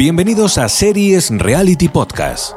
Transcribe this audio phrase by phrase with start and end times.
[0.00, 2.56] Bienvenidos a Series Reality Podcast.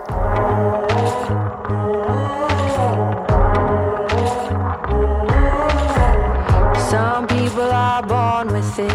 [6.90, 8.94] Some people are born with it,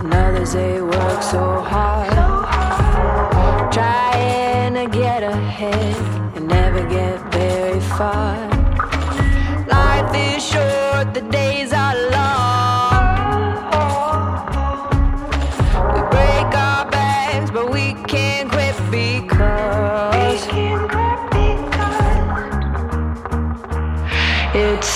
[0.00, 2.10] and others they work so hard.
[3.72, 5.96] Trying to get ahead
[6.34, 8.36] and never get very far.
[9.68, 11.72] Life is short, the days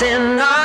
[0.03, 0.60] it's in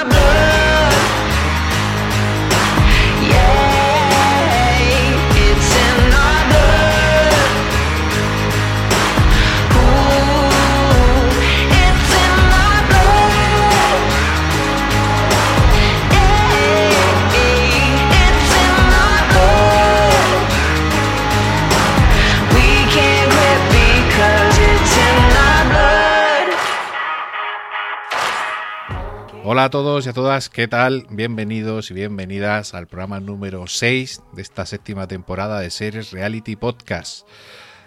[29.47, 31.05] Hola a todos y a todas, ¿qué tal?
[31.11, 37.27] Bienvenidos y bienvenidas al programa número 6 de esta séptima temporada de Series Reality Podcast.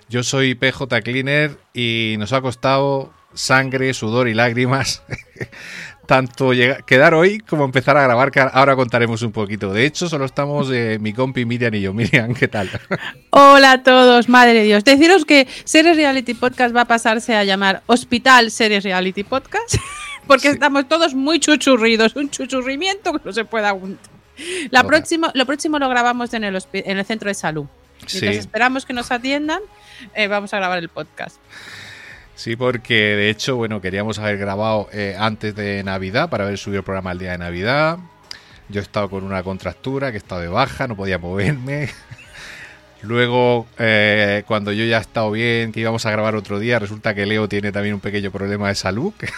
[0.09, 5.03] Yo soy PJ Cleaner y nos ha costado sangre, sudor y lágrimas
[6.07, 9.73] tanto llega- quedar hoy como empezar a grabar, ahora contaremos un poquito.
[9.73, 11.93] De hecho, solo estamos eh, mi compi Miriam y yo.
[11.95, 12.71] Miriam, ¿qué tal?
[13.31, 14.85] Hola a todos, madre de Dios.
[14.85, 19.75] Deciros que Series Reality Podcast va a pasarse a llamar Hospital Series Reality Podcast,
[20.29, 20.55] porque Sí.
[20.55, 24.11] estamos todos muy chuchurridos, un chuchurrimiento que no se puede aguantar.
[24.71, 27.67] La próxima, lo próximo lo grabamos en el, en el centro de salud.
[28.07, 28.19] Sí.
[28.21, 29.61] Mientras esperamos que nos atiendan,
[30.15, 31.39] eh, vamos a grabar el podcast.
[32.37, 36.79] Sí, porque de hecho, bueno, queríamos haber grabado eh, antes de Navidad para haber subido
[36.79, 37.99] el programa el día de Navidad.
[38.69, 41.89] Yo he estado con una contractura, que he estado de baja, no podía moverme.
[43.03, 47.15] Luego, eh, cuando yo ya he estado bien, que íbamos a grabar otro día, resulta
[47.15, 49.29] que Leo tiene también un pequeño problema de salud, que,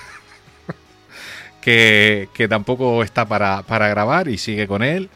[1.61, 5.11] que, tampoco está para, para grabar y sigue con él.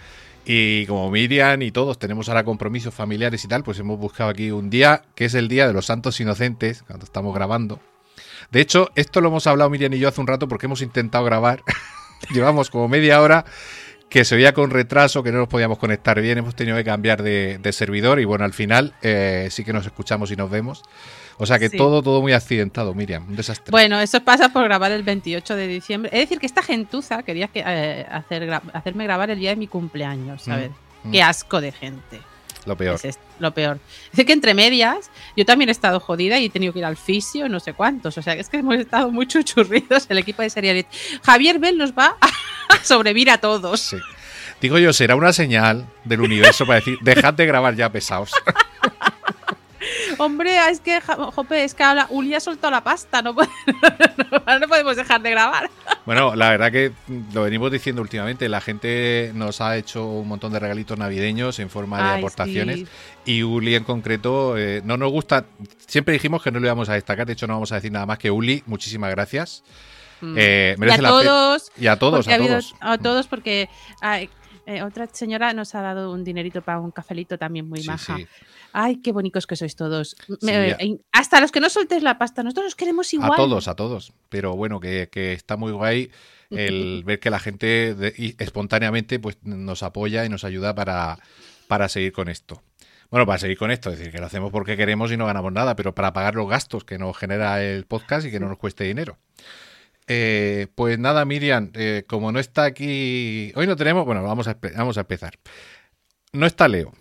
[0.46, 4.50] Y como Miriam y todos tenemos ahora compromisos familiares y tal, pues hemos buscado aquí
[4.50, 7.80] un día que es el día de los santos inocentes, cuando estamos grabando.
[8.50, 11.24] De hecho, esto lo hemos hablado Miriam y yo hace un rato porque hemos intentado
[11.24, 11.62] grabar.
[12.30, 13.44] Llevamos como media hora
[14.10, 17.22] que se oía con retraso, que no nos podíamos conectar bien, hemos tenido que cambiar
[17.22, 20.82] de, de servidor y bueno, al final eh, sí que nos escuchamos y nos vemos.
[21.38, 21.76] O sea que Sí.
[21.76, 23.70] todo, todo muy accidentado, Miriam, un desastre.
[23.70, 26.10] Bueno, eso pasa por grabar el 28 de diciembre.
[26.12, 29.56] Es decir, que esta gentuza quería que, eh, hacer, gra- hacerme grabar el día de
[29.56, 30.70] mi cumpleaños, ¿sabes?
[31.02, 31.12] Mm, mm.
[31.12, 32.20] Qué asco de gente.
[32.66, 32.98] Lo peor.
[33.02, 33.78] Es lo peor.
[34.16, 36.96] Es que entre medias, yo también he estado jodida y he tenido que ir al
[36.96, 38.16] fisio, no sé cuántos.
[38.16, 40.86] O sea, es que hemos estado muy chuchurridos el equipo de Serialit.
[41.24, 42.28] Javier Bell nos va a
[42.84, 43.80] sobrevivir a todos.
[43.80, 43.96] Sí.
[44.62, 48.30] Digo yo, será una señal del universo para decir, dejad de grabar ya pesados.
[50.18, 53.48] Hombre, es que, jope, es que ahora Uli ha soltado la pasta, no, puede-
[54.60, 55.70] no podemos dejar de grabar.
[56.06, 56.92] Bueno, la verdad que
[57.32, 61.70] lo venimos diciendo últimamente, la gente nos ha hecho un montón de regalitos navideños en
[61.70, 62.86] forma de Ay, aportaciones sí.
[63.24, 65.46] y Uli en concreto eh, no nos gusta,
[65.86, 68.06] siempre dijimos que no le íbamos a destacar, de hecho no vamos a decir nada
[68.06, 69.62] más que Uli, muchísimas gracias.
[70.20, 70.34] Mm.
[70.38, 72.74] Eh, y a la todos, Y a todos, a ha todos.
[72.80, 73.68] a todos porque
[74.00, 74.30] ay,
[74.66, 78.16] eh, otra señora nos ha dado un dinerito para un cafelito también muy Sí, maja.
[78.16, 78.26] sí.
[78.76, 80.16] Ay, qué bonitos que sois todos.
[80.26, 80.76] Sí, Me- ya.
[81.12, 83.32] hasta los que no soltéis la pasta, nosotros los queremos igual.
[83.32, 84.12] A todos, a todos.
[84.28, 86.10] Pero bueno, que, que está muy guay
[86.50, 91.18] el ver que la gente de- y espontáneamente pues nos apoya y nos ayuda para,
[91.68, 92.62] para seguir con esto.
[93.10, 95.52] Bueno, para seguir con esto, es decir, que lo hacemos porque queremos y no ganamos
[95.52, 98.58] nada, pero para pagar los gastos que nos genera el podcast y que no nos
[98.58, 99.18] cueste dinero.
[100.08, 104.58] Eh, pues nada, Miriam, eh, como no está aquí, hoy no tenemos, bueno, vamos a,
[104.76, 105.34] vamos a empezar.
[106.32, 106.92] No está Leo,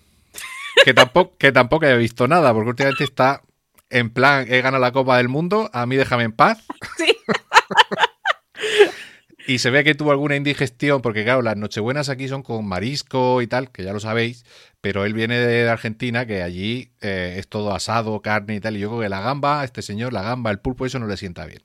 [0.83, 3.41] que tampoco, que tampoco haya visto nada, porque últimamente está
[3.89, 6.63] en plan, he ganado la Copa del Mundo, a mí déjame en paz.
[6.97, 7.15] Sí.
[9.45, 13.41] Y se ve que tuvo alguna indigestión, porque claro, las nochebuenas aquí son con marisco
[13.41, 14.45] y tal, que ya lo sabéis,
[14.79, 18.79] pero él viene de Argentina, que allí eh, es todo asado, carne y tal, y
[18.79, 21.45] yo creo que la gamba, este señor, la gamba, el pulpo, eso no le sienta
[21.45, 21.61] bien.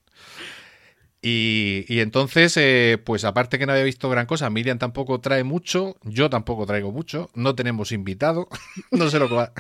[1.21, 5.43] Y, y entonces, eh, pues aparte que no había visto gran cosa, Miriam tampoco trae
[5.43, 8.49] mucho, yo tampoco traigo mucho, no tenemos invitado,
[8.93, 9.53] no sé lo que va.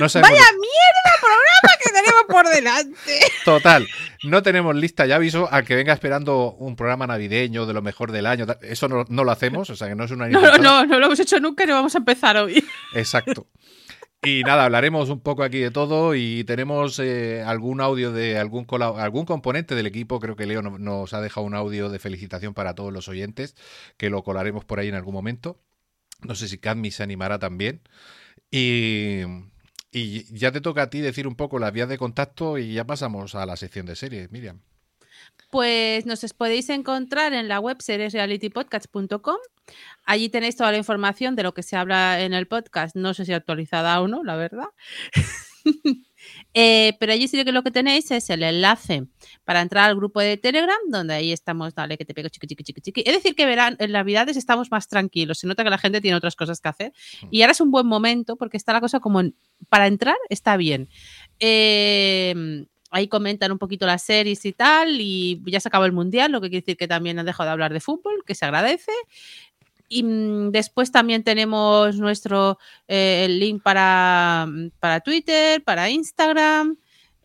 [0.00, 3.20] No sabemos Vaya mierda programa que tenemos por delante.
[3.44, 3.86] Total,
[4.24, 8.10] no tenemos lista, ya aviso al que venga esperando un programa navideño de lo mejor
[8.10, 8.46] del año.
[8.62, 10.98] Eso no, no lo hacemos, o sea que no es una No, no, no, no
[10.98, 12.64] lo hemos hecho nunca y no vamos a empezar hoy.
[12.94, 13.46] Exacto.
[14.24, 18.66] Y nada, hablaremos un poco aquí de todo y tenemos eh, algún audio de algún,
[18.82, 20.18] algún componente del equipo.
[20.18, 23.54] Creo que Leo no- nos ha dejado un audio de felicitación para todos los oyentes,
[23.96, 25.60] que lo colaremos por ahí en algún momento.
[26.22, 27.82] No sé si Cadmi se animará también.
[28.50, 29.22] Y,
[29.92, 32.86] Y ya te toca a ti decir un poco las vías de contacto y ya
[32.86, 34.60] pasamos a la sección de series, Miriam.
[35.50, 39.36] Pues nos os podéis encontrar en la web seriesrealitypodcast.com.
[40.04, 42.96] Allí tenéis toda la información de lo que se habla en el podcast.
[42.96, 44.66] No sé si actualizada o no, la verdad.
[46.52, 49.04] Eh, pero allí sí que lo que tenéis es el enlace
[49.44, 52.64] para entrar al grupo de Telegram, donde ahí estamos, dale, que te pego chiqui, chiqui,
[52.64, 53.02] chiqui, chiqui.
[53.06, 55.38] Es decir, que verán, en Navidades estamos más tranquilos.
[55.38, 56.92] Se nota que la gente tiene otras cosas que hacer.
[57.30, 59.36] Y ahora es un buen momento porque está la cosa como en-
[59.68, 60.88] para entrar, está bien.
[61.38, 66.32] Eh, ahí comentan un poquito las series y tal, y ya se acabó el mundial,
[66.32, 68.92] lo que quiere decir que también han dejado de hablar de fútbol, que se agradece.
[69.90, 72.58] Y mm, después también tenemos nuestro
[72.88, 76.76] eh, el link para, mm, para Twitter, para Instagram.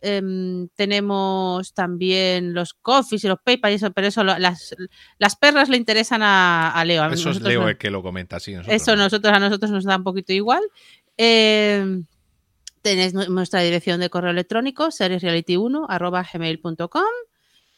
[0.06, 4.74] em, tenemos también los coffees y los PayPal, y eso, pero eso lo- las,
[5.18, 7.02] las perras le interesan a, a Leo.
[7.02, 7.68] a Eso es Leo no.
[7.70, 8.52] el que lo comenta, sí.
[8.52, 9.04] nosotros Eso no.
[9.04, 10.62] nosotros a nosotros nos da un poquito igual.
[11.16, 12.02] Eh,
[12.84, 17.02] tenéis nu- nuestra dirección de correo electrónico, seriesreality1 arroba gmail.com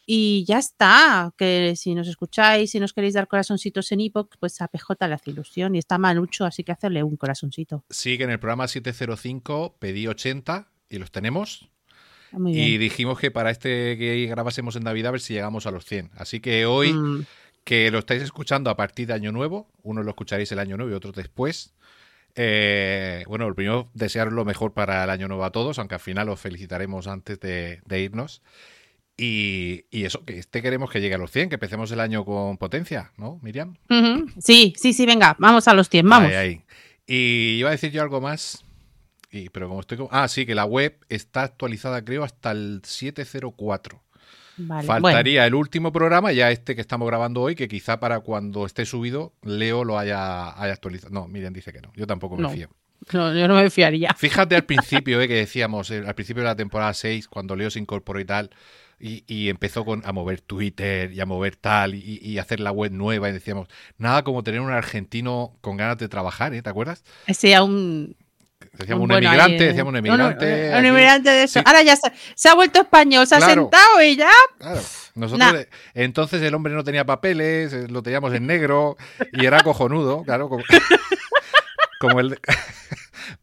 [0.05, 1.33] y ya está.
[1.39, 5.15] Que si nos escucháis, si nos queréis dar corazoncitos en iPod, pues a PJ le
[5.15, 7.85] hace ilusión y está Manucho, así que hacerle un corazoncito.
[7.91, 11.69] Sí, que en el programa 705 pedí 80 y los tenemos.
[12.33, 15.71] Muy Y dijimos que para este que grabásemos en Navidad a ver si llegamos a
[15.71, 16.11] los 100.
[16.17, 17.25] Así que hoy, Mm,
[17.65, 20.93] que lo estáis escuchando a partir de Año Nuevo, unos lo escucharéis el Año Nuevo
[20.93, 21.73] y otros después.
[22.37, 26.01] Eh, bueno, el primero, desearos lo mejor para el Año Nuevo a todos, aunque al
[26.01, 28.43] final os felicitaremos antes de, de irnos.
[29.19, 32.25] Y, y eso, que este queremos que llegue a los 100, que empecemos el año
[32.27, 33.75] con potencia, ¿no, Miriam?
[34.39, 36.29] Sí, sí, sí, venga, vamos a los 100, vamos.
[36.29, 36.61] Ahí, ahí.
[37.07, 38.63] Y iba a decir yo algo más,
[39.31, 39.97] y, pero como estoy...
[39.97, 44.03] con- Ah, sí, que la web está actualizada creo hasta el 704.
[44.59, 45.03] Vale, bueno.
[45.03, 48.87] Faltaría el último programa, ya este que estamos grabando hoy, que quizá para cuando esté
[48.87, 51.13] subido, Leo lo haya, haya actualizado.
[51.13, 51.93] No, Miriam dice que no.
[51.95, 52.51] Yo tampoco me No.
[52.51, 52.69] fío.
[53.13, 54.15] No, yo no me fiaría.
[54.17, 57.71] Fíjate al principio, eh, que decíamos, eh, al principio de la temporada 6, cuando Leo
[57.71, 58.51] se incorporó y tal,
[58.99, 62.73] y, y empezó con, a mover Twitter y a mover tal, y, y hacer la
[62.73, 63.69] web nueva, y decíamos,
[63.99, 66.63] nada como tener un argentino con ganas de trabajar, ¿eh?
[66.63, 67.05] ¿Te acuerdas?
[67.27, 68.17] Ese a un
[68.79, 70.79] Decíamos un, bueno emigrante, decíamos un No, no, emigrante.
[70.79, 71.59] un emigrante de eso.
[71.61, 71.65] Sí.
[71.67, 74.31] Ahora ya se, se ha vuelto español, se ha sentado y ya.
[74.59, 74.81] Claro.
[75.15, 75.61] Nosotros, Nah.
[75.95, 78.97] entonces el hombre no tenía papeles, eh, lo teníamos en negro
[79.33, 80.49] y era cojonudo, claro.
[80.51, 80.63] Como,
[82.01, 82.39] como el.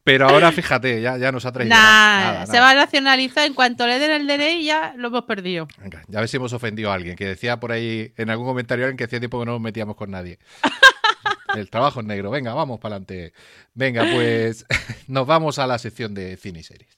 [0.06, 1.76] Pero ahora fíjate, ya, ya nos ha traído.
[1.76, 3.46] Nah, se va a nacionalizar.
[3.46, 5.68] En cuanto le den el DNI, ya lo hemos perdido.
[5.80, 8.46] Venga, ya a ver si hemos ofendido a alguien, que decía por ahí en algún
[8.46, 10.40] comentario alguien que hacía tiempo que no nos metíamos con nadie.
[11.54, 12.32] El trabajo es negro.
[12.32, 13.34] Venga, vamos para adelante.
[13.74, 14.66] Venga, pues
[15.08, 16.98] nos vamos a la sección de cine y series.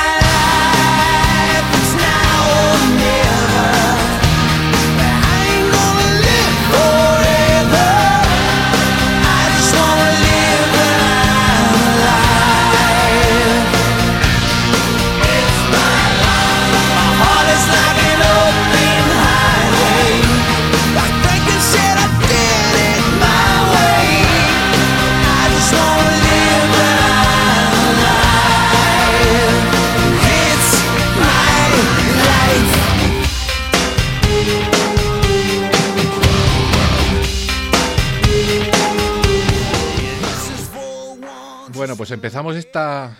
[41.91, 43.17] Bueno, pues empezamos esta.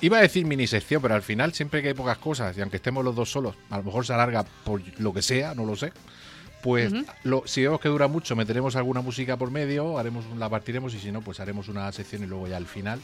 [0.00, 2.76] Iba a decir mini sección, pero al final siempre que hay pocas cosas, y aunque
[2.76, 5.74] estemos los dos solos, a lo mejor se alarga por lo que sea, no lo
[5.74, 5.92] sé.
[6.62, 6.92] Pues
[7.24, 11.00] lo- si vemos que dura mucho, meteremos alguna música por medio, haremos la partiremos y
[11.00, 13.00] si no, pues haremos una sección y luego ya al final,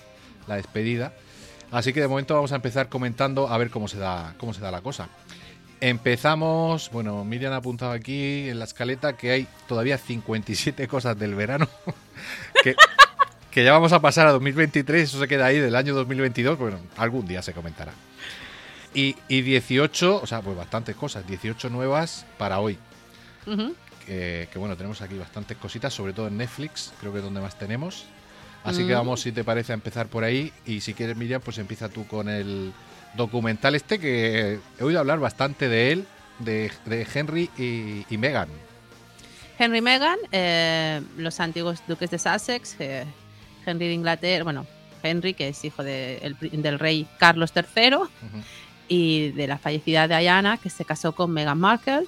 [0.46, 1.12] la despedida.
[1.72, 4.60] Así que de momento vamos a empezar comentando a ver cómo se da, cómo se
[4.60, 5.08] da la cosa.
[5.80, 11.34] Empezamos, bueno, Miriam ha apuntado aquí en la escaleta que hay todavía 57 cosas del
[11.34, 11.66] verano
[12.62, 12.76] que,
[13.50, 16.78] que ya vamos a pasar a 2023, eso se queda ahí del año 2022, bueno,
[16.96, 17.92] algún día se comentará.
[18.94, 22.78] Y, y 18, o sea, pues bastantes cosas, 18 nuevas para hoy.
[24.06, 27.40] Que, que, bueno, tenemos aquí bastantes cositas, sobre todo en Netflix, creo que es donde
[27.40, 28.04] más tenemos.
[28.64, 28.98] Así que Mm.
[28.98, 30.52] vamos, si te parece, a empezar por ahí.
[30.66, 32.72] Y si quieres, Miriam, pues empieza tú con el
[33.14, 36.06] documental este, que he oído hablar bastante de él,
[36.40, 38.48] de, de Henry y, y Meghan.
[39.58, 43.04] Henry y Meghan, eh, los antiguos duques de Sussex, eh,
[43.70, 44.66] Henry de Inglaterra, bueno,
[45.02, 47.96] Henry, que es hijo de- el pri- del rey Carlos III,
[48.88, 52.02] y de la fallecida Diana, que se casó con Meghan Markle,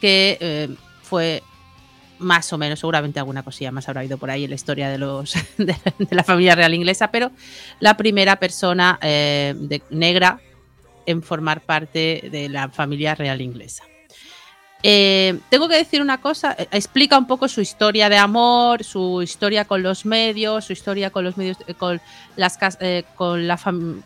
[0.00, 0.68] que eh,
[1.02, 1.42] fue
[2.18, 4.98] más o menos, seguramente alguna cosilla más habrá habido por ahí en la historia de,
[4.98, 7.30] los, de, de la familia real inglesa, pero
[7.80, 10.40] la primera persona eh, de- negra
[11.06, 13.84] en formar parte de la familia real inglesa.
[14.82, 19.22] Eh, tengo que decir una cosa, eh, explica un poco su historia de amor, su
[19.22, 22.00] historia con los medios, su historia con los medios, eh, con
[22.36, 24.02] las eh, con la fam-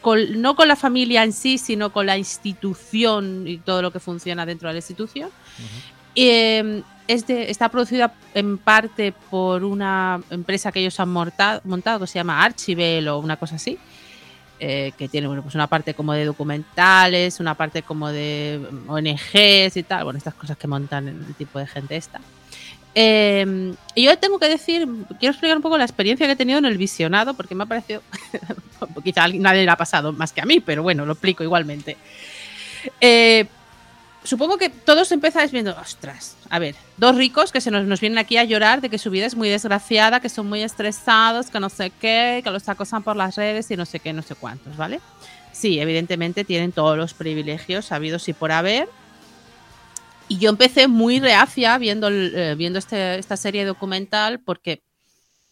[0.00, 4.00] con- no con la familia en sí, sino con la institución y todo lo que
[4.00, 5.30] funciona dentro de la institución.
[6.14, 12.06] Eh, es de- está producida en parte por una empresa que ellos han montado que
[12.06, 13.78] se llama Archibel o una cosa así.
[14.60, 19.76] Eh, que tiene bueno, pues una parte como de documentales, una parte como de ONGs
[19.76, 22.20] y tal, bueno, estas cosas que montan el tipo de gente esta.
[22.94, 24.88] Eh, y yo tengo que decir,
[25.20, 27.66] quiero explicar un poco la experiencia que he tenido en el visionado, porque me ha
[27.66, 28.02] parecido,
[29.04, 31.96] quizá nadie le ha pasado más que a mí, pero bueno, lo explico igualmente.
[33.00, 33.46] Eh,
[34.28, 38.18] supongo que todos empezáis viendo, ostras, a ver, dos ricos que se nos, nos vienen
[38.18, 41.58] aquí a llorar de que su vida es muy desgraciada, que son muy estresados, que
[41.60, 44.34] no sé qué, que los acosan por las redes y no sé qué, no sé
[44.34, 45.00] cuántos, ¿vale?
[45.52, 48.88] Sí, evidentemente tienen todos los privilegios habidos y por haber.
[50.28, 54.82] Y yo empecé muy reacia viendo, eh, viendo este- esta serie documental porque,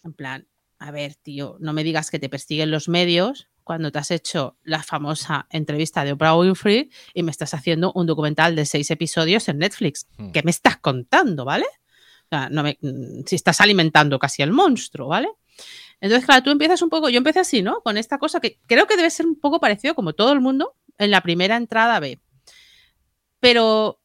[0.05, 0.47] en plan,
[0.79, 4.57] a ver, tío, no me digas que te persiguen los medios cuando te has hecho
[4.63, 9.49] la famosa entrevista de Oprah Winfrey y me estás haciendo un documental de seis episodios
[9.49, 10.07] en Netflix.
[10.17, 10.31] Hmm.
[10.31, 11.67] ¿Qué me estás contando, vale?
[11.67, 12.79] O sea, no me-
[13.27, 15.31] si estás alimentando casi al monstruo, ¿vale?
[16.01, 17.81] Entonces, claro, tú empiezas un poco, yo empecé así, ¿no?
[17.81, 20.77] Con esta cosa que creo que debe ser un poco parecido como todo el mundo
[20.97, 22.21] en la primera entrada B.
[23.41, 24.01] Pero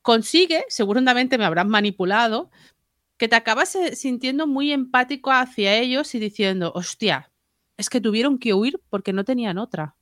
[0.00, 2.50] consigue, seguramente me habrán manipulado,
[3.18, 7.30] que te acabas eh, sintiendo muy empático hacia ellos y diciendo, hostia,
[7.76, 9.96] es que tuvieron que huir porque no tenían otra.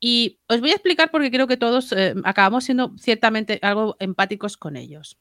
[0.00, 4.56] Y os voy a explicar porque creo que todos eh, acabamos siendo ciertamente algo empáticos
[4.56, 5.18] con ellos.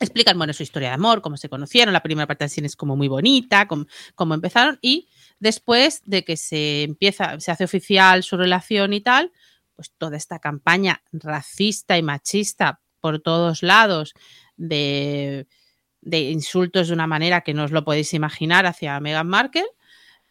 [0.00, 2.76] Explican, bueno, su historia de amor, cómo se conocieron, la primera parte del cine es
[2.76, 8.22] como muy bonita, cómo, cómo empezaron, y después de que se empieza, se hace oficial
[8.22, 9.32] su relación y tal,
[9.74, 14.14] pues toda esta campaña racista y machista por todos lados
[14.56, 15.46] de,
[16.00, 19.66] de insultos de una manera que no os lo podéis imaginar hacia Meghan Markle,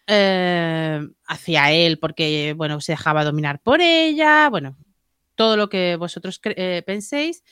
[0.08, 4.78] eh, hacia él porque, bueno, se dejaba dominar por ella, bueno,
[5.36, 7.44] todo lo que vosotros eh, penséis.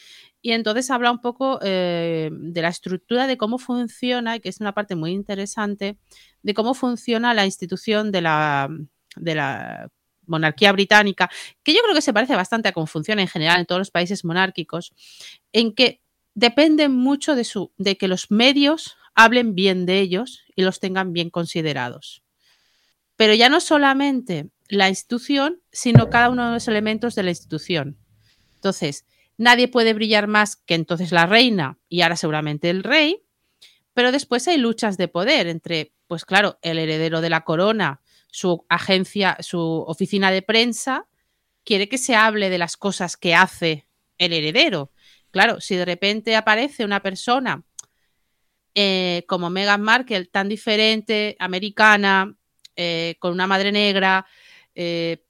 [0.42, 4.74] Y entonces habla un poco eh, de la estructura de cómo funciona, que es una
[4.74, 5.98] parte muy interesante,
[6.42, 8.70] de cómo funciona la institución de la,
[9.16, 9.90] de la
[10.26, 11.30] monarquía británica,
[11.64, 13.92] que yo creo que se parece bastante a cómo funciona en general en todos los
[13.92, 14.94] países monárquicos,
[15.54, 16.02] en que
[16.34, 21.14] dependen mucho de, su, de que los medios hablen bien de ellos y los tengan
[21.14, 22.24] bien considerados.
[23.22, 28.00] Pero ya no solamente la institución, sino cada uno de los elementos de la institución.
[28.56, 29.06] Entonces,
[29.38, 33.22] nadie puede brillar más que entonces la reina y ahora seguramente el rey,
[33.94, 38.02] pero después hay luchas de poder entre, pues claro, el heredero de la corona,
[38.32, 41.06] su agencia, su oficina de prensa,
[41.64, 43.86] quiere que se hable de las cosas que hace
[44.18, 44.94] el heredero.
[45.30, 47.64] Claro, si de repente aparece una persona
[48.74, 52.36] eh, como Meghan Markle, tan diferente, americana,
[52.76, 54.26] eh, con una madre negra,
[54.76, 55.24] eh,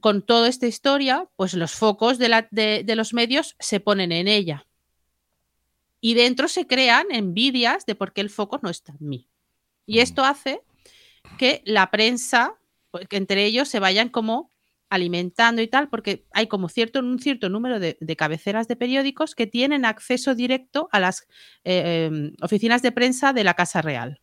[0.00, 4.12] con toda esta historia, pues los focos de, la- de- de los medios se ponen
[4.12, 4.66] en ella.
[6.00, 9.28] Y dentro se crean envidias de por qué el foco no está en mí.
[9.86, 10.62] Y esto hace
[11.38, 12.54] que la prensa,
[12.90, 14.50] pues, que entre ellos se vayan como
[14.88, 19.34] alimentando y tal, porque hay como cierto, un cierto número de, de cabeceras de periódicos
[19.34, 21.22] que tienen acceso directo a las
[21.64, 24.20] eh, eh, oficinas de prensa de la Casa Real.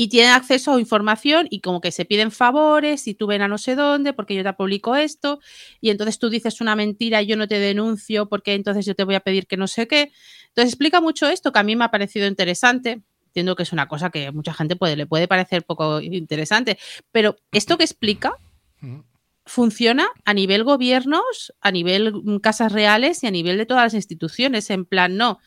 [0.00, 3.48] Y tienen acceso a información y como que se piden favores y tú ven a
[3.48, 5.40] no sé dónde porque yo te publico esto
[5.82, 9.04] y entonces tú dices una mentira y yo no te denuncio porque entonces yo te
[9.04, 10.10] voy a pedir que no sé qué.
[10.48, 13.02] Entonces explica mucho esto que a mí me ha parecido interesante.
[13.26, 16.78] Entiendo que es una cosa que a mucha gente puede, le puede parecer poco interesante,
[17.12, 18.38] pero esto que explica
[19.44, 24.70] funciona a nivel gobiernos, a nivel casas reales y a nivel de todas las instituciones.
[24.70, 25.40] En plan, no,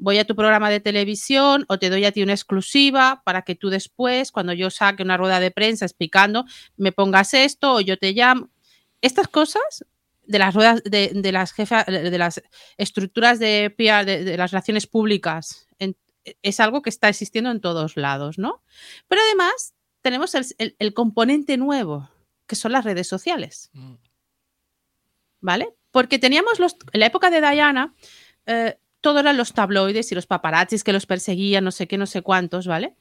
[0.00, 3.54] voy a tu programa de televisión o te doy a ti una exclusiva para que
[3.54, 6.44] tú después, cuando yo saque una rueda de prensa explicando,
[6.76, 8.48] me pongas esto o yo te llamo.
[9.02, 9.84] Estas cosas
[10.26, 12.42] de las ruedas de, de las jefas, de las
[12.76, 15.96] estructuras de PR, de, de las relaciones públicas, en-
[16.42, 18.62] es algo que está existiendo en todos lados, ¿no?
[19.08, 22.08] Pero además tenemos el- el- el componente nuevo,
[22.46, 23.70] que son las redes sociales.
[23.74, 23.94] Mm.
[25.40, 25.74] ¿vale?
[25.90, 27.94] Porque teníamos los, en la época de Diana,
[28.46, 32.06] eh, todo eran los tabloides y los paparazzis que los perseguían, no sé qué, no
[32.06, 32.94] sé cuántos, ¿vale?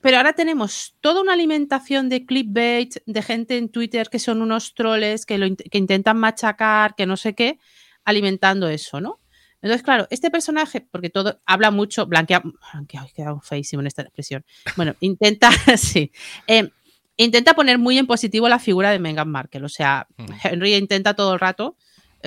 [0.00, 4.74] Pero ahora tenemos toda una alimentación de clickbait, de gente en Twitter que son unos
[4.74, 7.58] troles, que, lo que intentan machacar, que no sé qué,
[8.04, 9.20] alimentando eso, ¿no?
[9.62, 12.42] Entonces, claro, este personaje, porque todo habla mucho, blanquea,
[12.72, 14.44] blanquea, queda feísimo en esta expresión.
[14.74, 16.10] Bueno, intenta, sí,
[16.46, 16.70] eh,
[17.18, 19.64] intenta poner muy en positivo la figura de Meghan Markle.
[19.64, 20.32] O sea, Ujú.
[20.42, 21.76] Henry intenta todo el rato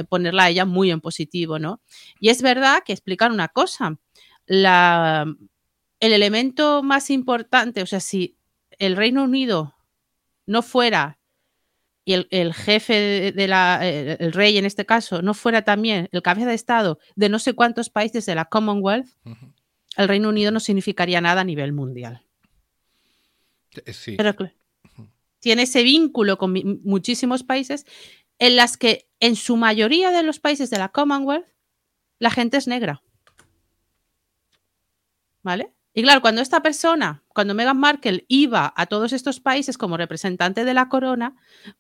[0.10, 1.82] ponerla a ella muy en positivo, ¿no?
[2.20, 4.00] Y es verdad que explican una cosa.
[4.46, 5.26] La,
[6.00, 8.36] el elemento más importante, o sea, si
[8.80, 9.76] el Reino Unido
[10.46, 11.20] no fuera
[12.06, 16.10] y el, el jefe de, la, eh, el rey en este caso, no fuera también
[16.12, 19.08] el cabeza de Estado de no sé cuántos países de la Commonwealth,
[19.96, 22.24] el Reino Unido no significaría nada a nivel mundial.
[23.86, 24.16] Eh, Sí.
[24.18, 24.36] Pero
[25.40, 27.86] tiene ese vínculo con muchísimos países
[28.40, 31.48] en las que en su mayoría de los países de la Commonwealth
[32.20, 33.02] la gente es negra.
[35.42, 35.74] ¿Vale?
[35.94, 40.66] Y claro, cuando esta persona, cuando Meghan Markle iba a todos estos países como representante
[40.66, 41.36] de la corona,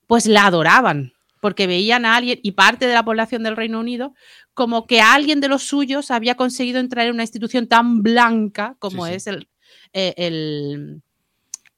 [0.05, 4.13] pues la adoraban, porque veían a alguien y parte de la población del Reino Unido
[4.53, 9.05] como que alguien de los suyos había conseguido entrar en una institución tan blanca como
[9.05, 9.15] Sí, sí.
[9.15, 9.49] es el,
[9.93, 11.01] eh, el,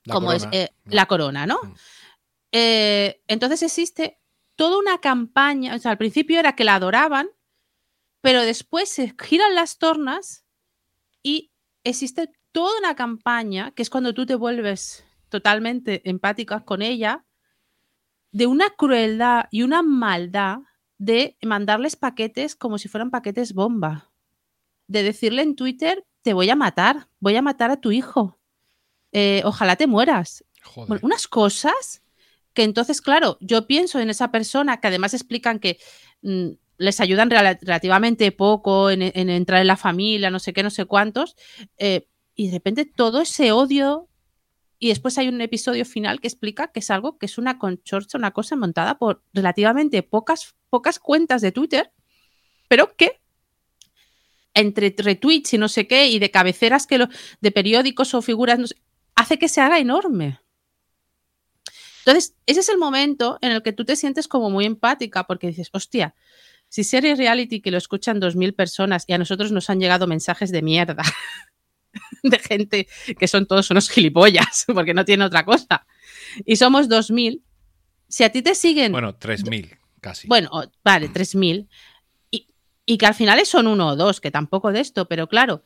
[0.04, 0.62] La como es corona.
[0.64, 1.60] eh, la corona, ¿no?
[1.64, 1.74] Mm.
[2.52, 4.20] Eh, entonces existe
[4.56, 7.28] toda una campaña, o sea, al principio era que la adoraban,
[8.22, 10.46] pero después se giran las tornas
[11.22, 11.52] y
[11.84, 17.26] existe toda una campaña, que es cuando tú te vuelves totalmente empática con ella,
[18.32, 20.60] de una crueldad y una maldad
[20.98, 24.12] de mandarles paquetes como si fueran paquetes bomba.
[24.88, 28.40] De decirle en Twitter, te voy a matar, voy a matar a tu hijo.
[29.12, 30.44] Eh, ojalá te mueras.
[30.64, 31.00] Joder.
[31.04, 32.02] Unas cosas
[32.56, 35.78] que entonces, claro, yo pienso en esa persona que además explican que
[36.24, 36.48] mm,
[36.78, 40.72] les ayudan rela- relativamente poco en, en entrar en la familia, no sé qué, no
[40.72, 41.36] sé cuántos,
[41.78, 44.10] eh, y de repente todo ese odio,
[44.80, 48.18] y después hay un episodio final que explica que es algo que es una conchorcha,
[48.18, 51.92] una cosa montada por relativamente pocas, pocas cuentas de Twitter,
[52.68, 53.22] pero que
[54.54, 57.08] entre retweets y no sé qué, y de cabeceras que lo,
[57.42, 58.76] de periódicos o figuras,
[59.16, 60.40] hace que se haga enorme.
[62.06, 65.48] Entonces, ese es el momento en el que tú te sientes como muy empática porque
[65.48, 66.14] dices, hostia,
[66.70, 70.52] si serie reality que lo escuchan 2.000 personas y a nosotros nos han llegado mensajes
[70.52, 71.04] de mierda
[72.24, 72.88] de gente
[73.18, 75.86] que son todos unos gilipollas porque no tienen otra cosa
[76.46, 77.42] y somos 2.000,
[78.08, 80.28] si a ti te siguen, bueno, Bueno, 3.000 casi.
[80.52, 81.68] o- vale, 3.000
[82.30, 82.48] y,
[82.86, 85.64] y que al final son uno o dos, que tampoco de esto, pero claro,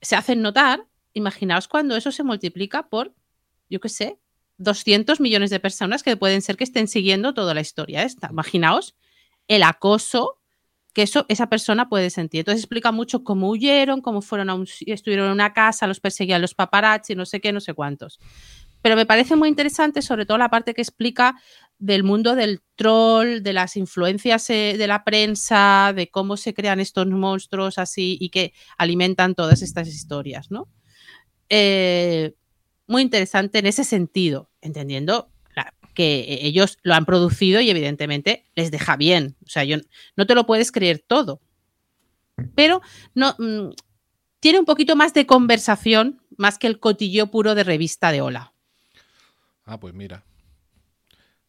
[0.00, 3.14] se hacen notar, imaginaos cuando eso se multiplica por,
[3.70, 4.18] yo qué sé,
[4.58, 8.28] 200 millones de personas que pueden ser que estén siguiendo toda la historia esta.
[8.30, 8.96] Imaginaos
[9.48, 10.38] el acoso
[10.92, 12.40] que eso, esa persona puede sentir.
[12.40, 16.42] Entonces explica mucho cómo huyeron, cómo fueron a un, estuvieron en una casa, los perseguían
[16.42, 18.18] los paparazzi, no sé qué, no sé cuántos.
[18.82, 21.36] Pero me parece muy interesante, sobre todo la parte que explica
[21.78, 26.80] del mundo del troll, de las influencias eh, de la prensa, de cómo se crean
[26.80, 30.68] estos monstruos así y que alimentan todas estas historias, ¿no?
[31.48, 32.34] Eh,
[32.92, 38.70] muy interesante en ese sentido, entendiendo la- que ellos lo han producido y evidentemente les
[38.70, 39.36] deja bien.
[39.44, 39.78] O sea, yo,
[40.16, 41.40] no te lo puedes creer todo.
[42.54, 42.80] Pero
[43.14, 43.70] no, mm,
[44.40, 48.52] tiene un poquito más de conversación, más que el cotilleo puro de revista de Hola.
[49.64, 50.24] Ah, pues mira.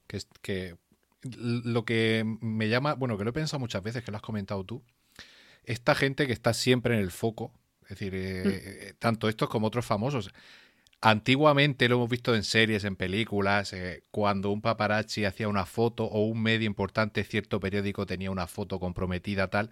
[0.07, 0.75] Que, es- que
[1.23, 4.63] lo que me llama, bueno, que lo he pensado muchas veces, que lo has comentado
[4.63, 4.83] tú,
[5.63, 7.53] esta gente que está siempre en el foco,
[7.83, 10.31] es decir, eh, eh, tanto estos como otros famosos.
[11.05, 16.05] Antiguamente lo hemos visto en series, en películas, eh, cuando un paparazzi hacía una foto
[16.05, 19.69] o un medio importante, cierto periódico tenía una foto comprometida, tal,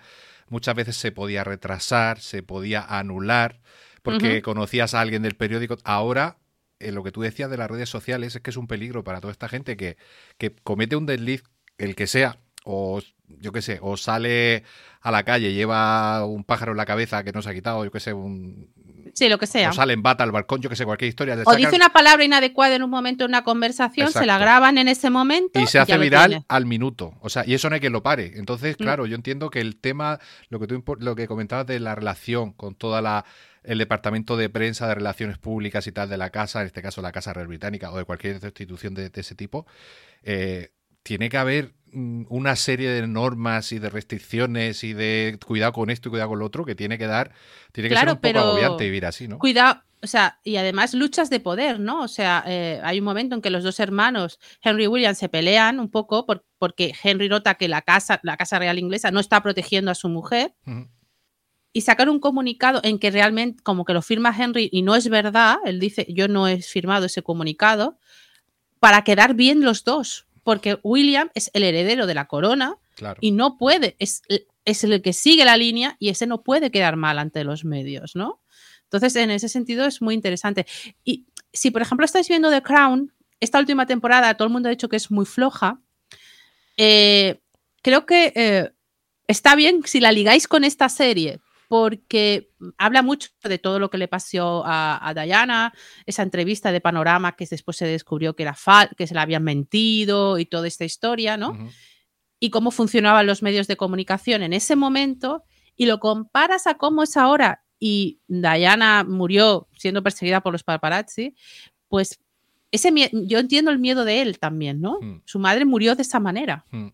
[0.49, 3.61] muchas veces se podía retrasar, se podía anular,
[4.01, 5.77] porque conocías a alguien del periódico.
[5.85, 6.37] Ahora,
[6.79, 9.21] eh, lo que tú decías de las redes sociales es que es un peligro para
[9.21, 9.95] toda esta gente que,
[10.37, 11.43] que comete un desliz,
[11.77, 12.99] el que sea, o
[13.39, 14.65] yo qué sé, o sale
[14.99, 17.91] a la calle, lleva un pájaro en la cabeza que no se ha quitado, yo
[17.91, 18.69] qué sé, un,
[19.13, 19.69] Sí, lo que sea.
[19.69, 21.35] o sale en bata al balcón, yo que sé, cualquier historia.
[21.35, 24.77] le O dice una palabra inadecuada en un momento en una conversación, se la graban
[24.77, 27.13] en ese momento y se hace viral al minuto.
[27.21, 28.33] O sea, y eso no hay quien lo pare.
[28.35, 28.83] Entonces, Mm.
[28.83, 30.19] claro, yo entiendo que el tema,
[30.49, 33.25] lo que tú lo que comentabas de la relación con toda la
[33.63, 37.01] el departamento de prensa de relaciones públicas y tal de la casa, en este caso
[37.03, 39.67] la Casa Real Británica o de cualquier institución de, de ese tipo,
[40.23, 40.71] eh,
[41.03, 45.89] tiene que haber mm, una serie de normas y de restricciones y de cuidado con
[45.89, 47.31] esto y cuidado con lo otro que tiene que dar,
[47.71, 49.39] tiene que Claro, ser un poco agobiante vivir así, ¿no?
[49.39, 52.01] Cuidado, o sea, y además luchas de poder, ¿no?
[52.01, 55.29] O sea, eh, hay un momento en que los dos hermanos, Henry y William, se
[55.29, 59.19] pelean un poco por- porque Henry nota que la casa, la casa real inglesa no
[59.19, 60.55] está protegiendo a su mujer
[61.73, 65.07] y sacar un comunicado en que realmente como que lo firma Henry y no es
[65.09, 67.97] verdad, él dice yo no he firmado ese comunicado,
[68.79, 73.17] para quedar bien los dos, porque William es el heredero de la corona Claro.
[73.21, 74.21] y no puede, es,
[74.65, 78.15] es el que sigue la línea y ese no puede quedar mal ante los medios,
[78.15, 78.41] ¿no?
[78.83, 80.65] Entonces, en ese sentido es muy interesante.
[81.05, 84.71] Y si, por ejemplo, estáis viendo The Crown, esta última temporada, todo el mundo ha
[84.71, 85.79] dicho que es muy floja,
[86.77, 87.39] eh,
[87.81, 88.71] creo que eh,
[89.27, 91.39] está bien si la ligáis con esta serie,
[91.71, 95.73] porque habla mucho de todo lo que le pasó a, a Diana,
[96.05, 98.57] esa entrevista de panorama que después se descubrió que era
[98.97, 101.57] que se la habían mentido y toda esta historia, ¿no?
[102.41, 105.45] Y cómo funcionaban los medios de comunicación en ese momento
[105.77, 111.35] y lo comparas a cómo es ahora y Diana murió siendo perseguida por los paparazzi,
[111.87, 112.19] pues
[112.69, 114.99] ese yo entiendo el miedo de él también, ¿no?
[114.99, 115.21] Hmm.
[115.23, 116.65] Su madre murió de esa manera.
[116.71, 116.87] Mm.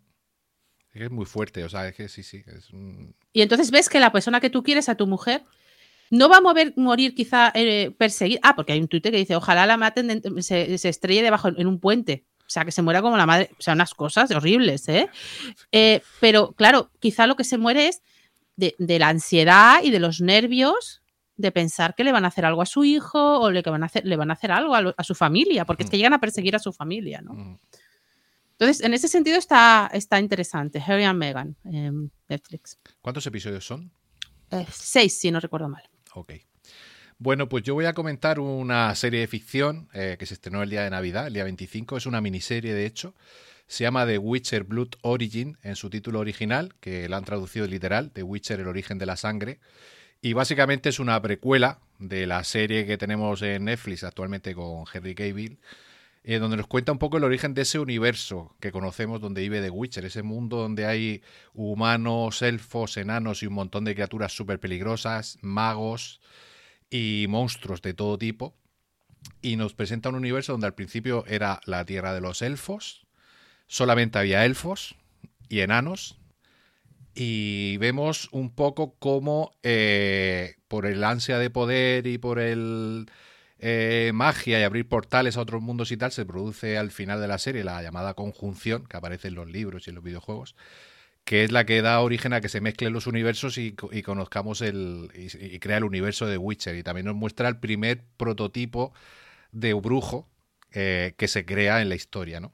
[0.97, 2.43] Es que es muy fuerte, o sea, es que sí, sí.
[2.47, 5.43] Es un- Y entonces ves que la persona que tú quieres a tu mujer
[6.09, 8.39] no va a mover, morir quizá eh, perseguida.
[8.41, 11.67] Ah, porque hay un tuite que dice, ojalá la maten, se, se estrelle debajo en
[11.67, 12.25] un puente.
[12.39, 13.51] O sea, que se muera como la madre.
[13.59, 15.07] O sea, unas cosas horribles, ¿eh?
[15.71, 18.01] Eh, pero claro, quizá lo que se muere es
[18.55, 21.03] de, de la ansiedad y de los nervios
[21.35, 23.83] de pensar que le van a hacer algo a su hijo o le, que van
[23.83, 25.97] a hacer, le van a hacer algo a, lo- a su familia, porque es que
[25.97, 27.33] llegan a perseguir a su familia, ¿no?
[27.33, 27.59] mm.
[28.59, 30.81] Entonces, en ese sentido está, está interesante.
[30.85, 32.79] Harry and Meghan, en Netflix.
[33.01, 33.91] ¿Cuántos episodios son?
[34.49, 35.83] Eh, seis, si no recuerdo mal.
[36.15, 36.33] Ok.
[37.19, 40.71] Bueno, pues yo voy a comentar una serie de ficción eh, que se estrenó el
[40.71, 41.97] día de Navidad, el día 25.
[41.97, 43.13] Es una miniserie, de hecho.
[43.67, 48.11] Se llama The Witcher Blood Origin en su título original, que la han traducido literal,
[48.11, 49.59] The Witcher, el origen de la sangre.
[50.19, 55.13] Y básicamente es una precuela de la serie que tenemos en Netflix actualmente con Henry
[55.13, 55.59] Cavill,
[56.29, 59.61] eh, donde nos cuenta un poco el origen de ese universo que conocemos donde vive
[59.61, 61.21] The Witcher, ese mundo donde hay
[61.53, 66.19] humanos, elfos, enanos y un montón de criaturas súper peligrosas, magos
[66.89, 68.57] y monstruos de todo tipo.
[69.41, 73.07] Y nos presenta un universo donde al principio era la tierra de los elfos,
[73.67, 74.95] solamente había elfos
[75.47, 76.19] y enanos.
[77.15, 83.09] Y vemos un poco cómo eh, por el ansia de poder y por el
[83.59, 87.27] eh, magia y abrir portales a otros mundos y tal, se produce al final de
[87.27, 90.55] la serie la llamada conjunción que aparece en los libros y en los videojuegos,
[91.25, 94.01] que es la que da origen a que se mezclen los universos y, co- y
[94.03, 95.11] conozcamos el.
[95.15, 96.75] Y, crea el universo de Witcher.
[96.77, 98.93] Y también nos muestra el primer prototipo
[99.51, 100.29] de brujo
[100.73, 102.53] eh, que se crea en la historia, ¿no?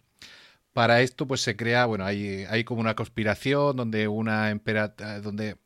[0.74, 5.58] Para esto, pues se crea, bueno, hay, hay como una conspiración donde una emperatriz, donde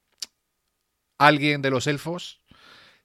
[1.18, 2.42] alguien de los elfos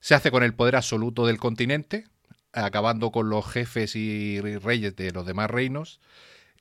[0.01, 2.07] se hace con el poder absoluto del continente,
[2.53, 6.01] acabando con los jefes y reyes de los demás reinos,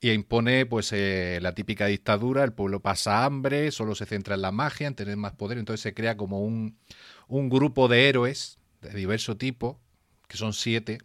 [0.01, 4.41] y impone pues eh, la típica dictadura, el pueblo pasa hambre, solo se centra en
[4.41, 6.77] la magia, en tener más poder, entonces se crea como un,
[7.27, 9.79] un grupo de héroes de diverso tipo,
[10.27, 10.97] que son siete,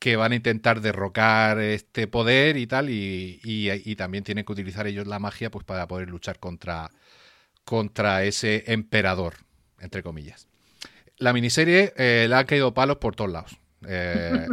[0.00, 5.06] que van a intentar derrocar este poder y tal, y, también tienen que utilizar ellos
[5.06, 6.90] la magia pues para poder luchar contra,
[7.64, 9.34] contra ese emperador,
[9.78, 10.48] entre comillas.
[11.18, 13.58] La miniserie eh, le han caído palos por todos lados.
[13.86, 14.46] Eh,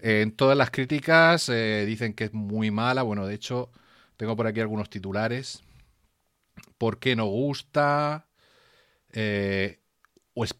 [0.00, 3.02] en todas las críticas eh, dicen que es muy mala.
[3.02, 3.70] Bueno, de hecho,
[4.16, 5.62] tengo por aquí algunos titulares.
[6.78, 8.26] ¿Por qué no gusta?
[9.12, 9.80] Eh,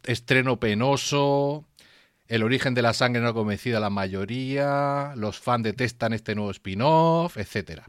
[0.04, 1.66] estreno penoso.
[2.26, 5.14] El origen de la sangre no ha convencido a la mayoría.
[5.16, 7.82] Los fans detestan este nuevo spin-off, etc.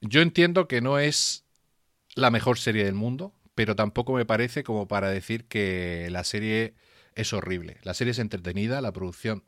[0.00, 1.44] yo entiendo que no es
[2.14, 6.74] la mejor serie del mundo, pero tampoco me parece como para decir que la serie
[7.14, 7.78] es horrible.
[7.82, 9.44] La serie es entretenida, la producción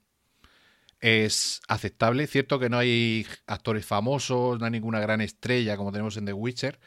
[1.01, 2.27] es aceptable.
[2.27, 6.33] Cierto que no hay actores famosos, no hay ninguna gran estrella como tenemos en The
[6.33, 6.79] Witcher.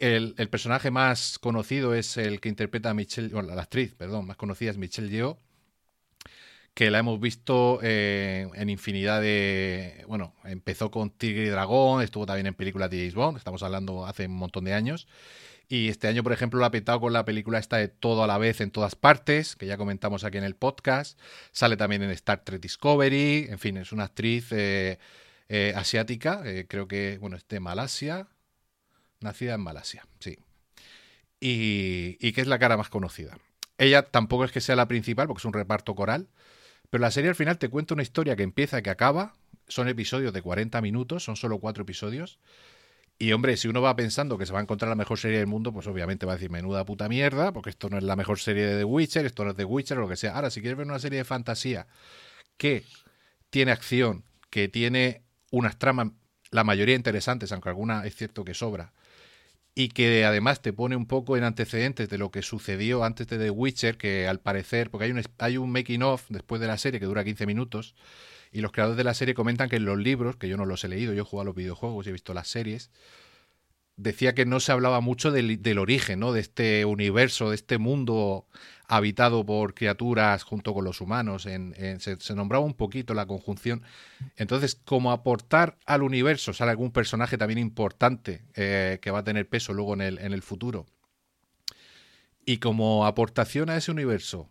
[0.00, 4.36] El, personaje más conocido es el que interpreta a Michelle, bueno, la actriz, perdón, más
[4.36, 5.38] conocida es Michelle Yeoh,
[6.74, 12.26] que la hemos visto eh, en infinidad de, bueno, empezó con Tigre y Dragón, estuvo
[12.26, 15.06] también en películas de James Bond, estamos hablando hace un montón de años.
[15.68, 18.26] Y este año, por ejemplo, lo ha petado con la película esta de Todo a
[18.26, 21.18] la vez en todas partes, que ya comentamos aquí en el podcast.
[21.52, 23.46] Sale también en Star Trek Discovery.
[23.48, 24.98] En fin, es una actriz eh,
[25.48, 28.28] eh, asiática, eh, creo que, bueno, es de Malasia.
[29.20, 30.38] Nacida en Malasia, sí.
[31.40, 33.38] Y, que es la cara más conocida.
[33.76, 36.28] Ella tampoco es que sea la principal, porque es un reparto coral.
[36.90, 39.34] Pero la serie al final te cuenta una historia que empieza y que acaba.
[39.66, 42.38] Son episodios de 40 minutos, son solo cuatro episodios.
[43.18, 45.46] Y hombre, si uno va pensando que se va a encontrar la mejor serie del
[45.46, 48.40] mundo, pues obviamente va a decir menuda puta mierda, porque esto no es la mejor
[48.40, 50.34] serie de The Witcher, esto no es The Witcher o lo que sea.
[50.34, 51.86] Ahora, si quieres ver una serie de fantasía
[52.56, 52.84] que
[53.50, 56.08] tiene acción, que tiene unas tramas,
[56.50, 58.92] la mayoría interesantes, aunque alguna es cierto que sobra,
[59.76, 63.38] y que además te pone un poco en antecedentes de lo que sucedió antes de
[63.38, 66.78] The Witcher, que al parecer, porque hay un, hay un making of después de la
[66.78, 67.94] serie que dura 15 minutos,
[68.54, 70.84] y los creadores de la serie comentan que en los libros, que yo no los
[70.84, 72.92] he leído, yo he jugado a los videojuegos y he visto las series,
[73.96, 76.32] decía que no se hablaba mucho del, origen, ¿no?
[76.32, 78.46] De este universo, de este mundo
[78.86, 81.46] habitado por criaturas junto con los humanos.
[81.46, 83.82] En, se, nombraba un poquito la conjunción.
[84.36, 89.48] Entonces, como aportar al universo, sale algún personaje también importante eh, que va a tener
[89.48, 90.86] peso luego en el, futuro.
[92.46, 94.48] Y como aportación a ese universo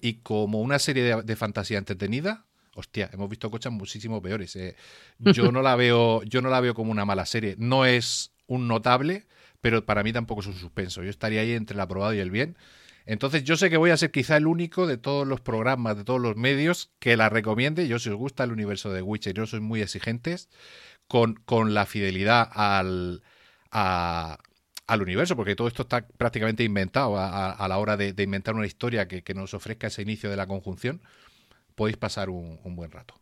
[0.00, 4.54] y como una serie de fantasía entretenida, hostia, hemos visto cosas muchísimo peores.
[4.56, 4.76] eh.
[5.18, 7.54] Yo no la veo, yo no la veo como una mala serie.
[7.58, 9.26] No es un notable,
[9.60, 11.02] pero para mí tampoco es un suspenso.
[11.02, 12.56] Yo estaría ahí entre el aprobado y el bien.
[13.04, 16.04] Entonces yo sé que voy a ser quizá el único de todos los programas, de
[16.04, 17.88] todos los medios que la recomiende.
[17.88, 20.48] Yo si os gusta el universo de Witcher, yo soy muy exigentes
[21.08, 23.22] con, con la fidelidad al,
[23.70, 24.38] a-
[24.86, 28.22] al universo, porque todo esto está prácticamente inventado a, a- a la hora de, de
[28.22, 31.00] inventar una historia que, que nos ofrezca ese inicio de la conjunción.
[31.74, 33.14] Podéis pasar un, un buen rato.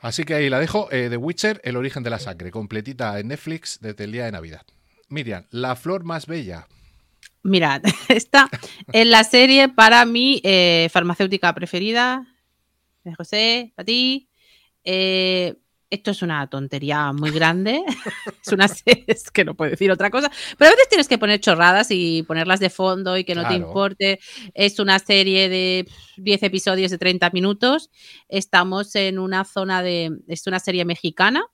[0.00, 0.88] Así que ahí la dejo.
[0.90, 4.32] eh, The Witcher, El origen de la sangre, completita en Netflix desde el día de
[4.32, 4.62] Navidad.
[5.08, 6.66] Miriam, La flor más bella.
[7.42, 8.48] Mirad, esta
[8.92, 12.26] es la serie para mi eh, farmacéutica preferida.
[13.04, 14.28] Eh, José, para ti.
[14.84, 15.56] Eh,
[15.90, 17.82] esto es una tontería muy grande.
[18.42, 20.30] es una serie, es que no puedo decir otra cosa.
[20.56, 23.54] Pero a veces tienes que poner chorradas y ponerlas de fondo y que no te
[23.54, 24.20] importe.
[24.54, 27.90] Es una serie de pff, 10 episodios de 30 minutos.
[28.28, 30.16] Estamos en una zona de.
[30.28, 31.44] Es una serie mexicana.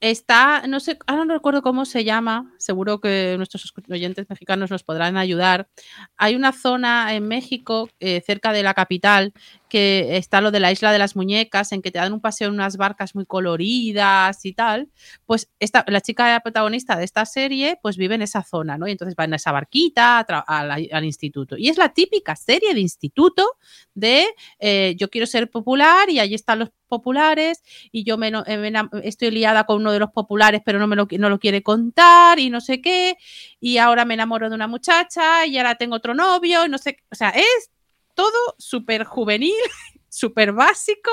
[0.00, 4.84] Está, no sé, ahora no recuerdo cómo se llama, seguro que nuestros oyentes mexicanos nos
[4.84, 5.68] podrán ayudar.
[6.16, 9.32] Hay una zona en México, eh, cerca de la capital,
[9.68, 12.48] que está lo de la isla de las muñecas, en que te dan un paseo
[12.48, 14.88] en unas barcas muy coloridas y tal.
[15.26, 18.88] Pues esta, la chica protagonista de esta serie, pues vive en esa zona, ¿no?
[18.88, 21.56] Y entonces va en esa barquita al instituto.
[21.56, 23.56] Y es la típica serie de instituto
[23.94, 24.26] de
[24.58, 29.64] eh, yo quiero ser popular y allí están los populares y yo eh, estoy liada
[29.64, 32.60] con uno de los populares pero no me lo, no lo quiere contar y no
[32.60, 33.16] sé qué
[33.60, 36.98] y ahora me enamoro de una muchacha y ahora tengo otro novio y no sé,
[37.10, 37.70] o sea, es
[38.18, 39.54] todo súper juvenil,
[40.08, 41.12] súper básico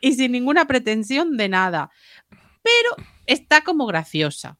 [0.00, 1.90] y sin ninguna pretensión de nada,
[2.30, 4.56] pero está como graciosa.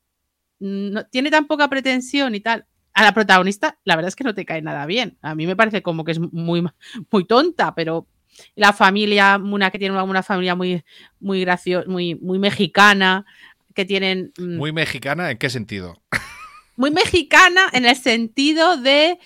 [0.58, 2.66] No, tiene tan poca pretensión y tal.
[2.94, 5.18] A la protagonista, la verdad es que no te cae nada bien.
[5.22, 6.66] A mí me parece como que es muy,
[7.12, 8.08] muy tonta, pero
[8.56, 10.82] la familia, una que tiene una, una familia muy,
[11.20, 13.24] muy graciosa, muy, muy mexicana,
[13.72, 16.02] que tienen mm, Muy mexicana, ¿en qué sentido?
[16.74, 19.18] muy mexicana en el sentido de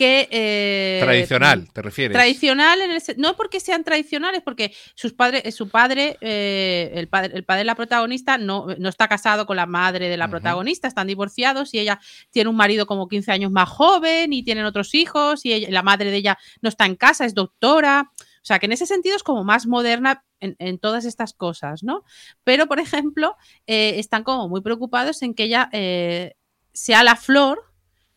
[0.00, 2.14] que eh, Tradicional, ¿te refieres?
[2.16, 7.06] tradicional en el no porque sean tradicionales porque sus padres eh, su padre eh, el
[7.06, 10.28] padre el padre de la protagonista no, no está casado con la madre de la
[10.30, 14.64] protagonista están divorciados y ella tiene un marido como 15 años más joven y tienen
[14.64, 18.10] otros hijos y ella- la madre de ella no está en casa es doctora.
[18.16, 21.82] O sea que en ese sentido es como más moderna en, en todas estas cosas
[21.82, 22.04] no
[22.42, 23.36] pero por ejemplo
[23.66, 26.36] eh, están como muy preocupados en que ella eh,
[26.72, 27.69] sea la flor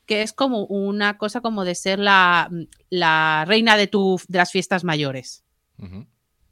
[0.05, 2.49] que es como una cosa como de ser la,
[2.89, 5.43] la reina de, tu, de las fiestas mayores.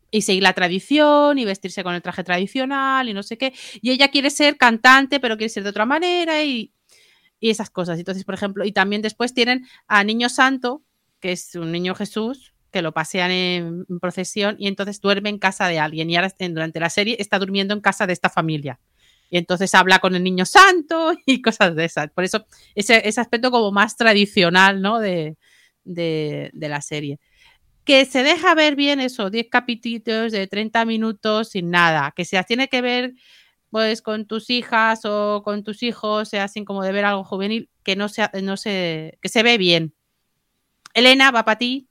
[0.09, 3.53] Y seguir la tradición y vestirse con el traje tradicional y no sé qué.
[3.81, 6.73] Y ella quiere ser cantante, pero quiere ser de otra manera y,
[7.39, 7.97] y esas cosas.
[7.97, 10.83] Entonces, por ejemplo, y también después tienen a Niño Santo,
[11.19, 15.39] que es un niño Jesús, que lo pasean en, en procesión y entonces duerme en
[15.39, 16.09] casa de alguien.
[16.09, 18.79] Y ahora durante la serie está durmiendo en casa de esta familia.
[19.31, 22.11] Y entonces habla con el niño santo y cosas de esas.
[22.11, 24.99] Por eso ese, ese aspecto como más tradicional, ¿no?
[24.99, 25.37] De,
[25.83, 27.19] de, de la serie.
[27.85, 32.13] Que se deja ver bien eso, 10 capítulos de 30 minutos sin nada.
[32.15, 33.13] Que se las tiene que ver
[33.71, 37.69] pues con tus hijas o con tus hijos, sea así como de ver algo juvenil,
[37.83, 39.95] que no se, no se, que se ve bien.
[40.93, 41.87] Elena, va para ti.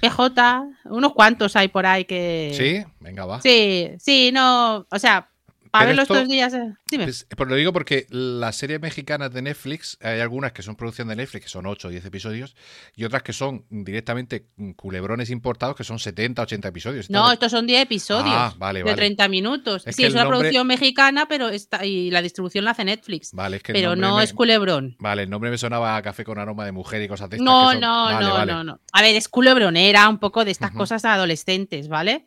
[0.00, 2.52] PJ, unos cuantos hay por ahí que.
[2.56, 3.42] Sí, venga, va.
[3.42, 4.86] Sí, sí, no.
[4.90, 5.29] O sea,
[5.70, 6.52] para verlo estos días.
[6.54, 7.04] eh, Dime.
[7.04, 11.08] Pues, pues lo digo porque las series mexicanas de Netflix, hay algunas que son producción
[11.08, 12.56] de Netflix, que son 8 o 10 episodios,
[12.94, 17.10] y otras que son directamente culebrones importados, que son 70, 80 episodios.
[17.10, 18.96] No, estos son 10 episodios Ah, vale, de vale.
[18.96, 19.86] 30 minutos.
[19.86, 23.32] Es sí, es una nombre- producción mexicana, pero está y la distribución la hace Netflix.
[23.32, 24.96] Vale, es que el pero no me- es culebrón.
[24.98, 27.44] Vale, el nombre me sonaba a café con aroma de mujer y cosas de estas.
[27.44, 28.80] No, que son- no, Vale, no, no, no.
[28.92, 32.26] A ver, es culebronera, un poco de estas cosas adolescentes, ¿vale?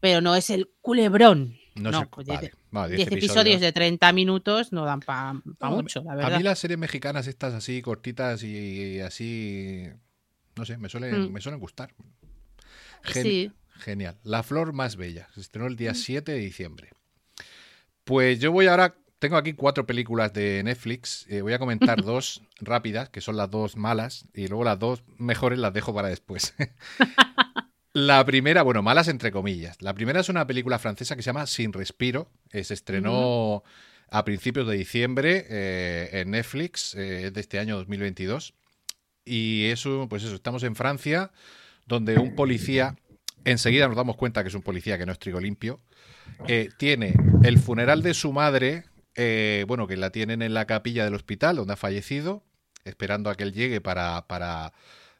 [0.00, 1.56] Pero no es el culebrón.
[1.78, 2.40] No, No, sé, pues vale.
[2.48, 6.42] diez- Vale, 10 episodios de 30 minutos no dan para No, mucho, la A mí
[6.42, 9.84] las series mexicanas estas así cortitas y así,
[10.56, 11.32] no sé, me suelen, Mm.
[11.32, 11.94] me suelen gustar.
[13.04, 13.52] Gen- Sí.
[13.76, 14.16] Genial.
[14.24, 15.28] La flor más bella.
[15.34, 16.90] Se estrenó el día 7 de diciembre.
[18.04, 21.26] Pues yo voy ahora tengo aquí cuatro películas de Netflix.
[21.28, 25.02] eh, voy a comentar dos rápidas, que son las dos malas, y luego las dos
[25.16, 26.54] mejores las dejo para después.
[27.98, 29.82] La primera, bueno, malas entre comillas.
[29.82, 32.30] La primera es una película francesa que se llama Sin Respiro.
[32.52, 33.64] eh, se estrenó
[34.10, 38.54] a principios de diciembre eh, en Netflix, eh, es de este año 2022.
[39.24, 41.32] Y eso, pues eso, estamos en Francia,
[41.86, 42.96] donde un policía,
[43.44, 45.80] enseguida nos damos cuenta que es un policía que no es trigo limpio,
[46.46, 48.84] eh, tiene el funeral de su madre,
[49.66, 52.44] bueno, que la tienen en la capilla del hospital donde ha fallecido,
[52.84, 54.72] esperando a que él llegue para, para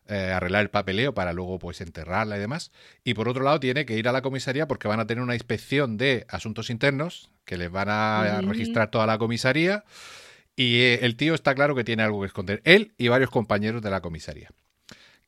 [0.09, 2.73] eh, arreglar el papeleo, para luego pues enterrarla y demás.
[3.05, 5.35] Y por otro lado tiene que ir a la comisaría porque van a tener una
[5.35, 9.85] inspección de asuntos internos, que les van a registrar toda la comisaría.
[10.57, 12.61] Y eh, el tío está claro que tiene algo que esconder.
[12.65, 14.51] Él y varios compañeros de la comisaría.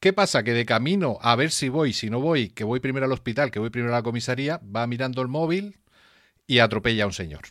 [0.01, 0.43] ¿Qué pasa?
[0.43, 3.51] Que de camino a ver si voy, si no voy, que voy primero al hospital,
[3.51, 5.79] que voy primero a la comisaría, va mirando el móvil
[6.47, 7.43] y atropella a un señor.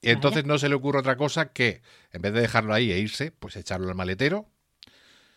[0.00, 1.82] Y entonces no se le ocurre otra cosa que,
[2.12, 4.48] en vez de dejarlo ahí e irse, pues echarlo al maletero.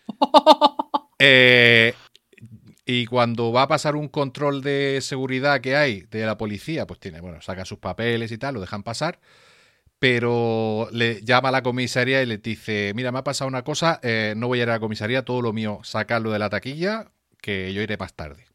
[1.20, 1.96] Eh,
[2.86, 7.00] y cuando va a pasar un control de seguridad que hay de la policía, pues
[7.00, 9.20] tiene, bueno, saca sus papeles y tal, lo dejan pasar.
[10.00, 14.00] Pero le llama a la comisaría y le dice: Mira, me ha pasado una cosa,
[14.04, 17.12] eh, no voy a ir a la comisaría, todo lo mío, sacarlo de la taquilla,
[17.42, 18.46] que yo iré más tarde.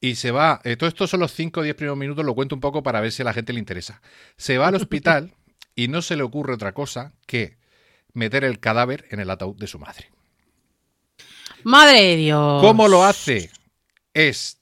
[0.00, 2.54] Y se va, eh, todo esto son los 5 o 10 primeros minutos, lo cuento
[2.54, 4.00] un poco para ver si a la gente le interesa.
[4.36, 5.34] Se va al hospital
[5.74, 7.58] y no se le ocurre otra cosa que
[8.14, 10.10] meter el cadáver en el ataúd de su madre.
[11.64, 12.62] Madre de Dios.
[12.62, 13.50] ¿Cómo lo hace?
[14.14, 14.58] Es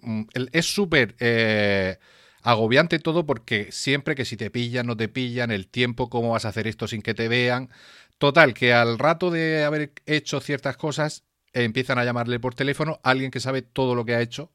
[0.00, 1.98] mm, es súper eh,
[2.42, 6.44] agobiante todo porque siempre que si te pillan, no te pillan, el tiempo, cómo vas
[6.44, 7.70] a hacer esto sin que te vean.
[8.18, 13.00] Total, que al rato de haber hecho ciertas cosas, eh, empiezan a llamarle por teléfono
[13.02, 14.50] a alguien que sabe todo lo que ha hecho,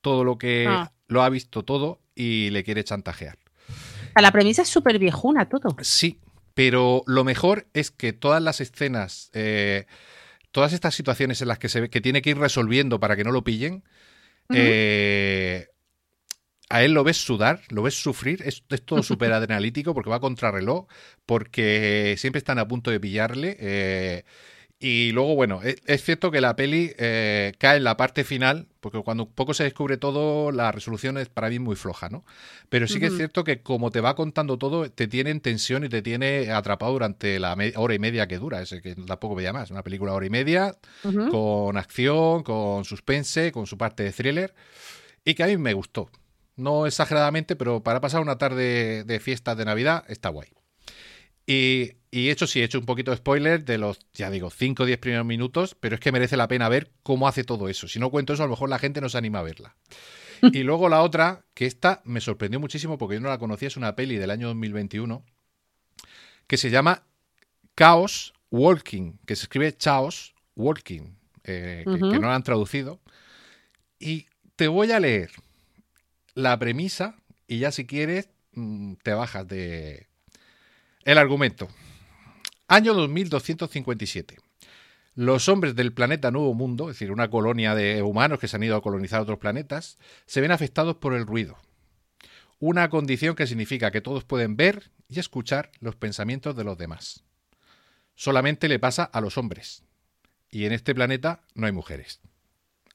[0.00, 0.92] todo lo que Ah.
[1.08, 3.38] lo ha visto todo y le quiere chantajear.
[4.20, 5.74] La premisa es súper viejuna todo.
[5.80, 6.18] Sí,
[6.54, 9.86] pero lo mejor es que todas las escenas, eh,
[10.52, 13.32] todas estas situaciones en las que se que tiene que ir resolviendo para que no
[13.32, 13.82] lo pillen,
[14.52, 15.66] eh,
[16.68, 20.16] a él lo ves sudar, lo ves sufrir, es, es todo súper adrenalítico porque va
[20.16, 20.86] a contrarreloj,
[21.26, 23.56] porque siempre están a punto de pillarle.
[23.58, 24.24] eh,
[24.84, 28.66] y luego, bueno, es, es cierto que la peli eh, cae en la parte final,
[28.80, 32.24] porque cuando un poco se descubre todo, la resolución es para mí muy floja, ¿no?
[32.68, 35.84] Pero sí que es cierto que como te va contando todo, te tiene en tensión
[35.84, 39.52] y te tiene atrapado durante la hora y media que dura, es que tampoco veía
[39.52, 40.76] más, una película hora y media,
[41.30, 44.52] con acción, con suspense, con su parte de thriller,
[45.24, 46.10] y que a mí me gustó.
[46.56, 50.48] No exageradamente, pero para pasar una tarde de fiestas de Navidad está guay.
[51.46, 54.82] Y, y hecho, sí, he hecho un poquito de spoiler de los, ya digo, 5
[54.82, 57.88] o 10 primeros minutos, pero es que merece la pena ver cómo hace todo eso.
[57.88, 59.74] Si no cuento eso, a lo mejor la gente no se anima a verla.
[60.52, 63.76] Y luego la otra, que esta me sorprendió muchísimo porque yo no la conocía, es
[63.76, 65.24] una peli del año 2021
[66.46, 67.04] que se llama
[67.76, 73.00] Chaos Walking, que se escribe Chaos Walking, eh, que- que no la han traducido.
[73.98, 75.30] Y te voy a leer
[76.34, 80.08] la premisa y ya si quieres mm, te bajas de
[81.04, 81.68] el argumento.
[82.72, 84.38] Año 2257.
[85.14, 88.62] Los hombres del planeta Nuevo Mundo, es decir, una colonia de humanos que se han
[88.62, 91.58] ido a colonizar otros planetas, se ven afectados por el ruido.
[92.60, 97.24] Una condición que significa que todos pueden ver y escuchar los pensamientos de los demás.
[98.14, 99.84] Solamente le pasa a los hombres.
[100.50, 102.22] Y en este planeta no hay mujeres.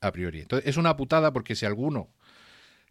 [0.01, 0.41] A priori.
[0.41, 2.09] Entonces es una putada porque si alguno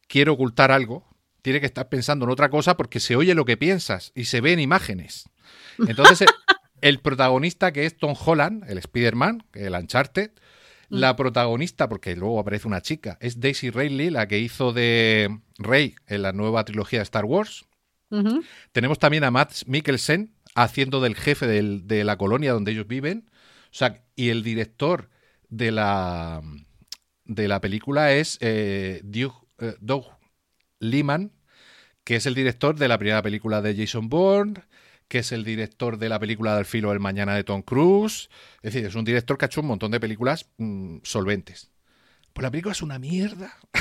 [0.06, 1.04] quiere ocultar algo,
[1.42, 4.40] tiene que estar pensando en otra cosa porque se oye lo que piensas y se
[4.40, 5.28] ven imágenes.
[5.78, 6.28] Entonces,
[6.80, 10.30] el, protagonista que es Tom Holland, el Spider-Man, el Uncharted,
[10.88, 15.96] la protagonista, porque luego aparece una chica, es Daisy Ridley, la que hizo de Rey
[16.06, 17.64] en la nueva trilogía de Star Wars.
[18.72, 23.28] Tenemos también a Matt Mikkelsen haciendo del jefe del- de la colonia donde ellos viven.
[23.64, 25.10] O sea, y el director
[25.48, 26.40] de la,
[27.24, 30.06] de la película es eh, Doug, eh, Doug
[30.78, 31.32] Liman,
[32.04, 34.54] que es el director de la primera película de Jason Bourne,
[35.08, 38.28] que es el director de la película del filo del mañana de Tom Cruise.
[38.62, 41.70] Es decir, es un director que ha hecho un montón de películas mm, solventes.
[42.32, 43.54] Pues la película es una mierda.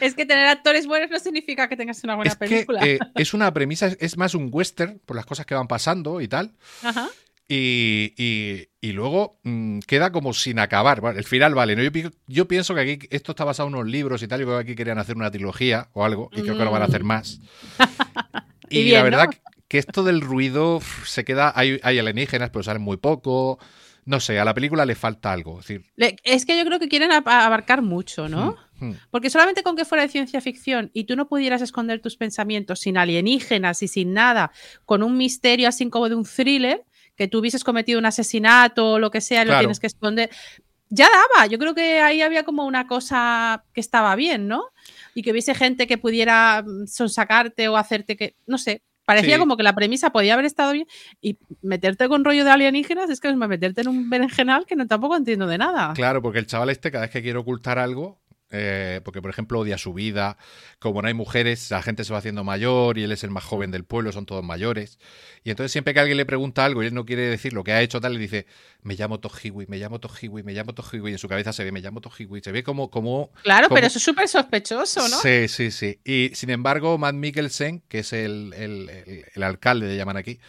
[0.00, 2.80] Es que tener actores buenos no significa que tengas una buena es que película.
[2.86, 6.28] eh, es una premisa, es- más un western por las cosas que van pasando y
[6.28, 6.52] tal.
[6.82, 7.08] Ajá.
[7.48, 11.02] Y, y- y luego mm, queda como sin acabar.
[11.16, 11.74] El final vale.
[11.76, 11.82] ¿no?
[11.82, 14.40] Yo, yo pienso que aquí esto está basado en unos libros y tal.
[14.40, 16.30] Yo creo que aquí querían hacer una trilogía o algo.
[16.32, 17.06] Y creo que lo van a hacer Mm.
[17.06, 17.40] más.
[18.70, 19.30] Y y bien, la verdad ¿no?
[19.68, 21.52] que- esto del ruido se queda.
[21.54, 23.58] Hay, hay alienígenas, pero salen muy poco.
[24.04, 25.60] No sé, a la película le falta algo.
[25.60, 25.84] Es decir,
[26.24, 28.56] Es que yo creo que quieren abarcar mucho, ¿no?
[28.80, 28.92] Hmm.
[29.10, 32.80] Porque solamente con que fuera de ciencia ficción y tú no pudieras esconder tus pensamientos
[32.80, 34.50] sin alienígenas y sin nada,
[34.86, 36.84] con un misterio así como de un thriller,
[37.16, 40.30] que tú hubieses cometido un asesinato o lo que sea, y lo tienes que esconder.
[40.88, 44.64] Ya daba, yo creo que ahí había como una cosa que estaba bien, ¿no?
[45.18, 49.40] Y que hubiese gente que pudiera mm, sonsacarte o hacerte que, no sé, parecía Sí.
[49.40, 50.86] como que la premisa podía haber estado bien
[51.20, 54.86] y meterte con rollo de alienígenas es que es meterte en un berenjenal que no
[54.86, 55.92] tampoco entiendo de nada.
[55.94, 58.20] Claro, porque el chaval este, cada vez que quiere ocultar algo,
[58.50, 60.36] eh, porque por ejemplo odia su vida,
[60.78, 63.44] como no hay mujeres, la gente se va haciendo mayor y él es el más
[63.44, 64.98] joven del pueblo, son todos mayores.
[65.44, 67.72] Y entonces siempre que alguien le pregunta algo y él no quiere decir lo que
[67.72, 68.46] ha hecho, tal, le dice,
[68.82, 71.72] me llamo Tojiwi, me llamo Tojiwi, me llamo Tojiwi, y en su cabeza se ve,
[71.72, 72.90] me llamo Tojiwi, se ve como...
[72.90, 75.16] como Claro, como- pero eso es súper sospechoso, ¿no?
[75.20, 76.00] Sí, sí, sí.
[76.04, 80.40] Y sin embargo, Matt Mikkelsen, que es el, el- el- el alcalde, le llaman aquí,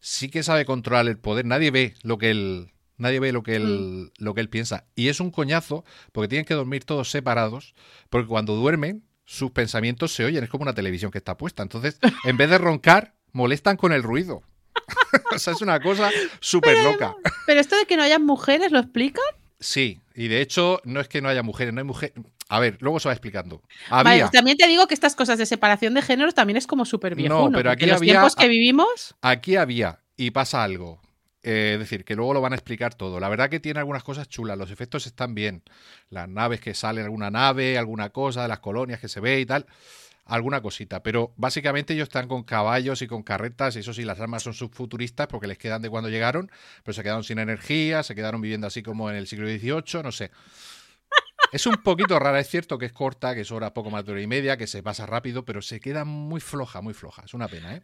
[0.00, 1.46] sí que sabe controlar el poder.
[1.46, 4.84] Nadie ve lo que él, nadie ve lo que él, lo que él piensa.
[4.94, 7.74] Y es un coñazo, porque tienen que dormir todos separados,
[8.10, 10.44] porque cuando duermen, sus pensamientos se oyen.
[10.44, 11.62] Es como una televisión que está puesta.
[11.62, 14.42] Entonces, en vez de roncar, molestan con el ruido.
[15.34, 17.14] o sea, es una cosa súper loca.
[17.46, 19.24] Pero esto de que no haya mujeres, ¿lo explican?
[19.58, 22.14] Sí, y de hecho, no es que no haya mujeres, no hay mujeres.
[22.48, 23.62] A ver, luego se va explicando.
[23.90, 24.28] Vale, Había.
[24.30, 27.50] también te digo que estas cosas de separación de géneros también es como súper viejo.
[27.52, 29.16] pero aquí en los había- tiempos que vivimos.
[29.22, 31.00] Aquí había, y pasa algo.
[31.48, 33.20] Eh, es decir, que luego lo van a explicar todo.
[33.20, 35.62] La verdad que tiene algunas cosas chulas, los efectos están bien.
[36.10, 39.64] Las naves que salen, alguna nave, alguna cosa, las colonias que se ve y tal,
[40.24, 41.04] alguna cosita.
[41.04, 44.54] Pero básicamente ellos están con caballos y con carretas, y eso sí, las armas son
[44.54, 46.50] subfuturistas porque les quedan de cuando llegaron,
[46.82, 50.10] pero se quedaron sin energía, se quedaron viviendo así como en el siglo XVIII, no
[50.10, 50.32] sé.
[51.52, 54.10] Es un poquito rara, es cierto que es corta, que es hora poco más de
[54.10, 57.22] hora y media, que se pasa rápido, pero se queda muy floja, muy floja.
[57.24, 57.82] Es una pena, ¿eh?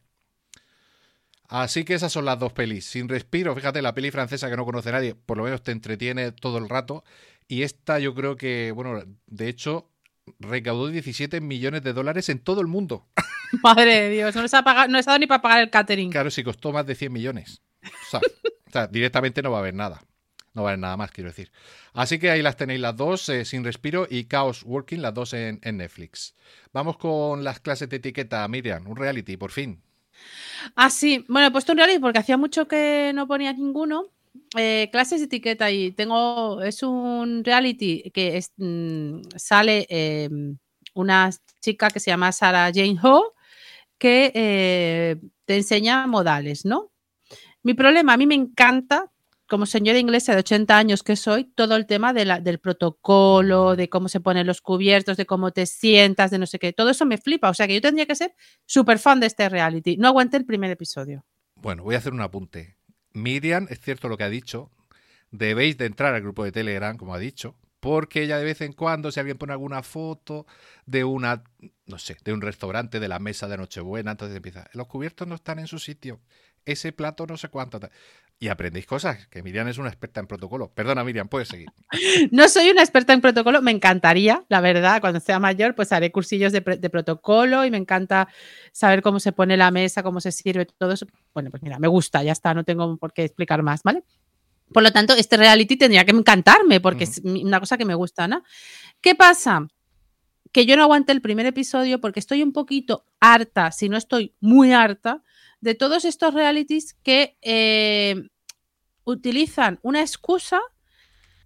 [1.52, 2.86] Así que esas son las dos pelis.
[2.86, 6.32] Sin respiro, fíjate, la peli francesa que no conoce nadie, por lo menos te entretiene
[6.32, 7.04] todo el rato.
[7.46, 9.90] Y esta yo creo que, bueno, de hecho,
[10.40, 13.06] recaudó 17 millones de dólares en todo el mundo.
[13.62, 15.68] Madre de Dios, no les ha, pagado, no les ha dado ni para pagar el
[15.68, 16.10] catering.
[16.10, 17.60] Claro, si costó más de 100 millones.
[17.84, 20.02] O sea, o sea, directamente no va a haber nada.
[20.54, 21.52] No va a haber nada más, quiero decir.
[21.92, 25.34] Así que ahí las tenéis las dos, eh, Sin Respiro y Chaos Working, las dos
[25.34, 26.34] en, en Netflix.
[26.72, 29.82] Vamos con las clases de etiqueta, Miriam, un reality, por fin.
[30.76, 31.24] Ah, sí.
[31.28, 34.04] Bueno, he puesto un reality porque hacía mucho que no ponía ninguno.
[34.56, 36.62] Eh, clases de etiqueta y tengo.
[36.62, 40.28] Es un reality que es, mm, sale eh,
[40.94, 43.34] una chica que se llama Sarah Jane Ho
[43.98, 46.92] que eh, te enseña modales, ¿no?
[47.64, 49.11] Mi problema, a mí me encanta,
[49.52, 54.08] como señora inglesa de 80 años que soy, todo el tema del protocolo, de cómo
[54.08, 56.72] se ponen los cubiertos, de cómo te sientas, de no sé qué.
[56.72, 57.50] Todo eso me flipa.
[57.50, 58.34] O sea que yo tendría que ser
[58.64, 59.98] súper fan de este reality.
[59.98, 61.26] No aguanté el primer episodio.
[61.56, 62.78] Bueno, voy a hacer un apunte.
[63.12, 64.70] Miriam, es cierto lo que ha dicho,
[65.30, 68.72] debéis de entrar al grupo de Telegram, como ha dicho, porque ella de vez en
[68.72, 70.46] cuando, si alguien pone alguna foto
[70.86, 71.44] de una,
[71.84, 75.34] no sé, de un restaurante, de la mesa de Nochebuena, entonces empieza, los cubiertos no
[75.34, 76.22] están en su sitio,
[76.64, 77.80] ese plato no sé cuánto.
[78.42, 78.46] Tal".
[78.46, 80.68] Y aprendéis cosas, que Miriam es una experta en protocolo.
[80.74, 81.68] Perdona, Miriam, puedes seguir.
[82.32, 86.10] No soy una experta en protocolo, me encantaría, la verdad, cuando sea mayor, pues haré
[86.10, 88.28] cursillos de, protocolo y me encanta
[88.72, 91.06] saber cómo se pone la mesa, cómo se sirve, todo eso.
[91.34, 94.02] Bueno, pues mira, me gusta, ya está, no tengo por qué explicar más, ¿vale?
[94.72, 98.26] Por lo tanto, este reality tendría que encantarme porque es una cosa que me gusta,
[98.26, 98.42] ¿no?
[99.00, 99.68] ¿Qué pasa?
[100.50, 104.34] Que yo no aguanté el primer episodio porque estoy un poquito harta, si no estoy
[104.40, 105.22] muy harta,
[105.60, 108.28] de todos estos realities que eh,
[109.04, 110.60] utilizan una excusa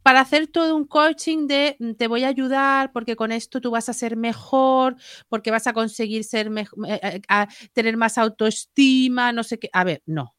[0.02, 3.70] para hacer todo un coaching de mm, te voy a ayudar porque con esto tú
[3.72, 4.96] vas a ser mejor,
[5.28, 9.68] porque vas a conseguir ser mej- eh, eh, a tener más autoestima, no sé qué.
[9.72, 10.34] A ver, no.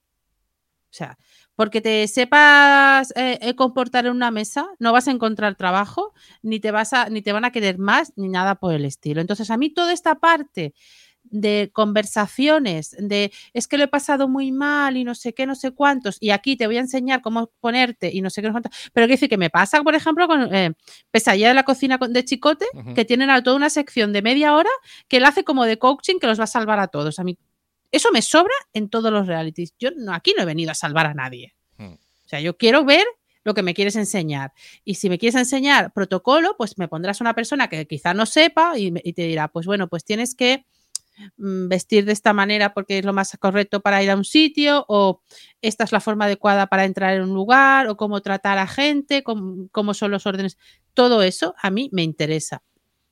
[0.90, 1.18] O sea,
[1.56, 6.60] porque te sepas eh, eh, comportar en una mesa, no vas a encontrar trabajo, ni
[6.60, 9.22] te vas a, ni te van a querer más, ni nada por el estilo.
[9.22, 10.74] Entonces, a mí toda esta parte
[11.32, 15.56] de conversaciones, de es que lo he pasado muy mal y no sé qué, no
[15.56, 18.52] sé cuántos, y aquí te voy a enseñar cómo ponerte y no sé qué, no
[18.52, 18.92] sé cuántos.
[18.94, 20.74] Pero quiero decir que me pasa, por ejemplo, con eh,
[21.12, 22.66] Pesadilla de la cocina con- de Chicote,
[22.96, 24.70] que tienen a toda una sección de media hora
[25.08, 27.20] que él hace como de coaching que los va a salvar a todos.
[27.20, 27.38] A mí,
[27.92, 29.74] eso me sobra en todos los realities.
[29.80, 31.54] Yo no, aquí no he venido a salvar a nadie.
[31.78, 31.94] Hmm.
[31.94, 33.06] O sea, yo quiero ver
[33.44, 34.52] lo que me quieres enseñar.
[34.84, 38.78] Y si me quieres enseñar protocolo, pues me pondrás una persona que quizá no sepa
[38.78, 40.77] y, te dirá, pues bueno, pues tienes que mm,
[41.38, 45.22] vestir de esta manera porque es lo más correcto para ir a un sitio o
[45.62, 49.24] esta es la forma adecuada para entrar en un lugar o cómo tratar a gente,
[49.24, 50.58] cómo, cómo son los órdenes.
[50.94, 52.64] Todo eso a mí me interesa.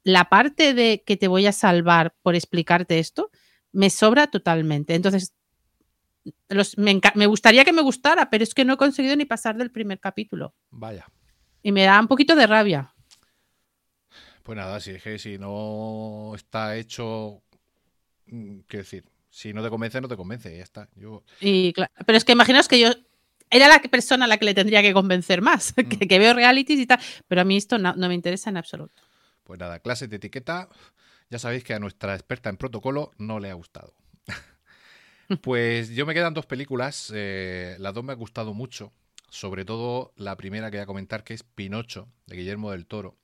[0.03, 3.31] La parte de que te voy a salvar por explicarte esto
[3.71, 4.93] me sobra totalmente.
[4.95, 5.33] Entonces,
[6.49, 9.57] los- me, me gustaría que me gustara, pero es que no he conseguido ni pasar
[9.57, 10.53] del primer capítulo.
[10.69, 11.05] Vaya.
[11.63, 12.93] Y me da un poquito de rabia.
[14.43, 17.44] Pues nada, si es que si no está hecho, mm,
[18.25, 20.89] quiero decir, si no te convence, no te convence, ya está.
[20.95, 22.89] Yo, Y cla- pero es que imaginaos que yo
[23.49, 25.89] era la persona a la que le tendría que convencer más, Mm.
[25.89, 28.57] que, que veo realities y tal, pero a mí esto no, no me interesa en
[28.57, 29.01] absoluto.
[29.43, 30.69] pues nada, clases de etiqueta.
[31.29, 33.93] Ya sabéis que a nuestra experta en protocolo no le ha gustado.
[35.41, 38.91] pues yo me quedan dos películas, eh, las dos me han gustado mucho,
[39.29, 43.17] sobre todo la primera que voy a comentar, que es Pinocho, de Guillermo del Toro.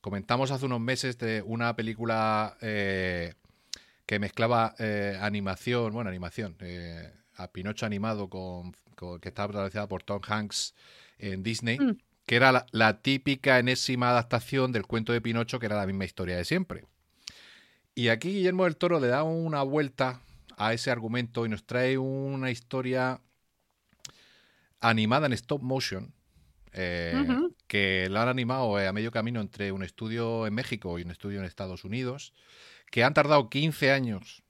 [0.00, 3.34] Comentamos hace unos meses de una película eh,
[4.10, 9.86] que mezclaba eh, animación, bueno, animación, eh, a Pinocho animado con, con- que estaba protagonizada
[9.86, 10.74] por Tom Hanks
[11.20, 11.96] en Disney, Mm.
[12.26, 16.06] que era la, la típica enésima adaptación del cuento de Pinocho, que era la misma
[16.06, 16.82] historia de siempre.
[17.94, 20.18] Y aquí Guillermo del Toro le da una vuelta
[20.56, 23.20] a ese argumento y nos trae una historia
[24.80, 26.12] animada en stop motion,
[26.72, 27.28] eh,
[27.68, 31.38] que la han animado a medio camino entre un estudio en México y un estudio
[31.38, 32.32] en Estados Unidos,
[32.90, 34.42] que han tardado 15 años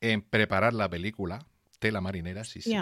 [0.00, 1.46] en preparar la película,
[1.78, 2.76] tela marinera, sí, sí.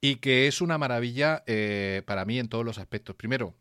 [0.00, 3.16] Y que es una maravilla eh, para mí en todos los aspectos.
[3.16, 3.54] Primero,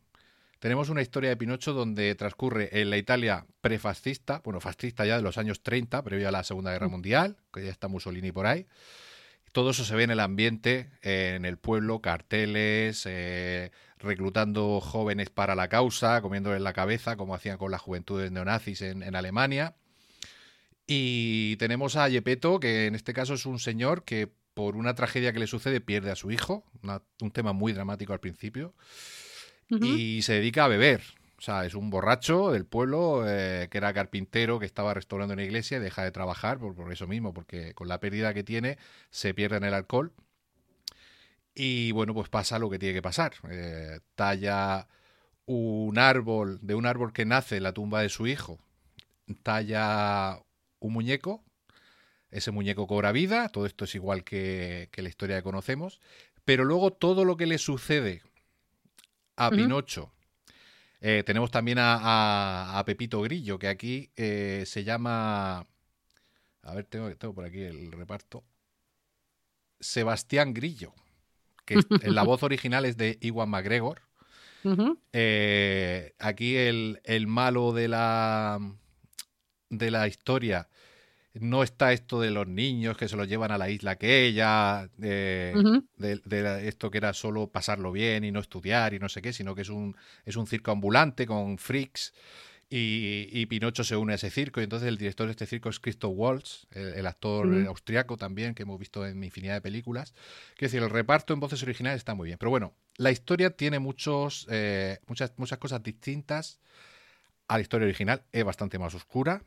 [0.60, 5.24] tenemos una historia de Pinocho donde transcurre en la Italia prefascista, bueno, fascista ya de
[5.24, 8.68] los años 30, previo a la Segunda Guerra Mundial, que ya está Mussolini por ahí.
[9.52, 15.30] Todo eso se ve en el ambiente, eh, en el pueblo, carteles, eh, reclutando jóvenes
[15.30, 19.76] para la causa, comiéndoles la cabeza, como hacían con las juventudes neonazis en, en Alemania.
[20.88, 25.34] Y tenemos a Yepeto, que en este caso es un señor que por una tragedia
[25.34, 28.74] que le sucede pierde a su hijo, una- un tema muy dramático al principio,
[29.86, 31.02] y se dedica a beber.
[31.38, 35.44] O sea, es un borracho del pueblo eh, que era carpintero, que estaba restaurando una
[35.44, 38.78] iglesia y deja de trabajar por, por eso mismo, porque con la pérdida que tiene
[39.12, 40.14] se pierde en el alcohol.
[41.54, 43.34] Y bueno, pues pasa lo que tiene que pasar.
[43.52, 44.88] Eh, talla
[45.46, 48.60] un árbol, de un árbol que nace en la tumba de su hijo,
[49.44, 50.40] talla
[50.88, 51.44] un muñeco,
[52.32, 56.00] ese muñeco cobra vida, todo esto es igual que, que la historia que conocemos,
[56.46, 58.22] pero luego todo lo que le sucede
[59.36, 59.50] a.
[59.58, 60.12] Pinocho,
[61.00, 65.60] eh, tenemos también a, a- a Pepito Grillo, que aquí eh, se llama,
[66.64, 68.44] a ver, tengo, tengo por aquí el reparto,
[69.80, 70.94] Sebastián Grillo,
[71.66, 74.02] que es- la voz original es de Iwan McGregor.
[75.14, 78.60] Eh, aquí el, el malo de la
[79.70, 80.68] de la historia
[81.42, 85.54] no está esto de los niños que se los llevan a la isla aquella, de,
[85.98, 89.56] de- esto que era solo pasarlo bien y no estudiar y no sé qué, sino
[89.56, 92.14] que es un, es un circo ambulante con freaks
[92.70, 94.60] y, y Pinocho se une a ese circo.
[94.60, 98.54] Y entonces el director de este circo es Christoph Waltz, el, el actor austriaco también
[98.54, 100.14] que hemos visto en infinidad de películas.
[100.56, 103.80] Quiero decir, el reparto en voces originales está muy bien, pero bueno, la historia tiene
[103.80, 106.60] muchos, eh, muchas, muchas cosas distintas
[107.48, 109.42] a la historia original, es bastante más oscura,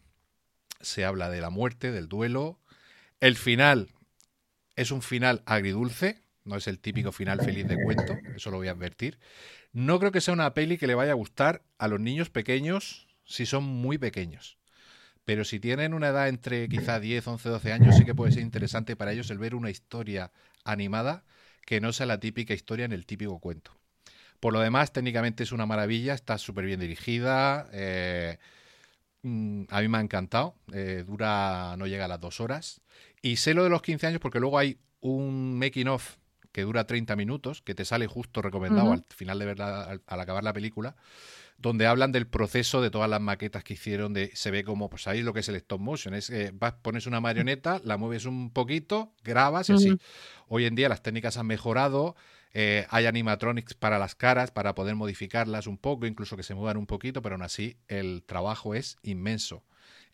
[0.81, 2.59] se habla de la muerte, del duelo,
[3.21, 3.89] el final
[4.77, 8.69] es un final agridulce, no es el típico final feliz de cuento, eso lo voy
[8.69, 9.19] a advertir.
[9.73, 13.09] No creo que sea una peli que le vaya a gustar a los niños pequeños
[13.25, 14.59] si son muy pequeños.
[15.25, 18.43] Pero si tienen una edad entre quizá 10, 11, 12 años, sí que puede ser
[18.43, 20.33] interesante para ellos el ver una historia
[20.65, 21.25] animada
[21.67, 23.73] que no sea la típica historia en el típico cuento.
[24.41, 27.69] Por lo demás, técnicamente es una maravilla, está súper bien dirigida.
[27.73, 28.39] eh,
[29.23, 30.55] mm, a mí me ha encantado.
[30.73, 32.81] eh, dura, no llega a las dos horas.
[33.23, 36.17] Y sé lo de los 15 años porque luego hay un making of
[36.53, 40.21] que dura 30 minutos, que te sale justo recomendado al final de verla, al, al
[40.21, 40.97] acabar la película,
[41.59, 45.07] donde hablan del proceso de todas las maquetas que hicieron, de se ve como, pues
[45.07, 48.25] ahí lo que es el stop motion, es que vas, pones una marioneta, la mueves
[48.25, 49.97] un poquito, grabas y así.
[50.49, 52.17] Hoy en día las técnicas han mejorado,
[52.53, 56.77] eh, hay animatronics para las caras, para poder modificarlas un poco, incluso que se muevan
[56.77, 59.63] un poquito, pero aún así el trabajo es inmenso.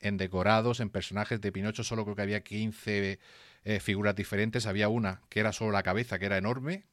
[0.00, 3.18] En decorados, en personajes de Pinocho, solo creo que había 15
[3.64, 4.66] eh, figuras diferentes.
[4.66, 6.84] Había una que era solo la cabeza, que era enorme,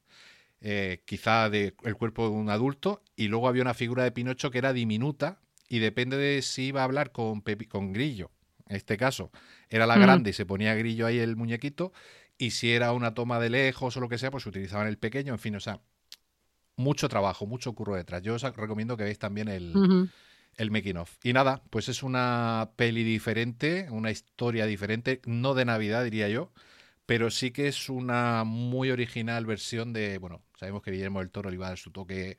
[0.60, 4.50] eh, quizá de el cuerpo de un adulto, y luego había una figura de Pinocho
[4.50, 8.30] que era diminuta, y depende de si iba a hablar con, Pepi- con Grillo.
[8.68, 9.30] En este caso,
[9.68, 11.92] era la grande y se ponía Grillo ahí el muñequito,
[12.38, 15.32] y si era una toma de lejos o lo que sea, pues utilizaban el pequeño,
[15.32, 15.80] en fin, o sea,
[16.76, 18.22] mucho trabajo, mucho curro detrás.
[18.22, 20.10] Yo os recomiendo que veáis también el,
[20.56, 21.16] el making of.
[21.22, 26.52] Y nada, pues es una peli diferente, una historia diferente, no de Navidad diría yo,
[27.06, 31.50] pero sí que es una muy original versión de, bueno, sabemos que Guillermo del Toro
[31.50, 32.38] le iba a dar su toque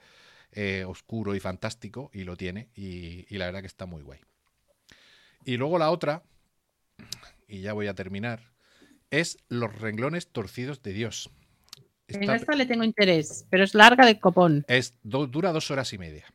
[0.51, 4.19] eh, oscuro y fantástico, y lo tiene, y, y la verdad que está muy guay.
[5.45, 6.23] Y luego la otra,
[7.47, 8.54] y ya voy a terminar,
[9.11, 11.29] es Los renglones torcidos de Dios.
[12.07, 14.63] En Esta- esta le tengo interés, pero es larga de copón.
[14.67, 16.25] es, do- dura dos horas y media.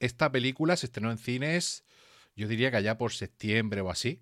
[0.00, 1.84] esta película se estrenó en cines,
[2.36, 4.20] yo diría que allá por septiembre o así.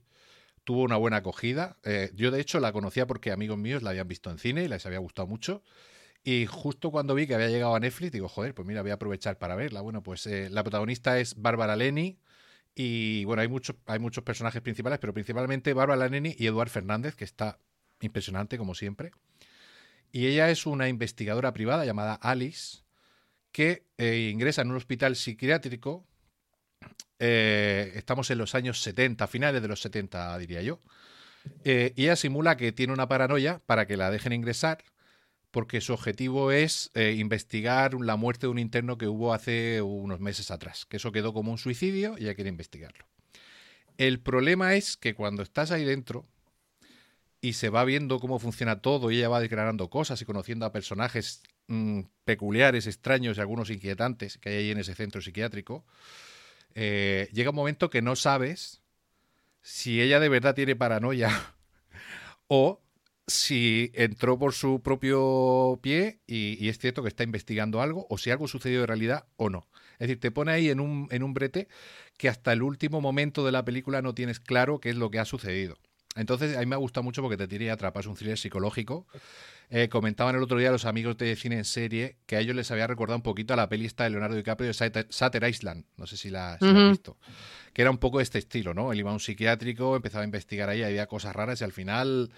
[0.64, 1.76] Tuvo una buena acogida.
[1.82, 4.68] Eh, yo, de hecho, la conocía porque amigos míos la habían visto en cine y
[4.68, 5.62] les había gustado mucho.
[6.22, 8.94] Y justo cuando vi que había llegado a Netflix, digo, joder, pues mira, voy a
[8.94, 9.80] aprovechar para verla.
[9.80, 12.16] Bueno, pues eh, la protagonista es Bárbara Leni.
[12.74, 17.14] Y bueno, hay muchos, hay muchos personajes principales, pero principalmente Bárbara Leni y Eduard Fernández,
[17.14, 17.58] que está
[18.00, 19.12] impresionante, como siempre.
[20.10, 22.82] Y ella es una investigadora privada llamada Alice,
[23.50, 26.06] que eh, ingresa en un hospital psiquiátrico.
[27.18, 30.80] eh, estamos en los años 70, finales de los 70, diría yo.
[31.64, 34.84] Eh, y ella simula que tiene una paranoia para que la dejen ingresar,
[35.52, 40.18] porque su objetivo es eh, investigar la muerte de un interno que hubo hace unos
[40.18, 43.06] meses atrás, que eso quedó como un suicidio y ella quiere investigarlo.
[43.98, 46.26] El problema es que cuando estás ahí dentro
[47.42, 50.72] y se va viendo cómo funciona todo y ella va declarando cosas y conociendo a
[50.72, 55.84] personajes mm, peculiares, extraños y algunos inquietantes que hay ahí en ese centro psiquiátrico,
[56.74, 58.80] eh, llega un momento que no sabes
[59.60, 61.30] si ella de verdad tiene paranoia
[62.46, 62.80] o
[63.32, 68.30] si entró por su propio pie y, es cierto que está investigando algo o si
[68.30, 69.66] algo sucedió de realidad o no.
[69.94, 71.68] Es decir, te pone ahí en un, en un brete
[72.18, 75.18] que hasta el último momento de la película no tienes claro qué es lo que
[75.18, 75.76] ha sucedido.
[76.16, 79.06] Entonces, a mí me gusta mucho porque te tiene y atrapas un thriller psicológico.
[79.70, 82.70] Eh, comentaban el otro día los amigos de cine en serie que a ellos les
[82.70, 85.86] había recordado un poquito a la peli esta de Leonardo DiCaprio de Sutter Island.
[85.96, 87.16] No sé si la, si la has visto.
[87.72, 88.92] Que era un poco este estilo, ¿no?
[88.92, 92.30] Él iba a un psiquiátrico, empezaba a investigar ahí, había cosas raras y al final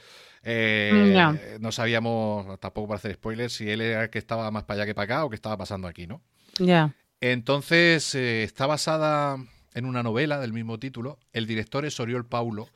[0.44, 4.82] eh, no sabíamos, tampoco para hacer spoilers, si él era el que estaba más para
[4.82, 6.22] allá que para acá o qué estaba pasando aquí, ¿no?
[6.58, 6.94] Ya.
[7.20, 9.38] Entonces, eh, está basada
[9.72, 11.18] en una novela del mismo título.
[11.32, 12.68] El director es Oriol Paulo,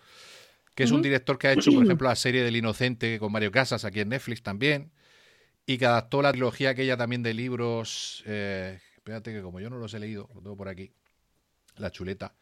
[0.79, 3.51] que es un director que ha hecho, por ejemplo, la serie del Inocente con Mario
[3.51, 4.93] Casas aquí en Netflix también,
[5.67, 8.23] y que adaptó la trilogía aquella también de libros.
[8.27, 10.93] eh, espérate que como yo no los he leído, lo tengo por aquí,
[11.79, 12.37] la chuleta.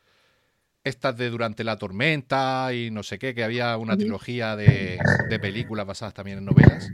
[0.84, 4.98] Estas de Durante la Tormenta y no sé qué, que había una trilogía de,
[5.30, 6.90] de películas basadas también en novelas.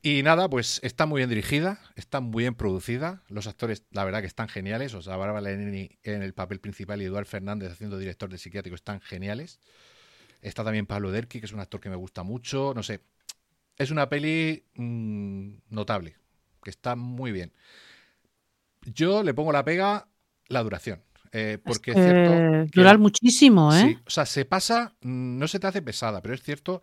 [0.00, 3.22] Y nada, pues está muy bien dirigida, está muy bien producida.
[3.28, 4.94] Los actores, la verdad que están geniales.
[4.94, 8.74] O sea, Bárbara Lenini en el papel principal y Eduard Fernández haciendo director de psiquiátrico
[8.74, 9.60] están geniales.
[10.42, 12.72] Está también Pablo Derqui, que es un actor que me gusta mucho.
[12.74, 13.00] No sé,
[13.78, 16.16] es una peli mm, notable,
[16.62, 17.52] que está muy bien.
[18.94, 20.08] Yo le pongo la pega
[20.48, 21.02] la duración.
[21.32, 22.32] eh, porque es cierto.
[22.72, 23.80] que- durar muchísimo, ¿eh?
[23.82, 26.82] Sí, o sea, se pasa, mm, no se te hace pesada, pero es cierto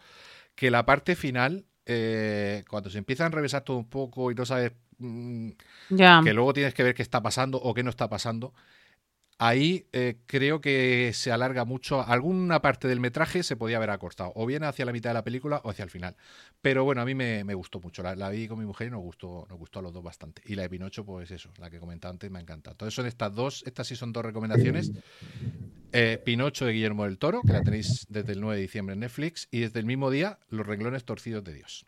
[0.56, 4.46] que la parte final, eh, cuando se empieza a enrevesar todo un poco y no
[4.46, 5.50] sabes mm,
[5.90, 6.22] Ya.
[6.24, 8.54] que luego tienes que ver qué está pasando o qué no está pasando,
[9.38, 12.06] ahí eh, creo que se alarga mucho.
[12.06, 15.24] Alguna parte del metraje se podía haber acortado, o bien hacia la mitad de la
[15.24, 16.16] película o hacia el final.
[16.62, 18.04] Pero bueno, a mí me, gustó mucho.
[18.04, 20.42] La, la vi con mi mujer y nos gustó, nos gustó a los dos bastante.
[20.46, 22.72] Y la de Pinocho, pues eso, la que comentaba antes, me encanta.
[22.72, 24.92] Entonces son estas dos, estas sí son dos recomendaciones.
[25.94, 29.00] Eh, Pinocho de Guillermo del Toro, que la tenéis desde el 9 de diciembre en
[29.00, 31.86] Netflix, y desde el mismo día, Los renglones torcidos de Dios.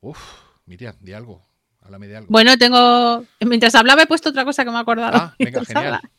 [0.00, 0.18] Uf,
[0.66, 1.55] Miriam, di algo.
[1.86, 2.28] Háblame de algo.
[2.30, 3.24] Bueno, tengo.
[3.40, 5.16] Mientras hablaba, he puesto otra cosa que me he acordado.
[5.16, 6.00] ah, venga, genial.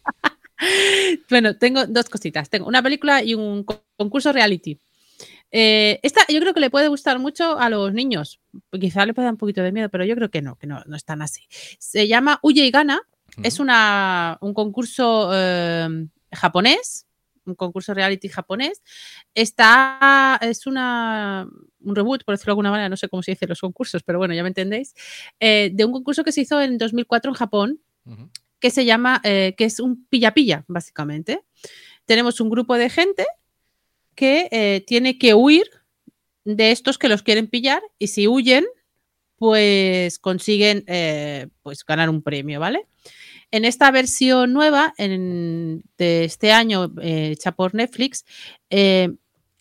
[1.30, 2.49] Bueno, tengo dos cositas.
[2.49, 4.80] Tengo una película y un co- concurso reality.
[5.51, 8.39] Eh, esta yo creo que le puede gustar mucho a los niños.
[8.72, 10.82] Quizá le pueda dar un poquito de miedo, pero yo creo que no, que no,
[10.88, 11.43] no es tan así.
[11.80, 13.01] Se llama Huye y Gana.
[13.43, 17.05] Es una, un concurso eh, japonés,
[17.47, 18.83] un concurso reality japonés.
[19.33, 21.47] Está, es una,
[21.81, 24.19] un reboot, por decirlo de alguna manera, no sé cómo se dice los concursos, pero
[24.19, 24.93] bueno, ya me entendéis,
[25.39, 27.81] eh, de un concurso que se hizo en 2004 en Japón,
[28.59, 31.41] que se llama, eh, que es un pilla-pilla, básicamente.
[32.05, 33.25] Tenemos un grupo de gente
[34.15, 35.69] que eh, tiene que huir
[36.45, 38.65] de estos que los quieren pillar y si huyen,
[39.37, 40.85] pues consiguen
[41.61, 42.87] pues ganar un premio, ¿vale?
[43.49, 48.25] En esta versión nueva de este año, eh, hecha por Netflix,
[48.69, 49.09] eh,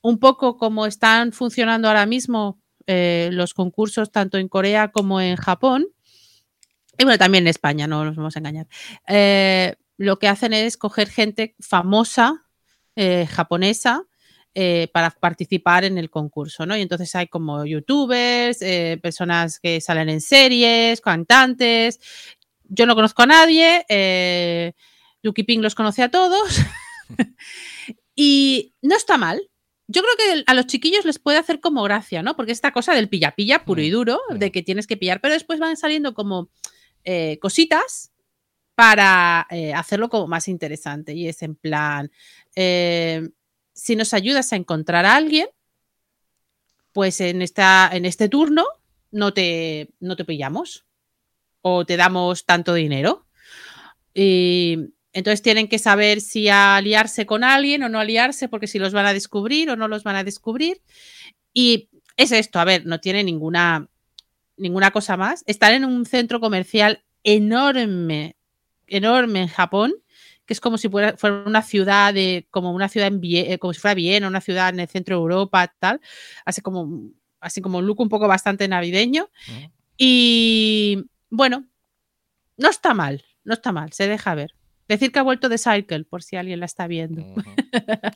[0.03, 5.37] un poco como están funcionando ahora mismo eh, los concursos tanto en Corea como en
[5.37, 5.87] Japón,
[6.99, 8.67] y bueno, también en España, no nos vamos a engañar,
[9.99, 12.45] lo que hacen es coger gente famosa
[13.29, 14.05] japonesa
[14.93, 16.77] para participar en el concurso, ¿no?
[16.77, 18.61] Y entonces hay como youtubers,
[19.03, 22.01] personas que salen en series, cantantes.
[22.69, 24.73] Yo no conozco a nadie, eh,
[25.23, 26.61] Yuki Ping los conoce a todos.
[28.17, 29.49] y no está mal.
[29.89, 32.35] Yo creo que a los chiquillos les puede hacer como gracia, ¿no?
[32.35, 35.35] Porque esta cosa del pilla-pilla puro y Mm, duro, de que tienes que pillar, pero
[35.35, 36.49] después van saliendo como
[37.05, 38.13] eh, cositas
[38.75, 41.15] para eh, hacerlo como más interesante.
[41.15, 42.11] Y es en plan,
[42.57, 43.29] eh,
[43.73, 45.49] si nos ayudas a encontrar a alguien,
[46.93, 48.65] pues en, esta, en este turno
[49.13, 50.85] no te, no te pillamos
[51.69, 53.27] o te damos tanto dinero.
[54.15, 54.79] Y
[55.13, 59.07] entonces tienen que saber si aliarse con alguien o no aliarse, porque si los van
[59.07, 60.81] a descubrir o no los van a descubrir.
[61.53, 63.89] Y es esto, a ver, no tiene ninguna,
[64.57, 65.43] ninguna cosa más.
[65.47, 68.37] Están en un centro comercial enorme,
[68.87, 69.93] enorme en Japón,
[70.45, 73.59] que es como si fuera, fuera una ciudad de, como una ciudad en Vie- eh,
[73.59, 76.01] como si fuera Viena, una ciudad en el centro de Europa, tal,
[76.45, 77.11] así como,
[77.41, 79.25] así como un look un poco bastante navideño.
[79.49, 79.73] Ujú.
[79.99, 81.07] Y
[81.37, 81.65] bueno,
[82.57, 84.55] no está mal, no está mal, se deja ver.
[84.89, 87.23] Decir que ha vuelto de Cycle, por si alguien la está viendo.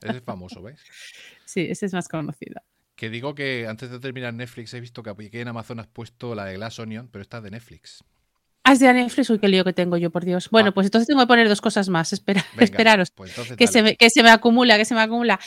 [0.02, 0.80] Ese es famoso, ¿ves?
[1.44, 2.62] Sí, ese es más conocido.
[2.94, 6.34] Que digo que antes de terminar Netflix he visto que aquí en Amazon has puesto
[6.36, 8.04] la de Glass Onion, pero esta es de Netflix.
[8.62, 10.48] Ah, es de Netflix, uy, qué lío que tengo yo, por Dios.
[10.50, 10.72] Bueno, Ah.
[10.74, 12.12] pues entonces tengo que poner dos cosas más.
[12.12, 13.10] Espera, Venga, esperaros.
[13.10, 15.40] Pues que se, me, que se me acumula, que se me acumula.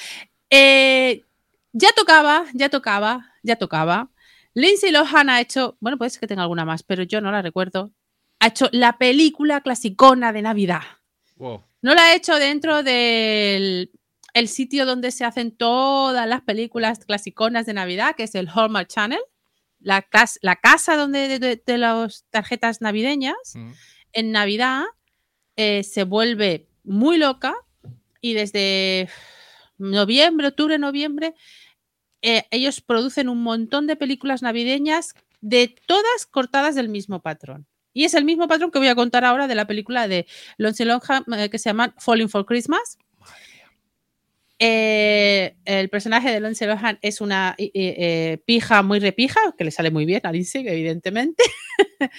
[0.50, 1.24] Eh,
[1.72, 4.10] ya tocaba, ya tocaba, ya tocaba.
[4.54, 7.42] Lindsay Lohan ha hecho, bueno, puede ser que tenga alguna más, pero yo no la
[7.42, 7.92] recuerdo.
[8.40, 10.82] Ha hecho la película clasicona de Navidad.
[11.38, 11.64] Wow.
[11.82, 13.92] No la ha hecho dentro del
[14.34, 18.88] el sitio donde se hacen todas las películas clasiconas de Navidad, que es el Hallmark
[18.88, 19.20] Channel,
[19.80, 23.74] la, cas- la casa donde de, de- de las tarjetas navideñas Ujú.
[24.14, 24.84] en Navidad
[25.56, 27.54] eh, se vuelve muy loca
[28.22, 29.08] y desde
[29.78, 31.36] noviembre, octubre, noviembre,
[32.24, 37.68] eh, ellos producen un montón de películas navideñas de todas cortadas del mismo patrón.
[37.94, 40.26] Y es el mismo patrón que voy a contar ahora de la película de
[40.58, 42.98] Lindsay Lohan eh, que se llama Falling for Christmas.
[44.66, 49.72] Eh, el personaje de Lindsay Lohan es una eh, eh, pija muy repija, que le
[49.72, 51.44] sale muy bien a Lindsay, evidentemente,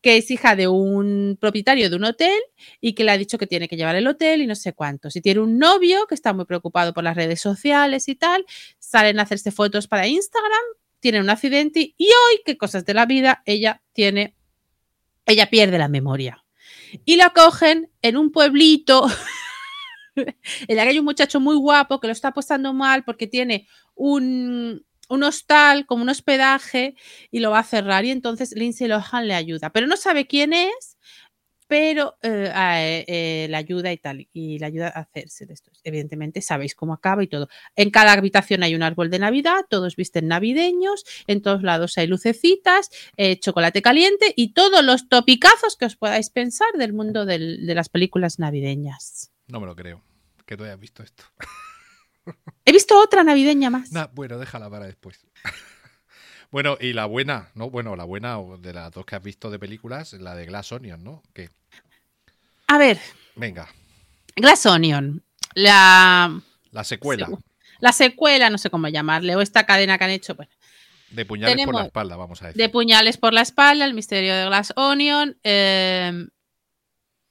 [0.00, 2.38] que es hija de un propietario de un hotel
[2.80, 5.16] y que le ha dicho que tiene que llevar el hotel y no sé cuántos.
[5.16, 8.44] Y tiene un novio que está muy preocupado por las redes sociales y tal,
[8.78, 10.62] salen a hacerse fotos para Instagram,
[11.00, 14.36] tienen un accidente y hoy, qué cosas de la vida, ella tiene,
[15.26, 16.44] ella pierde la memoria.
[17.04, 19.06] Y la cogen en un pueblito
[20.16, 20.26] en
[20.68, 24.84] el que hay un muchacho muy guapo que lo está apostando mal porque tiene un,
[25.08, 26.94] un hostal como un hospedaje
[27.30, 30.52] y lo va a cerrar y entonces Lindsay Lohan le ayuda, pero no sabe quién
[30.52, 30.96] es,
[31.66, 35.70] pero eh, eh, le ayuda y tal, y le ayuda a hacerse de esto.
[35.84, 37.48] Evidentemente sabéis cómo acaba y todo.
[37.76, 42.06] En cada habitación hay un árbol de Navidad, todos visten navideños, en todos lados hay
[42.06, 42.88] lucecitas,
[43.18, 47.74] eh, chocolate caliente y todos los topicazos que os podáis pensar del mundo del- de
[47.74, 49.30] las películas navideñas.
[49.46, 50.02] No me lo creo.
[50.46, 51.24] Que tú hayas visto esto.
[52.64, 53.92] He visto otra navideña más.
[53.92, 55.26] Nah, bueno, déjala para después.
[56.50, 57.70] bueno, y la buena, ¿no?
[57.70, 61.02] Bueno, la buena de las dos que has visto de películas, la de Glass Onion,
[61.04, 61.22] ¿no?
[61.32, 61.50] Que,
[62.66, 62.98] A ver,
[63.36, 63.68] venga,
[64.36, 65.22] Glass Onion,
[65.54, 67.28] la, la secuela
[67.80, 70.50] la secuela, no sé cómo llamarle, o esta cadena que han hecho, bueno,
[71.10, 72.60] de puñales por la espalda, vamos a decir.
[72.60, 75.38] de puñales por la espalda, el misterio de Glass Onion.
[75.44, 76.26] eh,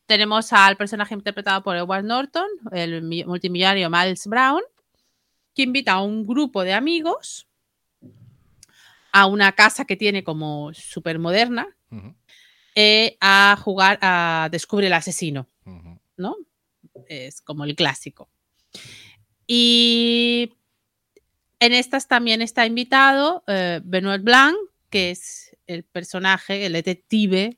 [0.06, 4.62] tenemos al personaje interpretado por Edward Norton, el mi- multimillonario Miles Brown,
[5.58, 7.48] que invita a un grupo de amigos
[9.12, 11.76] a una casa que tiene como súper moderna
[12.76, 15.48] eh, a jugar a Descubre el asesino.
[16.16, 16.36] ¿no?
[17.08, 18.30] Es como el clásico.
[19.48, 20.54] Y
[21.60, 24.56] en estas también está invitado eh, Benoit Blanc,
[24.92, 27.58] que es el personaje, el detective,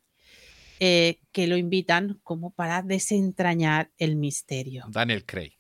[0.80, 4.86] eh, que lo invitan como para desentrañar el misterio.
[4.88, 5.58] Daniel Craig.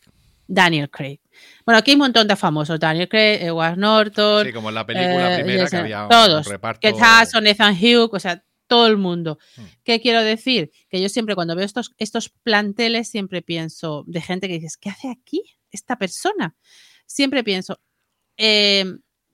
[0.47, 1.19] Daniel Craig.
[1.65, 2.79] Bueno, aquí hay un montón de famosos.
[2.79, 6.47] Daniel Craig, Edward Norton, Sí, como en la película eh, primera que había todos.
[6.47, 6.87] un reparto.
[6.87, 9.39] Hudson, Ethan Hughes, o sea, todo el mundo.
[9.57, 9.61] Mm.
[9.83, 10.71] ¿Qué quiero decir?
[10.89, 14.89] Que yo siempre cuando veo estos, estos planteles siempre pienso de gente que dices, ¿qué
[14.89, 16.55] hace aquí esta persona?
[17.05, 17.79] Siempre pienso,
[18.37, 18.85] eh,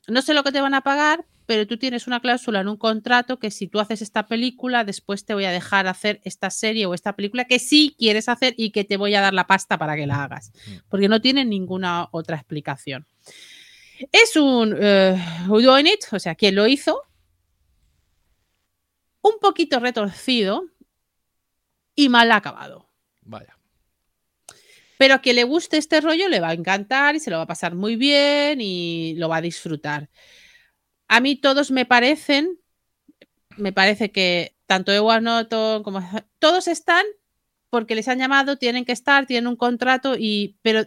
[0.07, 2.77] no sé lo que te van a pagar, pero tú tienes una cláusula en un
[2.77, 6.85] contrato que si tú haces esta película, después te voy a dejar hacer esta serie
[6.85, 9.77] o esta película que sí quieres hacer y que te voy a dar la pasta
[9.77, 10.51] para que la hagas.
[10.67, 10.71] Mm.
[10.89, 13.07] Porque no tiene ninguna otra explicación.
[14.11, 14.73] Es un
[15.47, 17.01] who doing it, o sea, quien lo hizo,
[19.21, 20.65] un poquito retorcido
[21.95, 22.89] y mal acabado.
[23.21, 23.57] Vaya.
[24.97, 27.43] Pero a quien le guste este rollo le va a encantar y se lo va
[27.43, 30.09] a pasar muy bien y lo va a disfrutar.
[31.07, 32.59] A mí todos me parecen,
[33.57, 36.01] me parece que tanto Edward Norton como
[36.39, 37.05] todos están
[37.69, 40.85] porque les han llamado, tienen que estar, tienen un contrato y pero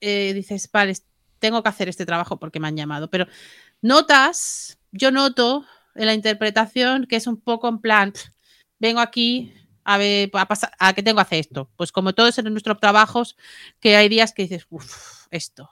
[0.00, 0.94] eh, dices, vale,
[1.38, 3.08] tengo que hacer este trabajo porque me han llamado.
[3.10, 3.26] Pero
[3.82, 5.64] notas, yo noto
[5.94, 8.28] en la interpretación que es un poco en plan, "Pff,
[8.78, 9.52] vengo aquí
[9.84, 11.70] a ver, a, pasar, a que tengo que hacer esto.
[11.76, 13.36] Pues como todos en nuestros trabajos,
[13.80, 15.68] que hay días que dices, uff, esto.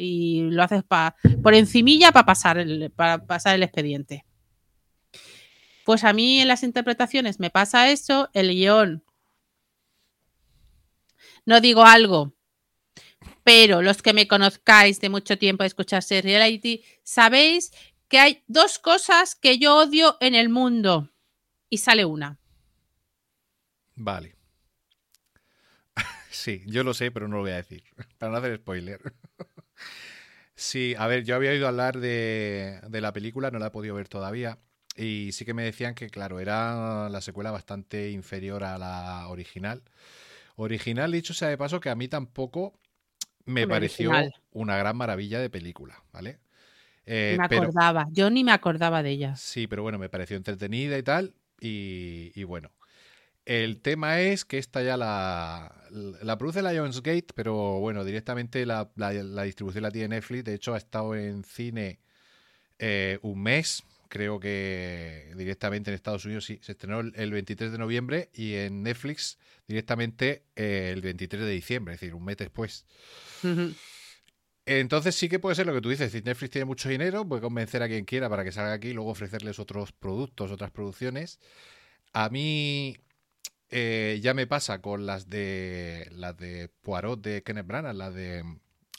[0.00, 4.24] Y lo haces pa, por encimilla para pasar, el, para pasar el expediente.
[5.84, 9.02] Pues a mí en las interpretaciones me pasa eso, el guion
[11.46, 12.34] no digo algo,
[13.44, 17.72] pero los que me conozcáis de mucho tiempo de escuchar series reality, sabéis
[18.08, 21.10] que hay dos cosas que yo odio en el mundo
[21.68, 22.38] y sale una.
[23.94, 24.36] Vale.
[26.30, 27.82] Sí, yo lo sé, pero no lo voy a decir.
[28.18, 29.00] Para no hacer spoiler.
[30.54, 33.94] Sí, a ver, yo había oído hablar de, de la película, no la he podido
[33.94, 34.58] ver todavía.
[34.96, 39.82] Y sí que me decían que, claro, era la secuela bastante inferior a la original.
[40.56, 42.78] Original, dicho sea de paso, que a mí tampoco
[43.46, 44.34] me pareció original.
[44.52, 46.40] una gran maravilla de película, ¿vale?
[47.06, 49.36] Eh, me pero- acordaba, yo ni me acordaba de ella.
[49.36, 51.34] Sí, pero bueno, me pareció entretenida y tal.
[51.60, 52.70] Y, y bueno,
[53.50, 59.12] el tema es que esta ya la, la produce Lionsgate, pero bueno, directamente la, la-
[59.12, 60.44] la distribución la tiene Netflix.
[60.44, 61.98] De hecho, ha estado en cine
[62.78, 63.82] eh, un mes.
[64.08, 68.54] Creo que directamente en Estados Unidos sí, se estrenó el, el 23 de noviembre y
[68.54, 69.36] en Netflix
[69.66, 72.86] directamente eh, el 23 de diciembre, es decir, un mes después.
[74.66, 76.12] Entonces sí que puede ser lo que tú dices.
[76.12, 78.92] Si Netflix tiene mucho dinero, puede convencer a quien quiera para que salga aquí y
[78.92, 81.40] luego ofrecerles otros productos, otras producciones.
[82.12, 82.96] A mí
[83.70, 88.44] eh, ya me pasa con las de las de Poirot de Kenneth Branagh, la de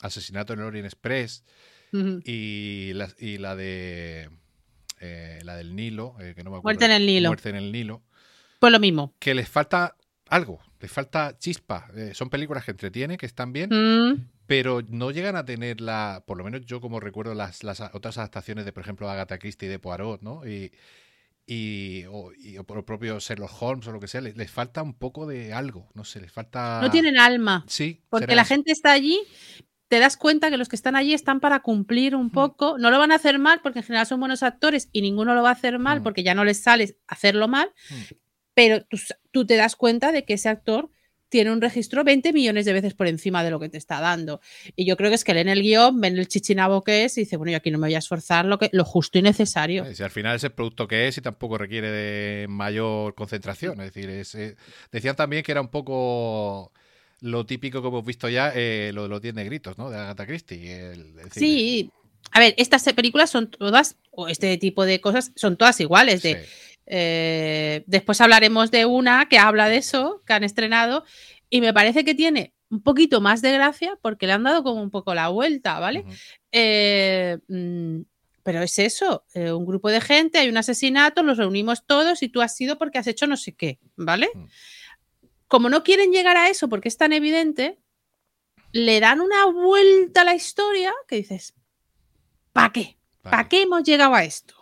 [0.00, 1.44] Asesinato en el Orient Express
[2.24, 4.30] y la, y la de
[5.00, 6.62] eh, la del Nilo, eh, que no me acuerdo.
[6.62, 7.28] Muerte en el Nilo.
[7.28, 8.02] Muerte en el Nilo.
[8.60, 9.14] Pues lo mismo.
[9.18, 9.96] Que les falta
[10.28, 11.88] algo, les falta chispa.
[11.96, 16.22] Eh, son películas que entretienen, que están bien, Mm, pero no llegan a tener la,
[16.26, 19.66] por lo menos yo como recuerdo las, las otras adaptaciones de, por ejemplo, Agatha Christie
[19.66, 20.46] y de Poirot, ¿no?
[20.46, 20.72] Y,
[21.52, 24.50] y, o, y- o por el propio Sherlock Holmes o lo que sea, les, les
[24.50, 26.80] falta un poco de algo, no sé, les falta...
[26.80, 27.64] No tienen alma.
[27.68, 28.48] Sí, Porque la eso.
[28.54, 29.18] gente está allí,
[29.88, 32.20] te das cuenta que los que están allí están para cumplir Mm.
[32.20, 32.78] un poco.
[32.78, 35.42] No lo van a hacer mal porque en general son buenos actores y ninguno lo
[35.42, 36.02] va a hacer mal Mm.
[36.02, 37.70] porque ya no les sale hacerlo mal.
[37.90, 37.94] Mm.
[38.54, 38.86] Pero
[39.30, 40.90] tú te das cuenta de que ese actor
[41.32, 44.42] tiene un registro 20 millones de veces por encima de lo que te está dando.
[44.76, 47.22] Y yo creo que es que leen el guion, ven el chichinabo que es y
[47.22, 49.86] dice, bueno, yo aquí no me voy a esforzar lo, que, lo justo y necesario.
[49.94, 53.80] Si al final es el producto que es y tampoco requiere de mayor concentración.
[53.80, 54.56] Es decir, es, eh,
[54.92, 56.70] decían también que era un poco
[57.22, 59.88] lo típico que hemos visto ya, eh, lo de los 10 negritos, ¿no?
[59.88, 60.92] De Agatha Christie.
[60.92, 61.90] el- Sí,
[62.30, 66.20] a ver, estas películas son todas, o este tipo de cosas, son todas iguales.
[66.22, 66.50] De, sí.
[66.86, 71.04] Eh, después hablaremos de una que habla de eso, que han estrenado,
[71.48, 74.82] y me parece que tiene un poquito más de gracia porque le han dado como
[74.82, 76.06] un poco la vuelta, ¿vale?
[76.50, 78.00] Eh, mm,
[78.42, 82.28] pero es eso, eh, un grupo de gente, hay un asesinato, los reunimos todos y
[82.28, 84.30] tú has sido porque has hecho no sé qué, ¿vale?
[84.34, 84.44] Mm.
[85.48, 87.78] Como no quieren llegar a eso porque es tan evidente,
[88.72, 91.54] le dan una vuelta a la historia que dices,
[92.52, 92.96] ¿para qué?
[93.20, 94.61] ¿Para qué hemos llegado a esto?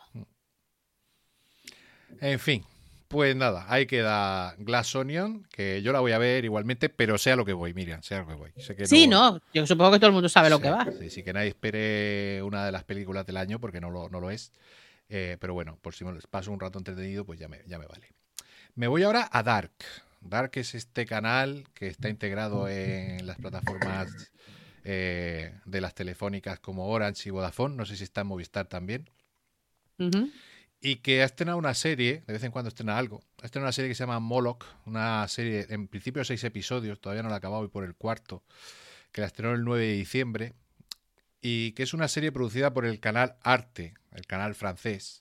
[2.21, 2.64] En fin,
[3.09, 7.35] pues nada, ahí queda Glass Onion, que yo la voy a ver igualmente, pero sea
[7.35, 8.51] lo que voy, Miriam, sea lo que voy.
[8.57, 10.87] Sé que Sí, no, yo supongo que todo el mundo sabe lo que va.
[10.99, 14.21] Sí, sí, que nadie espere una de las películas del año porque no lo, no
[14.21, 14.53] lo es.
[15.09, 17.87] Eh, pero bueno, por si me paso un rato entretenido, pues ya me, ya me
[17.87, 18.12] vale.
[18.77, 19.73] Me voy ahora a Dark.
[20.21, 24.31] Dark es este canal que está integrado en las plataformas
[24.85, 27.75] eh, de las telefónicas como Orange y Vodafone.
[27.75, 29.09] No sé si está en Movistar también.
[30.81, 33.22] Y que ha estrenado una serie, de vez en cuando estrena algo.
[33.43, 37.22] Ha estrenado una serie que se llama Moloch, una serie, en principio seis episodios, todavía
[37.22, 38.43] no la he acabado, voy por el cuarto,
[39.12, 40.55] que la estrenó el 9 de diciembre.
[41.43, 45.20] Y que es una serie producida por el canal Arte, el canal francés.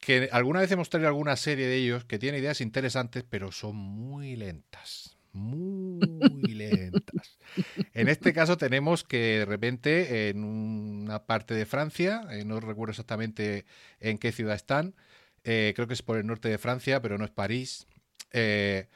[0.00, 3.76] Que alguna vez hemos traído alguna serie de ellos que tiene ideas interesantes, pero son
[3.76, 5.17] muy lentas.
[5.38, 7.38] Muy lentas.
[7.94, 12.90] En este caso tenemos que de repente en una parte de Francia, eh, no recuerdo
[12.90, 13.64] exactamente
[14.00, 14.94] en qué ciudad están,
[15.44, 17.86] eh, creo que es por el norte de Francia, pero no es París,
[18.32, 18.88] eh,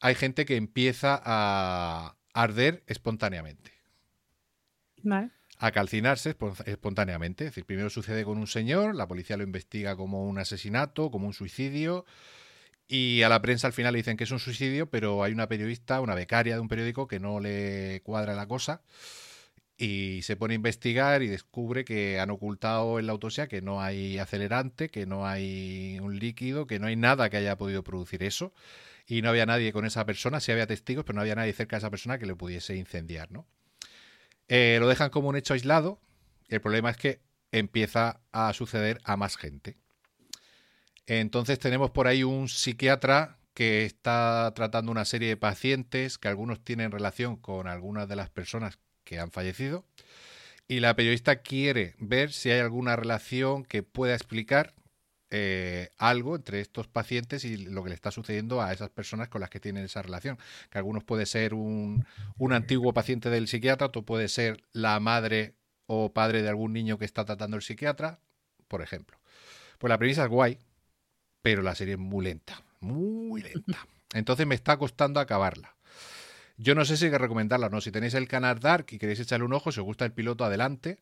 [0.00, 3.72] hay gente que empieza a arder espontáneamente
[5.02, 5.30] Vale.
[5.58, 7.44] a calcinarse espon- espontáneamente.
[7.44, 11.26] Es decir, primero sucede con un señor, la policía lo investiga como un asesinato, como
[11.26, 12.04] un suicidio,
[12.88, 15.48] y a la prensa al final le dicen que es un suicidio, pero hay una
[15.48, 18.82] periodista, una becaria de un periódico que no le cuadra la cosa
[19.76, 23.80] y se pone a investigar y descubre que han ocultado en la autopsia que no
[23.80, 28.24] hay acelerante, que no hay un líquido, que no hay nada que haya podido producir
[28.24, 28.52] eso
[29.06, 31.76] y no había nadie con esa persona, sí había testigos, pero no había nadie cerca
[31.76, 33.46] de esa persona que le pudiese incendiar, ¿no?
[34.48, 36.00] Eh, lo dejan como un hecho aislado.
[36.48, 37.20] El problema es que
[37.52, 39.76] empieza a suceder a más gente.
[41.08, 46.62] Entonces tenemos por ahí un psiquiatra que está tratando una serie de pacientes que algunos
[46.62, 49.86] tienen relación con algunas de las personas que han fallecido.
[50.68, 54.74] Y la periodista quiere ver si hay alguna relación que pueda explicar
[55.30, 59.40] eh, algo entre estos pacientes y lo que le está sucediendo a esas personas con
[59.40, 60.38] las que tienen esa relación.
[60.68, 62.04] Que algunos puede ser un,
[62.36, 65.54] un antiguo paciente del psiquiatra, otro puede ser la madre
[65.86, 68.20] o padre de algún niño que está tratando el psiquiatra,
[68.68, 69.18] por ejemplo.
[69.78, 70.58] Pues la premisa es guay,
[71.48, 73.86] pero la serie es muy lenta, muy lenta.
[74.12, 75.76] Entonces me está costando acabarla.
[76.58, 77.80] Yo no sé si hay que recomendarla o no.
[77.80, 80.44] Si tenéis el canal Dark y queréis echarle un ojo, si os gusta el piloto,
[80.44, 80.98] adelante.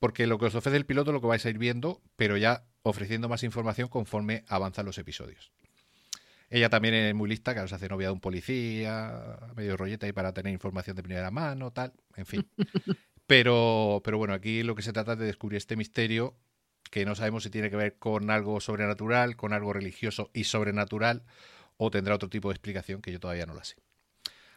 [0.00, 2.36] Porque lo que os ofrece el piloto es lo que vais a ir viendo, pero
[2.36, 5.52] ya ofreciendo más información conforme avanzan los episodios.
[6.48, 10.12] Ella también es muy lista, que se hace novia de un policía, medio rolleta ahí
[10.12, 12.44] para tener información de primera mano, tal, en fin.
[13.28, 16.34] Pero, pero bueno, aquí lo que se trata es de descubrir este misterio
[16.90, 21.22] que no sabemos si tiene que ver con algo sobrenatural, con algo religioso y sobrenatural,
[21.76, 23.76] o tendrá otro tipo de explicación que yo todavía no la sé.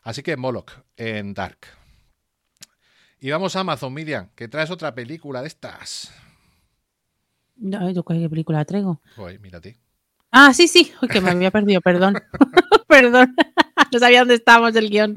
[0.01, 1.59] Así que Moloch en Dark.
[3.19, 6.11] Y vamos a Amazon Media, que traes otra película de estas.
[7.55, 8.99] No, yo qué película traigo.
[9.15, 9.77] Joder, mírate.
[10.31, 12.21] Ah, sí, sí, Uy, que me había perdido, perdón.
[12.87, 13.35] perdón.
[13.91, 15.13] No sabía dónde estábamos del guion.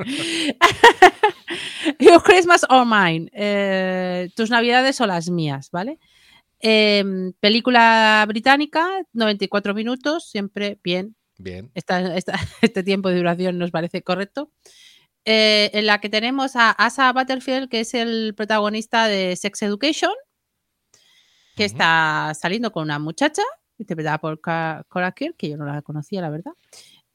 [1.98, 3.30] Your Christmas or Mine.
[3.32, 5.98] Eh, tus navidades o las mías, ¿vale?
[6.60, 7.04] Eh,
[7.40, 11.16] película británica, 94 minutos, siempre bien.
[11.38, 11.70] Bien.
[11.74, 12.32] Esta- esta-
[12.62, 14.50] este tiempo de duración nos parece correcto.
[15.24, 20.12] Eh, en la que tenemos a Asa Butterfield, que es el protagonista de Sex Education,
[21.56, 23.42] que está saliendo con una muchacha,
[23.78, 26.52] interpretada por Cora Kirk, que yo no la conocía, la verdad.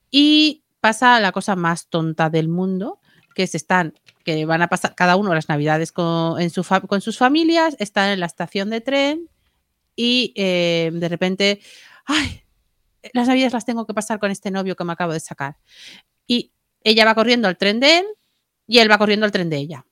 [0.09, 2.99] Y pasa la cosa más tonta del mundo,
[3.33, 3.93] que es están,
[4.25, 7.75] que van a pasar cada uno las navidades con, en su fa- con sus familias,
[7.79, 9.29] están en la estación de tren
[10.03, 11.59] y eh, de repente,
[12.05, 12.41] ay,
[13.13, 15.57] las navidades las tengo que pasar con este novio que me acabo de sacar.
[16.27, 16.51] Y
[16.83, 18.05] ella va corriendo al tren de él
[18.67, 19.85] y él va corriendo al tren de ella.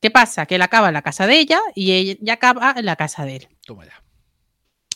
[0.00, 0.46] ¿Qué pasa?
[0.46, 3.36] Que él acaba en la casa de ella y ella acaba en la casa de
[3.36, 4.02] él Toma ya.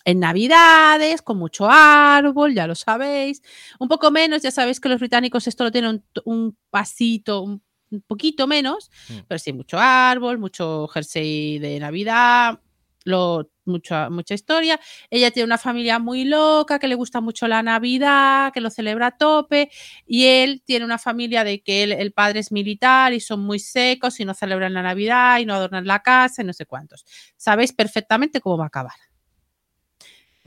[0.05, 3.43] en Navidades, con mucho árbol, ya lo sabéis.
[3.79, 7.63] Un poco menos, ya sabéis que los británicos esto lo tienen un, un pasito, un,
[7.91, 9.19] un poquito menos, Mm.
[9.29, 12.59] pero sí, mucho árbol, mucho jersey de Navidad,
[13.07, 14.79] lo, mucha, mucha historia.
[15.11, 19.07] Ella tiene una familia muy loca, que le gusta mucho la Navidad, que lo celebra
[19.07, 19.71] a tope,
[20.07, 23.59] y él tiene una familia de que él- el padre es militar y son muy
[23.61, 27.05] secos y no celebran la Navidad y no adornan la casa y no sé cuántos.
[27.37, 28.95] Sabéis perfectamente cómo va a acabar.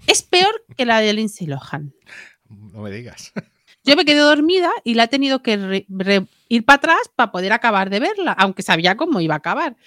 [0.08, 1.94] Es peor que la de Lindsay Lohan.
[2.50, 3.32] No me digas.
[3.84, 7.32] Yo me quedé dormida y la he tenido que re- re- ir para atrás para
[7.32, 9.78] poder acabar de verla, aunque sabía cómo iba a acabar.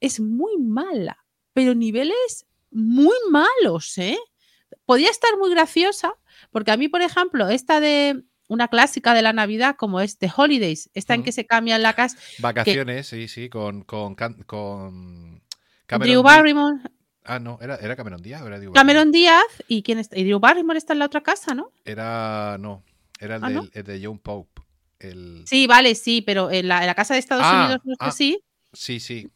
[0.00, 1.24] Es muy mala,
[1.56, 4.18] pero niveles muy malos, ¿eh?
[4.84, 6.12] Podía estar muy graciosa,
[6.50, 10.30] porque a mí, por ejemplo, esta de una clásica de la Navidad, como es The
[10.36, 15.40] Holidays, esta en que se cambian la casa, Vacaciones, sí, sí, con, con, con
[15.88, 16.78] Drew Di- Barrymore,
[17.24, 20.24] Ah, no, ¿era, ¿era Cameron Díaz o era Drew Cameron Díaz y quién está, y
[20.24, 21.72] Drew Barrymore está en la otra casa, ¿no?
[21.86, 22.84] Era, no,
[23.18, 23.62] era el, Ah, ¿no?
[23.62, 24.60] del- el de John Pope.
[24.98, 25.42] El...
[25.46, 27.98] Sí, vale, sí, pero en la, en la casa de Estados Ah, Unidos no sé
[28.00, 28.10] ah.
[28.12, 28.40] si.
[28.74, 29.28] Sí, sí.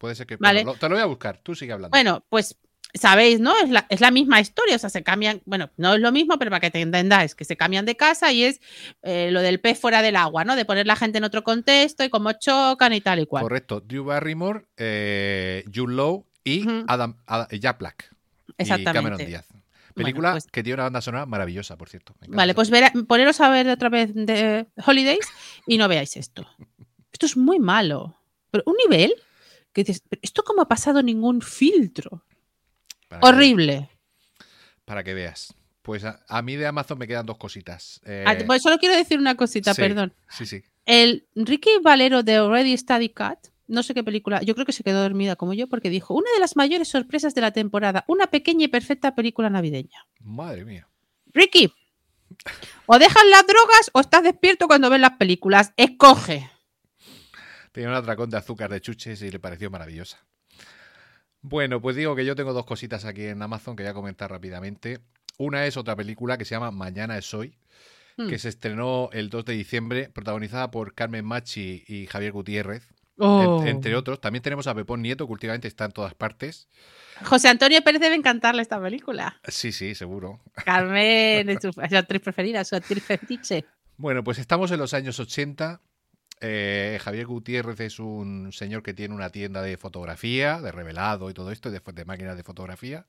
[0.00, 0.36] Puede ser que.
[0.36, 0.64] Vale.
[0.64, 1.38] bueno, te lo voy a buscar.
[1.42, 1.90] Tú sigue hablando.
[1.94, 2.56] Bueno, pues
[2.94, 3.54] sabéis, ¿no?
[3.62, 6.38] Es la, es la misma historia, o sea, se cambian, bueno, no es lo mismo,
[6.38, 8.60] pero para que te entendáis, que se cambian de casa y es
[9.02, 10.56] eh, lo del pez fuera del agua, ¿no?
[10.56, 13.42] De poner la gente en otro contexto y cómo chocan y tal y cual.
[13.42, 13.80] Correcto.
[13.80, 16.84] Drew Barrymore, eh, Jude Law y Ujú.
[16.88, 18.10] Adam, Adam- Jack Black.
[18.48, 18.92] Y Exactamente.
[18.92, 19.46] Cameron Díaz.
[19.94, 22.14] Película pues- que tiene una banda sonora maravillosa, por cierto.
[22.28, 25.28] Vale, pues verá- poneros a ver otra vez de Holidays
[25.66, 26.46] y no veáis esto.
[27.12, 28.16] Esto es muy malo.
[28.50, 29.14] Pero un nivel
[29.72, 32.24] que dices, "¿Pero ¿esto cómo ha pasado ningún filtro?
[33.08, 33.90] Para que- Horrible.
[34.84, 35.54] para que veas.
[35.82, 38.00] Pues a, a mí de Amazon me quedan dos cositas.
[38.04, 40.12] Eh, Ah, pues solo quiero decir una cosita, sí, perdón.
[40.28, 40.62] Sí, sí.
[40.84, 44.82] El Ricky Valero de Already Study Cat, no sé qué película, yo creo que se
[44.82, 48.26] quedó dormida como yo porque dijo, una de las mayores sorpresas de la temporada, una
[48.26, 50.06] pequeña y perfecta película navideña.
[50.20, 50.88] Madre mía.
[51.32, 51.72] Ricky,
[52.86, 55.72] o dejas las drogas o estás despierto cuando ves las películas.
[55.76, 56.50] Escoge.
[57.72, 60.18] Tenía un atracón de azúcar de chuches y le pareció maravillosa.
[61.42, 64.30] Bueno, pues digo que yo tengo dos cositas aquí en Amazon que voy a comentar
[64.30, 65.00] rápidamente.
[65.38, 67.56] Una es otra película que se llama Mañana es hoy,
[68.18, 68.28] Hmm.
[68.28, 73.24] que se estrenó el 2 de diciembre, protagonizada por Carmen Machi y Javier Gutiérrez, en-
[73.24, 73.64] Oh.
[73.64, 74.20] entre otros.
[74.20, 76.68] También tenemos a Pepón Nieto, que últimamente está en todas partes.
[77.24, 79.40] José Antonio Pérez debe encantarle esta película.
[79.48, 80.40] Sí, sí, seguro.
[80.64, 83.64] Carmen es su, es su actriz preferida, su actriz fetiche.
[83.96, 85.80] Bueno, pues estamos en los años 80.
[86.40, 91.34] Eh, Javier Gutiérrez es un señor que tiene una tienda de fotografía, de revelado y
[91.34, 93.04] todo esto, de, de máquinas de fotografía.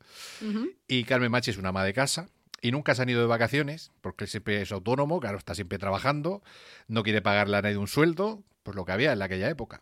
[0.87, 2.27] Y Carmen Machi es una ama de casa.
[2.63, 5.79] Y nunca se han ido de vacaciones, porque él siempre es autónomo, claro, está siempre
[5.79, 6.43] trabajando,
[6.87, 9.81] no quiere pagarle a nadie un sueldo, pues lo que había en aquella época.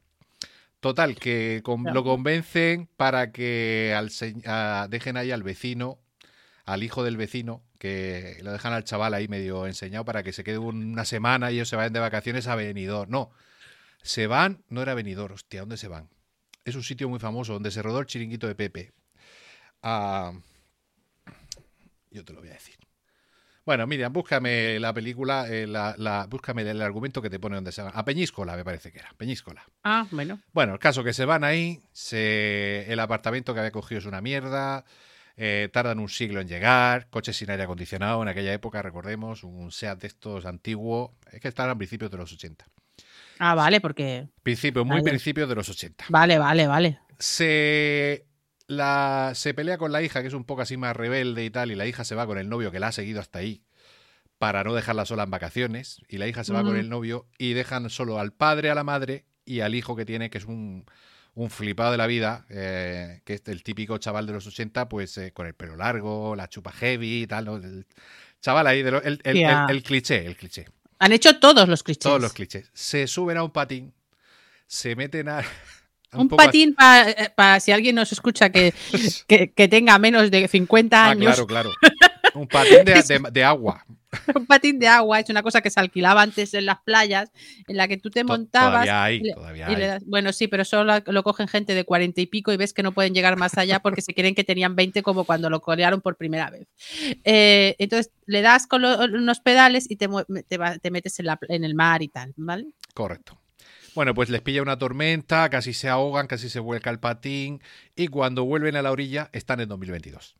[0.79, 1.95] Total, que con- Claro.
[1.95, 5.97] lo convencen para que al se- a- dejen ahí al vecino
[6.65, 10.43] al hijo del vecino, que lo dejan al chaval ahí medio enseñado para que se
[10.43, 13.09] quede una semana y ellos se vayan de vacaciones a Benidorm.
[13.09, 13.31] No,
[14.03, 16.09] se van, no era Benidorm, hostia, ¿dónde se van?
[16.65, 18.91] Es un sitio muy famoso donde se rodó el chiringuito de Pepe.
[19.81, 20.33] Ah,
[22.11, 22.75] yo te lo voy a decir.
[23.65, 27.71] Bueno, Miriam, búscame la película, eh, la, la- búscame el argumento que te pone donde
[27.71, 27.91] se van.
[27.95, 29.13] A Peñíscola, me parece que era.
[29.15, 29.63] Peñíscola.
[29.83, 30.39] Ah, bueno.
[30.53, 34.21] Bueno, el caso que se van ahí, se, el apartamento que había cogido es una
[34.21, 34.85] mierda,
[35.41, 39.71] eh, tardan un siglo en llegar, coches sin aire acondicionado en aquella época, recordemos, un
[39.71, 42.67] SEAT de estos antiguo, es que estaban a principios de los 80.
[43.37, 44.27] Ah, vale, porque.
[44.43, 45.11] Principio, muy Vale.
[45.11, 46.05] principios de los 80.
[46.09, 46.99] Vale, vale, vale.
[47.19, 48.25] Se,
[48.67, 51.71] la, se pelea con la hija, que es un poco así más rebelde y tal,
[51.71, 53.63] y la hija se va con el novio que la ha seguido hasta ahí
[54.39, 56.79] para no dejarla sola en vacaciones, y la hija se va con Ujú.
[56.79, 60.29] el novio y dejan solo al padre, a la madre y al hijo que tiene,
[60.29, 60.85] que es un,
[61.35, 65.17] un flipado de la vida, eh, que es el típico chaval de los 80, pues
[65.17, 67.55] eh, con el pelo largo, la chupa heavy y tal, ¿no?
[67.57, 67.85] El
[68.41, 69.65] chaval ahí, de lo- el, el- Tía.
[69.69, 70.65] el- el cliché, el cliché.
[70.99, 72.03] Han hecho todos los clichés.
[72.03, 72.69] Todos los clichés.
[72.73, 73.93] Se suben a un patín,
[74.67, 75.41] se meten a...
[76.11, 76.75] Un patín
[77.35, 78.73] para si alguien nos escucha que,
[79.27, 81.25] que, que tenga menos de 50 Ah, años.
[81.45, 81.71] claro, claro.
[82.33, 83.85] Un patín de, de- de agua.
[84.35, 87.31] Un patín de agua es una cosa que se alquilaba antes en las playas,
[87.67, 88.71] en la que tú te montabas.
[88.85, 89.87] Todavía hay, y todavía y le hay.
[89.89, 92.81] das- bueno, sí, pero solo lo cogen gente de cuarenta y pico y ves que
[92.81, 96.01] no pueden llegar más allá porque se creen que tenían 20 como cuando lo colearon
[96.01, 96.67] por primera vez.
[97.23, 100.07] Eh, entonces le das con lo- unos pedales y te,
[100.91, 102.65] metes en, la- en el mar y tal, ¿vale?
[102.95, 103.39] Correcto.
[103.95, 107.61] Bueno, pues les pilla una tormenta, casi se ahogan, casi se vuelca el patín
[107.95, 110.35] y cuando vuelven a la orilla están en 2022.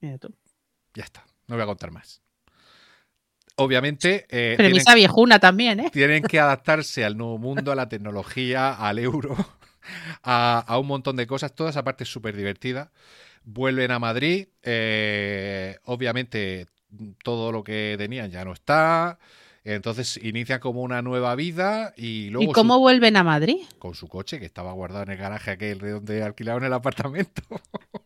[0.00, 0.34] Mira tú.
[0.94, 2.22] Ya está, no voy a contar más.
[3.56, 5.90] Obviamente eh, tienen, Premisa viejuna también, ¿eh?
[5.92, 9.36] tienen que adaptarse al nuevo mundo, a la tecnología, al euro,
[10.22, 11.54] a, a un montón de cosas.
[11.54, 12.90] Toda esa parte es súper divertida.
[13.44, 14.46] Vuelven a Madrid.
[14.62, 16.66] eh, obviamente
[17.24, 19.18] todo lo que tenían ya no está.
[19.64, 23.58] Entonces inician como una nueva vida y luego ¿Y su- cómo vuelven a Madrid?
[23.78, 27.42] con su coche que estaba guardado en el garaje aquel de donde alquilaron el apartamento.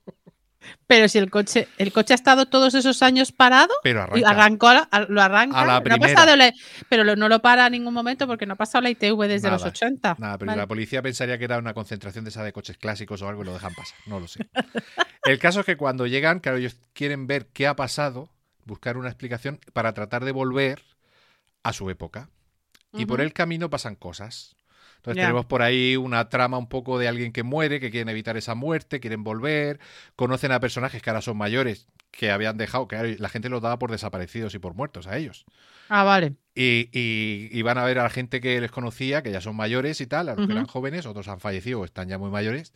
[0.87, 4.69] Pero si el coche, el coche ha estado todos esos años parado Pero y arrancó,
[4.69, 5.61] a- lo arranca.
[5.63, 6.53] A la no ha pasado la-
[6.89, 9.51] pero lo- no lo para en ningún momento porque no ha pasado la ITV desde
[9.51, 10.17] los Nada, 80.
[10.19, 10.63] Nada, pero Vale.
[10.63, 13.47] la policía pensaría que era una concentración de esa de coches clásicos o algo y
[13.47, 13.99] lo dejan pasar.
[14.07, 14.47] No lo sé.
[15.25, 18.31] El caso es que cuando llegan, claro, ellos quieren ver qué ha pasado,
[18.65, 20.83] buscar una explicación para tratar de volver
[21.65, 22.29] a su época.
[22.93, 24.55] Y por el camino pasan cosas.
[25.07, 28.37] Entonces tenemos por ahí una trama un poco de alguien que muere, que quieren evitar
[28.37, 29.79] esa muerte, quieren volver,
[30.17, 33.79] conocen a personajes que ahora son mayores, que habían dejado, que la gente los daba
[33.79, 35.45] por desaparecidos y por muertos a ellos.
[35.89, 36.37] Ah, vale.
[36.55, 39.57] Y, y- y van a ver a la gente que les conocía, que ya son
[39.57, 42.31] mayores y tal, a los que eran jóvenes, otros han fallecido o están ya muy
[42.31, 42.73] mayores.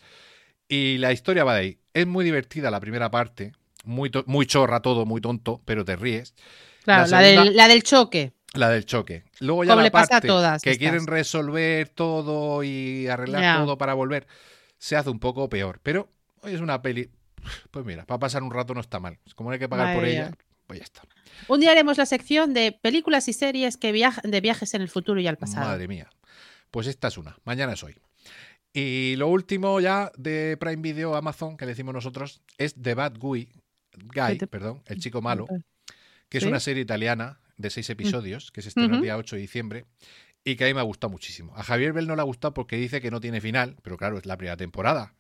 [0.69, 1.79] Y la historia va de ahí.
[1.95, 3.53] Es muy divertida la primera parte,
[3.85, 6.35] muy, muy chorra todo, muy tonto, pero te ríes.
[6.85, 8.33] Claro, La del, la del choque.
[8.55, 9.25] La del choque.
[9.41, 10.79] Luego ya Como la le pasa a parte todas que estas.
[10.79, 14.27] quieren resolver todo y arreglar todo para volver,
[14.79, 15.79] se hace un poco peor.
[15.83, 16.09] Pero
[16.43, 17.11] hoy es una peli,
[17.71, 19.19] pues mira, para pasar un rato no está mal.
[19.37, 20.33] Como hay que pagar por ella,
[20.67, 21.03] pues ya está.
[21.49, 24.89] Un día haremos la sección de películas y series que viaj- de viajes en el
[24.89, 25.67] futuro y al pasado.
[25.67, 26.11] Madre mía.
[26.73, 27.37] Pues esta es una.
[27.45, 27.97] Mañana es hoy.
[28.73, 33.19] Y lo último ya de Prime Video Amazon, que le decimos nosotros, es The Bad
[33.19, 33.49] Guy,
[34.15, 35.47] Guy, perdón, el chico malo,
[36.29, 36.49] que es ¿Sí?
[36.49, 39.87] una serie italiana de seis episodios, que se estrenó el día 8 de diciembre,
[40.45, 41.53] y que a mí me ha gustado muchísimo.
[41.57, 44.19] A Javier Bell no le ha gustado porque dice que no tiene final, pero claro,
[44.19, 45.15] es la primera temporada.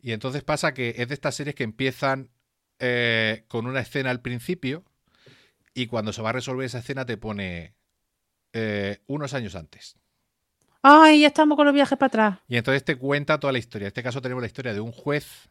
[0.00, 2.30] Y entonces pasa que es de estas series que empiezan
[2.78, 4.84] eh, con una escena al principio,
[5.74, 7.74] y cuando se va a resolver esa escena te pone
[8.52, 9.96] eh, unos años antes.
[10.82, 12.38] Ay, ya estamos con los viajes para atrás.
[12.48, 13.86] Y entonces te cuenta toda la historia.
[13.86, 15.50] En este caso tenemos la historia de un juez,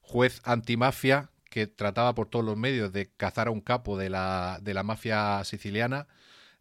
[0.00, 4.60] juez antimafia, que trataba por todos los medios de cazar a un capo de la,
[4.62, 6.06] de la mafia siciliana,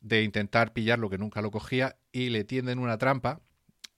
[0.02, 3.42] de intentar pillar lo que nunca lo cogía, y le tienden una trampa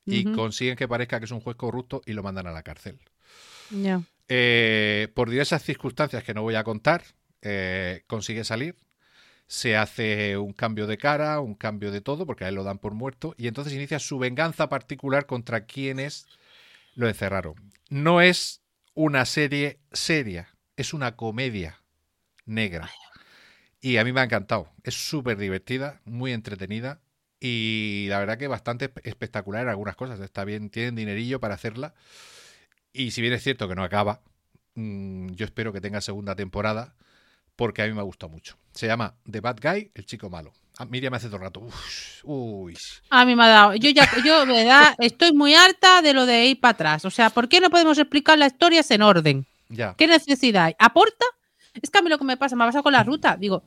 [0.05, 2.99] y consiguen que parezca que es un juez corrupto y lo mandan a la cárcel.
[4.27, 7.03] Eh, por diversas circunstancias que no voy a contar,
[7.43, 8.75] eh, consigue salir.
[9.47, 12.79] Se hace un cambio de cara, un cambio de todo, porque a él lo dan
[12.79, 16.27] por muerto, y entonces inicia su venganza particular contra quienes
[16.95, 17.55] lo encerraron.
[17.89, 18.61] No es
[18.95, 20.49] una serie seria,
[20.81, 21.81] es una comedia
[22.45, 22.89] negra.
[23.81, 24.69] Y a mí me ha encantado.
[24.83, 26.99] Es súper divertida, muy entretenida
[27.39, 30.19] y la verdad que bastante espe- espectacular en algunas cosas.
[30.19, 31.93] Está bien, tienen dinerillo para hacerla.
[32.91, 34.21] Y si bien es cierto que no acaba,
[34.75, 36.95] mm, yo espero que tenga segunda temporada
[37.55, 38.57] porque a mí me ha gustado mucho.
[38.73, 40.53] Se llama The Bad Guy, el chico malo.
[40.77, 41.59] Ah, Miriam me hace todo el rato.
[41.59, 42.77] Uf, uy.
[43.09, 43.75] A mí me ha dado.
[43.75, 47.03] Yo ya, yo, de verdad, estoy muy harta de lo de ir para atrás.
[47.05, 49.45] O sea, ¿por qué no podemos explicar las historias en orden?
[49.69, 49.95] Ya.
[49.97, 50.75] ¿Qué necesidad hay?
[50.79, 51.25] ¿Aporta?
[51.81, 53.37] Es que a mí lo que me pasa, me ha pasado con la ruta.
[53.37, 53.63] Digo,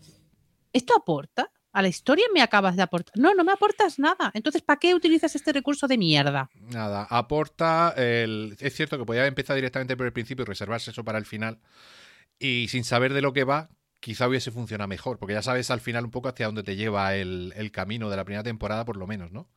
[0.72, 1.50] ¿esto aporta?
[1.72, 3.14] ¿A la historia me acabas de aportar?
[3.16, 4.30] No, no me aportas nada.
[4.34, 6.50] Entonces, ¿para qué utilizas este recurso de mierda?
[6.54, 7.94] Nada, aporta.
[7.96, 8.56] El...
[8.60, 11.60] Es cierto que podía empezar directamente por el principio y reservarse eso para el final.
[12.38, 13.70] Y sin saber de lo que va,
[14.00, 15.18] quizá hubiese funcionado mejor.
[15.18, 18.16] Porque ya sabes al final un poco hacia dónde te lleva el, el camino de
[18.16, 19.48] la primera temporada, por lo menos, ¿no?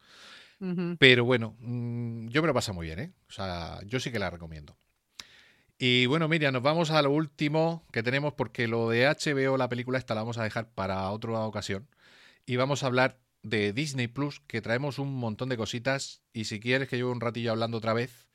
[0.99, 3.13] Pero bueno, mm, yo me lo paso muy bien, ¿eh?
[3.27, 4.77] O sea, yo sí que la recomiendo.
[5.77, 9.67] Y bueno, Miriam, nos vamos a lo último que tenemos porque lo de HBO, la
[9.67, 11.87] película esta, la vamos a dejar para otra ocasión.
[12.45, 16.21] Y vamos a hablar de Disney Plus, que traemos un montón de cositas.
[16.33, 18.27] Y si quieres que lleve un ratillo hablando otra vez,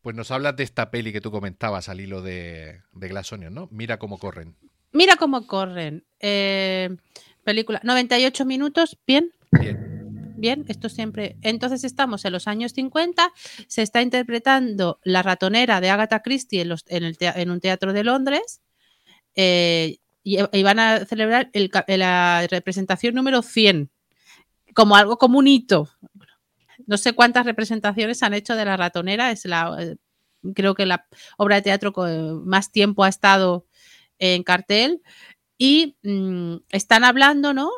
[0.00, 3.54] pues nos hablas de esta peli que tú comentabas al hilo de, de Glass Onion,
[3.54, 3.68] ¿no?
[3.70, 4.56] Mira cómo corren.
[4.92, 6.04] Mira cómo corren.
[6.20, 6.96] Eh,
[7.44, 9.32] película, 98 minutos, bien.
[9.52, 9.91] Bien.
[10.42, 11.36] Bien, esto siempre.
[11.42, 13.30] Entonces estamos en los años 50,
[13.68, 17.92] se está interpretando La ratonera de Agatha Christie en, los- en el en un teatro
[17.92, 18.60] de Londres
[19.36, 21.50] eh, y, van a celebrar
[21.86, 23.90] la representación número 100,
[24.74, 25.88] como algo como un hito.
[26.86, 29.96] No sé cuántas representaciones han hecho de La ratonera, es la, eh,
[30.54, 31.06] creo que la
[31.38, 31.92] obra de teatro
[32.44, 33.66] más tiempo ha estado
[34.18, 35.02] en cartel
[35.58, 37.70] y mm, están hablando, ¿no?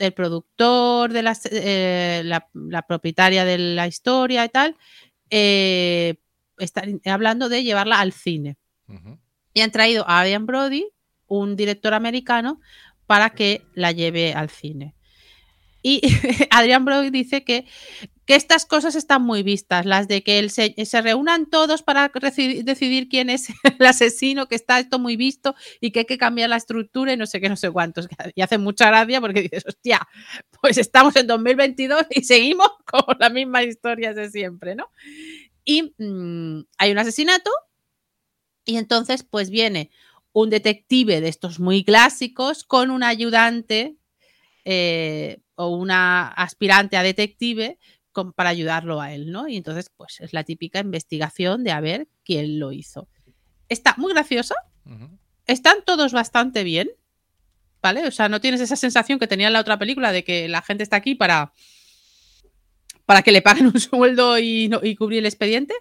[0.00, 1.20] El productor de
[1.52, 4.76] eh, la, la propietaria de la historia y tal,
[5.28, 6.16] eh,
[6.58, 8.56] están hablando de llevarla al cine.
[9.54, 10.88] Y han traído a Adrian Brody,
[11.26, 12.60] un director americano,
[13.06, 14.94] para que la lleve al cine.
[15.82, 16.00] Y
[16.50, 17.66] Adrian Brody dice que,
[18.26, 22.12] que estas cosas están muy vistas, las de que se, se reúnan todos para
[22.62, 23.48] decidir quién es
[23.78, 27.16] el asesino, que está esto muy visto y que hay que cambiar la estructura y
[27.16, 28.08] no sé qué, no sé cuántos.
[28.34, 30.06] Y hace mucha gracia porque dices, hostia,
[30.60, 34.90] pues estamos en 2022 y seguimos con las mismas historias de siempre, ¿no?
[35.64, 37.50] Y mm, hay un asesinato
[38.64, 39.90] y entonces pues viene
[40.32, 43.96] un detective de estos muy clásicos con un ayudante
[44.64, 47.78] eh, o una aspirante a detective
[48.12, 49.46] con- para ayudarlo a él, ¿no?
[49.48, 53.08] Y entonces pues es la típica investigación de a ver quién lo hizo.
[53.68, 54.54] Está muy graciosa,
[55.46, 56.90] están todos bastante bien,
[57.82, 58.06] ¿vale?
[58.06, 60.62] O sea, no tienes esa sensación que tenía en la otra película de que la
[60.62, 61.52] gente está aquí para
[63.06, 65.74] para que le paguen un sueldo y, no- y cubrir el expediente.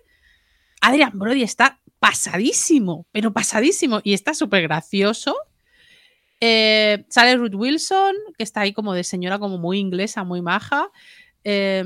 [0.81, 5.35] Adrian Brody está pasadísimo, pero pasadísimo y está súper gracioso.
[6.39, 10.89] Eh, sale Ruth Wilson, que está ahí como de señora, como muy inglesa, muy maja.
[11.43, 11.83] Eh,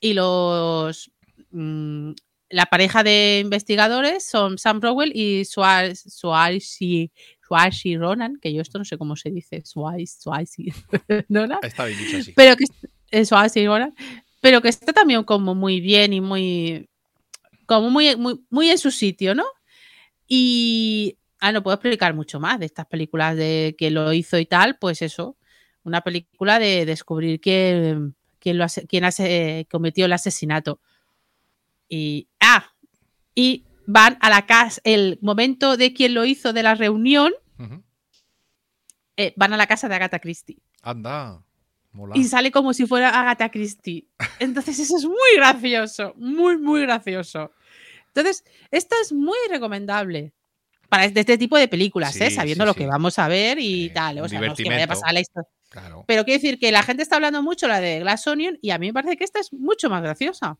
[0.00, 1.10] y los.
[1.50, 2.12] mm,
[2.50, 7.10] la pareja de investigadores son Sam Rowell y Swazi
[7.46, 9.62] Swazi Ronan, que yo esto no sé cómo se dice.
[9.64, 10.72] Swazi Swazi
[11.28, 12.32] Ronan Está bien dicho así.
[12.32, 12.64] pero que
[13.10, 13.92] así ahora,
[14.40, 16.88] pero que está también como muy bien y muy
[17.66, 19.44] como muy, muy, muy en su sitio, ¿no?
[20.26, 24.46] Y ah, no puedo explicar mucho más de estas películas de que lo hizo y
[24.46, 25.36] tal, pues eso,
[25.82, 30.80] una película de descubrir quién, quién, lo hace, quién hace, cometió el asesinato.
[31.88, 32.66] Y ah,
[33.34, 37.32] y van a la casa, el momento de quién lo hizo de la reunión,
[39.16, 40.58] eh, van a la casa de Agatha Christie.
[40.82, 41.42] Anda.
[41.90, 42.14] Mola.
[42.18, 44.06] y sale como si fuera Agatha Christie.
[44.40, 47.52] Entonces eso es muy gracioso, muy, muy gracioso.
[48.08, 50.34] Entonces, esto es muy recomendable
[50.88, 52.30] para de este tipo de películas, Sí, ¿eh?
[52.30, 54.20] sabiendo sí, lo que vamos a ver y tal.
[54.20, 55.48] O sea, no es que vaya a pasar la historia.
[55.68, 56.04] Claro.
[56.06, 58.78] Pero quiero decir que la gente está hablando mucho la de Glass Onion y a
[58.78, 60.58] mí me parece que esta es mucho más graciosa.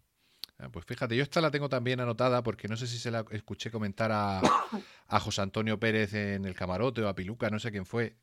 [0.59, 3.25] Ah, Pues fíjate, yo esta la tengo también anotada porque no sé si se la
[3.31, 4.41] escuché comentar a,
[5.09, 8.17] a José Antonio Pérez en el camarote o a Piluca, no sé quién fue.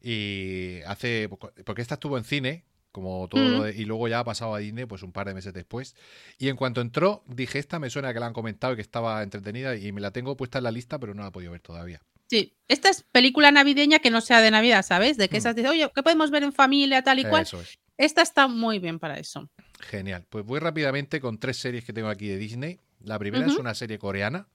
[0.00, 1.28] Y hace.
[1.28, 3.62] Porque esta estuvo en cine, como todo, lo Mm.
[3.62, 5.94] de- y luego ya ha pasado a Disney, pues un par de meses después.
[6.38, 9.22] Y en cuanto entró, dije, esta me suena que la han comentado y que estaba
[9.22, 11.60] entretenida y me la tengo puesta en la lista, pero no la he podido ver
[11.60, 12.00] todavía.
[12.28, 15.16] Sí, esta es película navideña que no sea de Navidad, ¿sabes?
[15.16, 15.38] De que Mm.
[15.38, 17.42] esas de, oye, ¿qué podemos ver en familia, tal y cual?
[17.42, 17.78] Eso es.
[17.96, 19.50] Esta está muy bien para eso.
[19.80, 20.24] Genial.
[20.30, 22.78] Pues voy rápidamente con tres series que tengo aquí de Disney.
[23.02, 24.46] La primera es una serie coreana.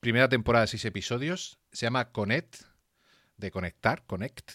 [0.00, 1.58] Primera temporada de seis episodios.
[1.72, 2.56] Se llama Connect.
[3.36, 4.52] De conectar, Connect.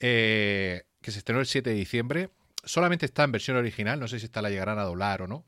[0.00, 2.30] Eh, que se estrenó el 7 de diciembre.
[2.64, 4.00] Solamente está en versión original.
[4.00, 5.44] No sé si esta la llegarán a doblar o no.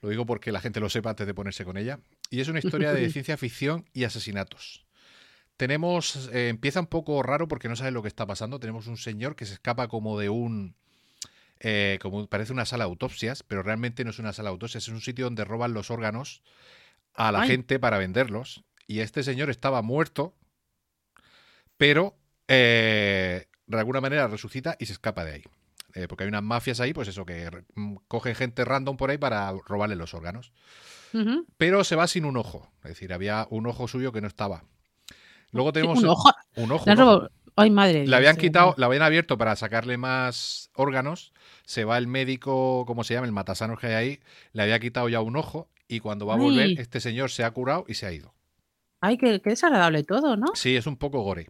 [0.00, 2.00] Lo digo porque la gente lo sepa antes de ponerse con ella.
[2.30, 4.86] Y es una historia de ciencia ficción y asesinatos.
[5.56, 8.60] Tenemos, eh, empieza un poco raro porque no sabes lo que está pasando.
[8.60, 10.76] Tenemos un señor que se escapa como de un,
[11.58, 14.84] eh, como parece una sala de autopsias, pero realmente no es una sala de autopsias,
[14.84, 16.42] es un sitio donde roban los órganos
[17.14, 17.48] a la Ay.
[17.48, 18.62] gente para venderlos.
[18.86, 20.36] Y este señor estaba muerto,
[21.76, 22.16] pero
[22.46, 25.42] eh, de alguna manera resucita y se escapa de ahí.
[25.94, 29.18] Eh, porque hay unas mafias ahí, pues eso, que mm, cogen gente random por ahí
[29.18, 30.52] para robarle los órganos
[31.56, 32.70] pero se va sin un ojo.
[32.82, 34.64] Es decir, había un ojo suyo que no estaba.
[35.52, 36.30] Luego tenemos Un ojo.
[36.56, 36.90] un ojo.
[36.90, 37.28] Ojo.
[37.56, 38.06] Ay, madre.
[38.06, 41.32] Le habían quitado, la habían abierto para sacarle más órganos.
[41.64, 43.26] Se va el médico, ¿cómo se llama?
[43.26, 44.20] El matasanos que hay ahí.
[44.52, 46.76] Le había quitado ya un ojo y cuando va a volver, Ay.
[46.78, 48.34] este señor se ha curado y se ha ido.
[49.00, 50.48] Ay, qué, qué desagradable todo, ¿no?
[50.54, 51.48] Sí, es un poco gore.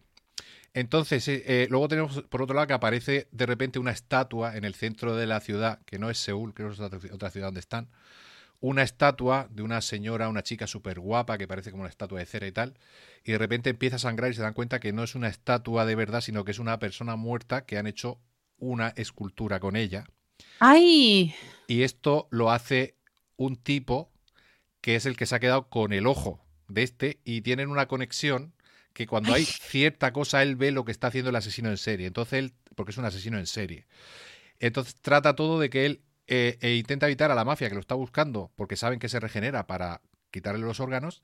[0.73, 4.65] Entonces, eh, eh, luego tenemos por otro lado que aparece de repente una estatua en
[4.65, 7.47] el centro de la ciudad, que no es Seúl, creo que es otra, otra ciudad
[7.47, 7.89] donde están.
[8.61, 12.25] Una estatua de una señora, una chica súper guapa, que parece como una estatua de
[12.25, 12.77] cera y tal.
[13.23, 15.85] Y de repente empieza a sangrar y se dan cuenta que no es una estatua
[15.85, 18.19] de verdad, sino que es una persona muerta que han hecho
[18.57, 20.05] una escultura con ella.
[20.59, 21.33] Ay,
[21.67, 22.95] Y esto lo hace
[23.37, 24.11] un tipo
[24.81, 27.87] que es el que se ha quedado con el ojo de este y tienen una
[27.87, 28.53] conexión
[28.93, 32.07] que cuando hay cierta cosa él ve lo que está haciendo el asesino en serie.
[32.07, 33.85] Entonces él, porque es un asesino en serie.
[34.59, 37.81] Entonces trata todo de que él eh, eh, intenta evitar a la mafia que lo
[37.81, 40.01] está buscando porque saben que se regenera para
[40.31, 41.23] quitarle los órganos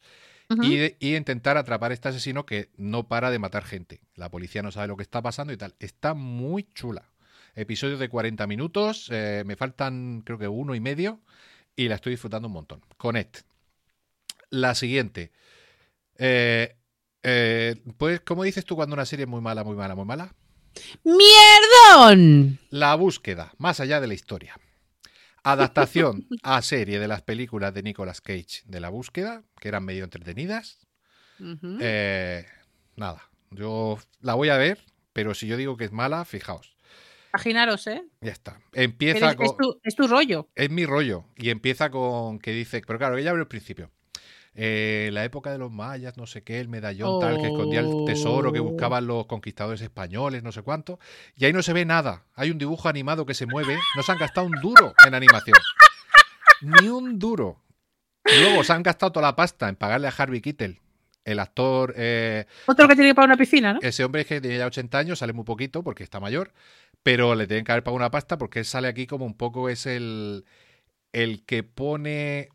[0.62, 4.02] y, y intentar atrapar a este asesino que no para de matar gente.
[4.16, 5.76] La policía no sabe lo que está pasando y tal.
[5.80, 7.10] Está muy chula.
[7.56, 11.22] Episodio de 40 minutos, eh, me faltan creo que uno y medio
[11.76, 12.82] y la estoy disfrutando un montón.
[12.98, 13.40] Connect.
[14.50, 15.32] La siguiente.
[16.18, 16.76] Eh,
[17.28, 20.34] eh, pues, ¿cómo dices tú cuando una serie es muy mala, muy mala, muy mala?
[21.04, 22.60] ¡Mierdón!
[22.70, 24.60] La búsqueda, más allá de la historia.
[25.44, 30.04] Adaptación a serie de las películas de Nicolas Cage de la búsqueda, que eran medio
[30.04, 30.80] entretenidas.
[31.80, 32.46] Eh,
[32.96, 34.84] nada, yo la voy a ver,
[35.14, 36.76] pero si yo digo que es mala, fijaos.
[37.34, 38.04] Imaginaros, ¿eh?
[38.22, 38.60] Ya está.
[38.72, 39.58] Empieza es, es con.
[39.58, 40.50] tu, es tu rollo.
[40.56, 41.26] Es mi rollo.
[41.36, 42.82] Y empieza con que dice.
[42.88, 43.92] Pero claro, ella abre el principio.
[44.58, 48.06] Eh, la época de los mayas, no sé qué, el medallón tal, que escondía el
[48.06, 48.64] tesoro que Oh.
[48.64, 50.98] buscaban los conquistadores españoles, no sé cuánto.
[51.36, 52.24] Y ahí no se ve nada.
[52.36, 53.78] Hay un dibujo animado que se mueve.
[53.98, 55.58] No se han gastado un duro en animación.
[56.62, 57.62] Ni un duro.
[58.24, 60.80] Luego se han gastado toda la pasta en pagarle a Harvey Keitel,
[61.26, 63.80] el actor eh, Otro que tiene que pagar una piscina, ¿no?
[63.84, 66.52] ese hombre es que tiene ya 80 años, sale muy poquito porque está mayor,
[67.04, 69.70] pero le tienen que haber pagado una pasta porque él sale aquí como un poco
[69.70, 70.46] es el,
[71.14, 72.50] el que pone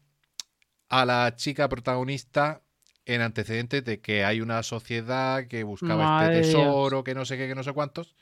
[0.91, 2.61] a la chica protagonista
[3.07, 6.62] en antecedentes de que hay una sociedad que buscaba Madre este Dios.
[6.62, 8.15] tesoro, que no sé qué, que no sé cuántos.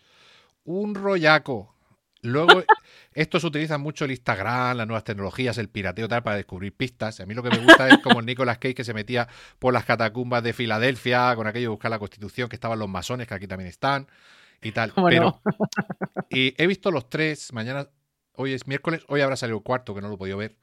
[0.65, 1.75] Un rollaco.
[2.23, 2.63] Luego,
[3.13, 7.21] esto se utiliza mucho el Instagram, las nuevas tecnologías, el pirateo tal, para descubrir pistas.
[7.21, 9.29] A mí lo que me gusta es como el Nicolas Cage que se metía
[9.59, 13.27] por las catacumbas de Filadelfia con aquello de buscar la constitución, que estaban los masones,
[13.27, 14.09] que aquí también están,
[14.63, 14.93] y tal.
[14.93, 15.43] ¿Cómo Pero, no?
[16.31, 17.89] y he visto los tres, mañana,
[18.35, 20.57] hoy es miércoles, hoy habrá salido el cuarto, que no lo he podido ver.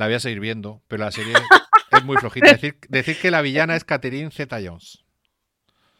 [0.00, 1.34] La voy a seguir viendo, pero la serie
[1.92, 2.52] es muy flojita.
[2.52, 5.04] Decir, decir que la villana es Catherine Zeta-Jones.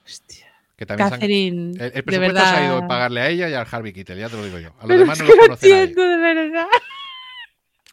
[0.06, 0.46] Hostia.
[0.74, 2.50] Que también se han- Catherine, el, presupuesto verdad.
[2.50, 4.58] se ha ido en pagarle a ella y al Harvey Keitel, ya te lo digo
[4.58, 4.70] yo.
[4.70, 5.80] A los Pero demás no los nadie.
[5.82, 6.66] entiendo, de verdad.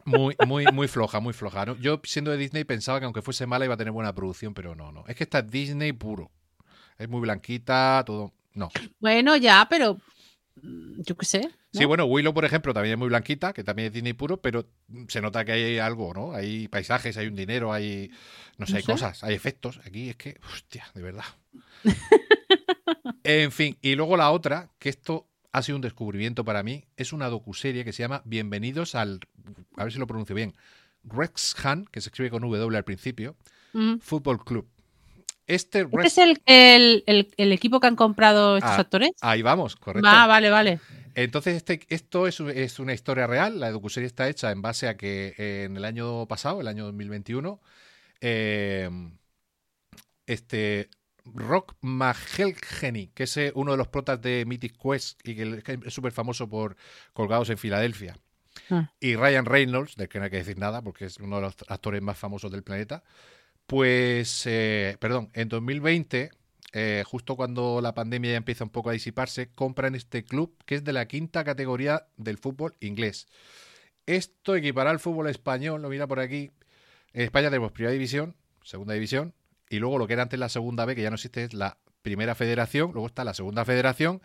[0.05, 1.65] Muy, muy, muy floja, muy floja.
[1.65, 1.75] ¿no?
[1.75, 4.73] Yo, siendo de Disney, pensaba que aunque fuese mala iba a tener buena producción, pero
[4.75, 5.03] no, no.
[5.09, 6.31] Es que esta es Disney puro.
[6.97, 8.31] Es muy blanquita, todo.
[8.53, 8.69] No.
[9.01, 9.97] Bueno, ya, pero
[10.61, 11.41] yo qué sé.
[11.41, 11.79] ¿no?
[11.79, 14.67] Sí, bueno, Willow, por ejemplo, también es muy blanquita, que también es Disney puro, pero
[15.07, 16.33] se nota que hay algo, ¿no?
[16.33, 18.09] Hay paisajes, hay un dinero, hay.
[18.57, 18.91] No sé, No hay sé.
[18.91, 19.79] cosas, hay efectos.
[19.85, 20.39] Aquí es que.
[20.53, 21.25] Hostia, de verdad.
[23.23, 27.13] en fin, y luego la otra, que esto ha sido un descubrimiento para mí, es
[27.13, 29.19] una docuserie que se llama Bienvenidos al.
[29.75, 30.53] A ver si lo pronuncio bien.
[31.03, 33.35] Wrexham, que se escribe con W al principio,
[33.73, 33.97] Mm.
[33.99, 34.65] Fútbol Club.
[35.47, 39.11] Este, ¿Este es el, el- el- el equipo que han comprado estos Ah, actores?
[39.21, 40.07] Ahí vamos, correcto.
[40.11, 40.79] Ah, vale, vale.
[41.15, 43.59] Entonces, este, esto es, es una historia real.
[43.59, 46.83] La docuserie está hecha en base a que eh, en el año pasado, el año
[46.85, 47.59] 2021,
[48.21, 48.89] eh,
[50.25, 50.89] este
[51.25, 55.79] Rock Mahelgeni, que es eh, uno de los protas de Mythic Quest y que que
[55.85, 56.75] es súper famoso por
[57.13, 58.17] Colgados en Filadelfia,
[58.69, 58.91] Ah.
[58.99, 61.55] y Ryan Reynolds, del que no hay que decir nada porque es uno de los
[61.67, 63.03] actores más famosos del planeta,
[63.67, 66.31] pues, eh, perdón, en 2020
[66.73, 70.75] eh, justo cuando la pandemia ya empieza un poco a disiparse, compran este club que
[70.75, 73.27] es de la quinta categoría del fútbol inglés.
[74.05, 76.51] Esto equipará al fútbol español, lo mira por aquí.
[77.13, 79.33] En España tenemos primera división, segunda división,
[79.69, 81.77] y luego lo que era antes la segunda B, que ya no existe, es la
[82.01, 84.21] primera federación, luego está la segunda federación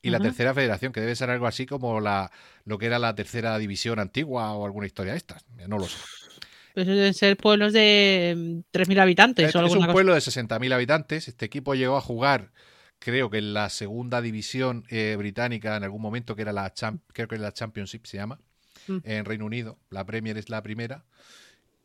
[0.00, 2.30] y la tercera federación, que debe ser algo así como la,
[2.64, 5.44] lo que era la tercera división antigua o alguna historia de estas.
[5.66, 5.96] No lo sé.
[6.76, 9.92] Pues deben ser pueblos de mm, 3.000 habitantes Es, o es alguna un cosa.
[9.94, 11.26] pueblo de 60.000 habitantes.
[11.26, 12.52] Este equipo llegó a jugar,
[12.98, 17.00] creo que en la segunda división eh, británica en algún momento, que era la, Cham-
[17.14, 18.38] creo que la Championship se llama,
[18.88, 18.98] Mm.
[19.04, 19.78] en Reino Unido.
[19.88, 21.06] La Premier es la primera.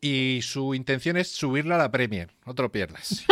[0.02, 2.32] Y su intención es subirla a la Premier.
[2.46, 3.24] No te lo pierdas.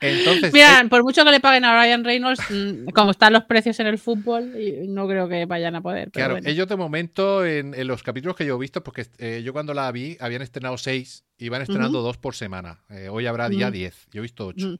[0.00, 3.78] Entonces, Mira, por mucho que le paguen a Ryan Reynolds, mm, como están los precios
[3.80, 4.52] en el fútbol,
[4.88, 6.10] no creo que vayan a poder.
[6.10, 6.48] Claro, bueno.
[6.48, 9.74] ellos de momento, en, en los capítulos que yo he visto, porque eh, yo cuando
[9.74, 12.80] la vi, habían estrenado seis y van estrenando dos por semana.
[12.88, 13.70] Eh, hoy habrá día.
[13.70, 14.08] 10.
[14.10, 14.76] Yo he visto ocho.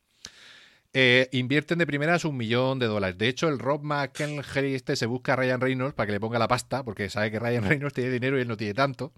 [0.93, 3.17] Eh, invierten de primeras un millón de dólares.
[3.17, 6.39] De hecho, el Rob McElhenney este se busca a Ryan Reynolds para que le ponga
[6.39, 9.13] la pasta, porque sabe que Ryan Reynolds tiene dinero y él no tiene tanto.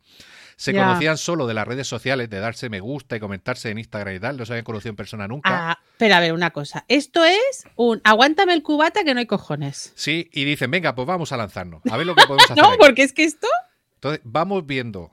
[0.57, 4.15] Se conocían solo de las redes sociales, de darse me gusta y comentarse en Instagram
[4.15, 4.37] y tal.
[4.37, 5.71] No se habían conocido en persona nunca.
[5.71, 6.85] Ah, pero a ver, una cosa.
[6.89, 9.93] Esto es un aguántame el cubata que no hay cojones.
[9.97, 11.83] Sí, y dicen, venga, pues vamos a lanzarnos.
[11.91, 12.63] A ver lo que podemos hacer.
[12.63, 12.79] No, aquí".
[12.79, 13.49] porque es que esto.
[13.95, 15.11] Entonces, vamos viendo,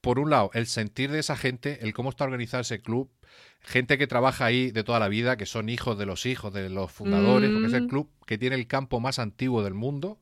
[0.00, 3.10] por un lado, el sentir de esa gente, el cómo está organizado ese club,
[3.60, 6.68] gente que trabaja ahí de toda la vida, que son hijos de los hijos de
[6.70, 7.88] los fundadores, porque es el Mm.
[7.88, 10.20] club que tiene el campo más antiguo del mundo,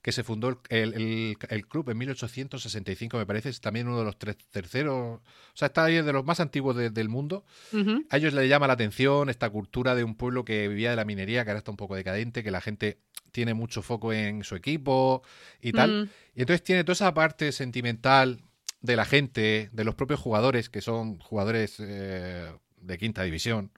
[0.00, 3.98] que se fundó el, el- el- el club en 1865, me parece, es también uno
[3.98, 5.22] de los tres, terceros, o
[5.54, 7.44] sea, está ahí de los más antiguos de- del mundo.
[8.10, 11.04] A ellos les llama la atención esta cultura de un pueblo que vivía de la
[11.04, 12.98] minería, que ahora está un poco decadente, que la gente
[13.32, 15.22] tiene mucho foco en su equipo
[15.60, 16.04] y tal.
[16.04, 16.08] Mm.
[16.36, 18.40] Y entonces tiene toda esa parte sentimental
[18.80, 23.72] de la gente, de los propios jugadores, que son jugadores eh, de quinta división,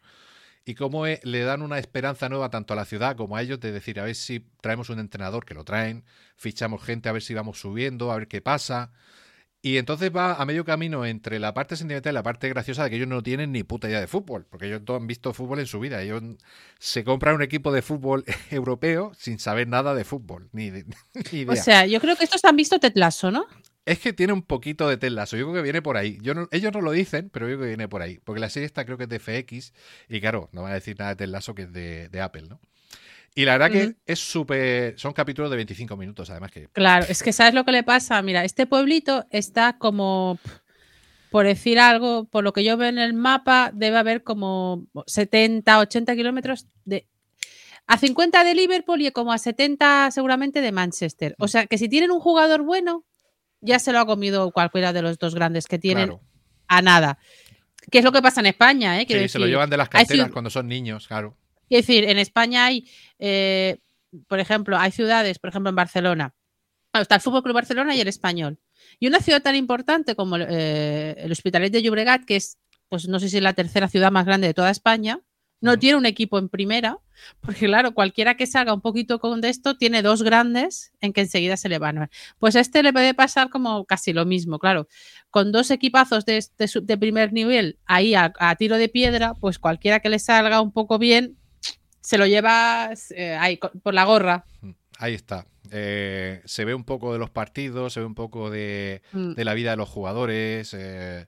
[0.64, 3.60] y cómo eh, le dan una esperanza nueva tanto a la ciudad como a ellos
[3.60, 6.04] de decir, a ver si traemos un entrenador que lo traen,
[6.36, 8.92] fichamos gente, a ver si vamos subiendo, a ver qué pasa.
[9.62, 12.90] Y entonces va a medio camino entre la parte sentimental y la parte graciosa de
[12.90, 15.58] que ellos no tienen ni puta idea de fútbol, porque ellos no han visto fútbol
[15.58, 16.00] en su vida.
[16.00, 16.22] Ellos
[16.78, 20.70] se compran un equipo de fútbol europeo sin saber nada de fútbol, ni,
[21.32, 21.52] ni idea.
[21.52, 23.46] O sea, yo creo que estos han visto Tetlazo, ¿no?
[23.86, 25.36] Es que tiene un poquito de Ted Lasso.
[25.36, 26.18] Yo creo que viene por ahí.
[26.20, 28.18] Yo no- ellos no lo dicen, pero yo creo que viene por ahí.
[28.24, 29.72] Porque la serie esta creo que es de FX.
[30.08, 32.42] Y claro, no van a decir nada de Ted Lasso que es de, de Apple,
[32.48, 32.60] ¿no?
[33.34, 34.98] Y la verdad que es súper.
[34.98, 36.66] Son capítulos de 25 minutos, además que.
[36.72, 38.20] Claro, es que ¿sabes lo que le pasa?
[38.22, 40.38] Mira, este pueblito está como,
[41.30, 45.78] por decir algo, por lo que yo veo en el mapa, debe haber como 70,
[45.78, 47.06] 80 kilómetros de...
[47.86, 51.34] A 50 de Liverpool y como a 70 seguramente de Manchester.
[51.38, 53.04] O sea, que si tienen un jugador bueno,
[53.60, 56.22] ya se lo ha comido cualquiera de los dos grandes que tienen Claro.
[56.68, 57.18] a nada.
[57.90, 59.00] ¿Qué es lo que pasa en España?
[59.00, 59.06] ¿eh?
[59.08, 61.36] Sí, se lo llevan de las hay canteras ciu- cuando son niños, claro.
[61.68, 62.88] es decir, en España hay,
[63.18, 63.78] eh,
[64.28, 66.34] por ejemplo, hay ciudades, por ejemplo, en Barcelona.
[66.92, 68.58] Está el Fútbol Club Barcelona y el Español.
[68.98, 72.58] Y una ciudad tan importante como eh, el Hospitalet de Llobregat, que es,
[72.88, 75.20] pues no sé si es la tercera ciudad más grande de toda España,
[75.60, 76.98] no tiene un equipo en primera,
[77.40, 81.20] porque claro, cualquiera que salga un poquito con de esto tiene dos grandes en que
[81.22, 81.98] enseguida se le van.
[81.98, 84.88] a- Pues a este le puede pasar como casi lo mismo, claro.
[85.30, 89.34] Con dos equipazos de, de su- de primer nivel ahí a, a tiro de piedra,
[89.34, 91.36] pues cualquiera que le salga un poco bien
[92.00, 94.44] se lo lleva eh, ahí por la gorra.
[94.98, 95.44] Ahí está.
[95.70, 99.34] Eh, se ve un poco de los partidos, se ve un poco de, Mm.
[99.34, 101.26] de la vida de los jugadores, eh,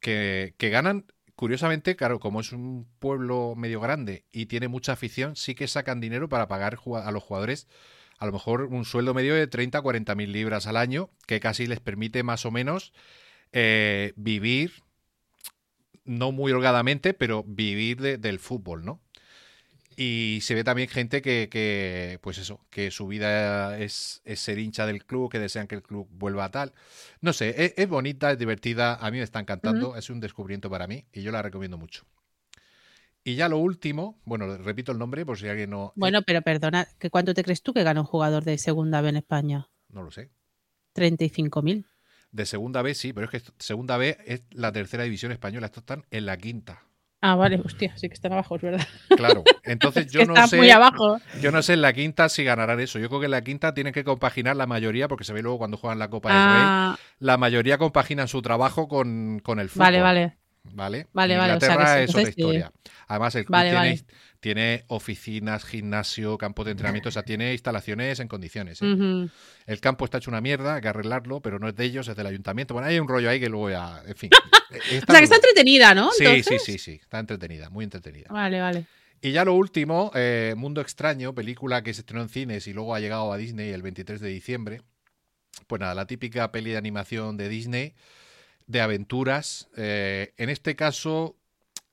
[0.00, 1.04] que, que ganan,
[1.38, 6.00] curiosamente, claro, como es un pueblo medio grande y tiene mucha afición, sí que sacan
[6.00, 7.68] dinero para pagar a los jugadores
[8.18, 11.68] a lo mejor un sueldo medio de 30 40 mil libras al año, que casi
[11.68, 12.92] les permite más o menos
[13.52, 14.82] eh, vivir,
[16.04, 19.00] no muy holgadamente, pero vivir de- del fútbol, ¿no?
[20.00, 24.60] Y se ve también gente que, que, pues eso, que su vida es, es ser
[24.60, 26.72] hincha del club, que desean que el club vuelva a tal.
[27.20, 30.70] No sé, es, es bonita, es divertida, a mí me está encantando, es un descubrimiento
[30.70, 32.04] para mí y yo la recomiendo mucho.
[33.24, 35.92] Y ya lo último, bueno, repito el nombre por si alguien no...
[35.96, 39.08] Bueno, pero perdona, ¿que ¿cuánto te crees tú que gana un jugador de segunda B
[39.08, 39.68] en España?
[39.88, 40.30] No lo sé.
[40.94, 41.86] 35.000.
[42.30, 45.82] De segunda B sí, pero es que segunda B es la tercera división española, estos
[45.82, 46.84] están en la quinta.
[47.20, 48.86] Ah, vale, hostia, sí que están abajo, es verdad.
[49.16, 50.56] Claro, entonces Es yo no sé...
[50.56, 51.18] muy abajo.
[51.40, 52.98] Yo no sé en la quinta si ganarán eso.
[53.00, 55.58] Yo creo que en la quinta tienen que compaginar la mayoría, porque se ve luego
[55.58, 59.68] cuando juegan la Copa del Rey, Ah, la mayoría compaginan su trabajo con, con el
[59.68, 59.84] fútbol.
[59.86, 60.36] vale, vale.
[60.72, 61.06] ¿Vale?
[61.12, 62.28] Vale, En vale, o sea que Inglaterra es otra sí.
[62.30, 62.72] historia.
[63.08, 64.04] Además, el club Vale, tiene, vale.
[64.40, 68.80] tiene oficinas, gimnasio, campo de entrenamiento, o sea, tiene instalaciones en condiciones.
[68.82, 69.28] ¿eh?
[69.66, 72.16] El campo está hecho una mierda, hay que arreglarlo, pero no es de ellos, es
[72.16, 72.74] del ayuntamiento.
[72.74, 74.02] Bueno, hay un rollo ahí que luego ya.
[74.06, 74.30] En fin.
[74.70, 76.10] O sea, que está entretenida, ¿no?
[76.12, 76.98] Sí, Entonces- sí, sí, sí.
[77.02, 78.26] Está entretenida, muy entretenida.
[78.30, 78.84] Vale, vale.
[79.22, 82.94] Y ya lo último, eh, Mundo Extraño, película que se estrenó en cines y luego
[82.94, 84.82] ha llegado a Disney el 23 de diciembre.
[85.66, 87.94] Pues nada, la típica peli de animación de Disney,
[88.68, 89.68] de aventuras.
[89.76, 91.36] Eh, en este caso,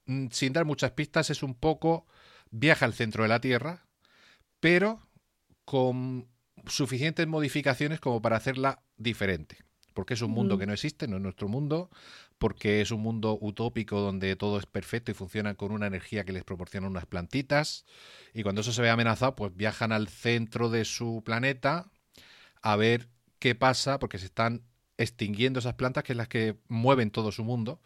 [0.06, 2.06] mm, sin dar muchas pistas, es un poco
[2.52, 3.88] viaja al centro de la Tierra,
[4.60, 5.00] pero
[5.64, 6.28] con
[6.68, 9.58] suficientes modificaciones como para hacerla diferente.
[9.94, 10.60] Porque es un mundo Mm.
[10.60, 11.90] que no existe, no es nuestro mundo,
[12.38, 16.34] porque es un mundo utópico donde todo es perfecto y funciona con una energía que
[16.34, 17.86] les proporcionan unas plantitas.
[18.34, 21.90] Y cuando eso se ve amenazado, pues viajan al centro de su planeta
[22.62, 23.08] a ver
[23.40, 24.64] qué pasa, porque se están
[24.98, 27.80] extinguiendo esas plantas, que es las que mueven todo su mundo.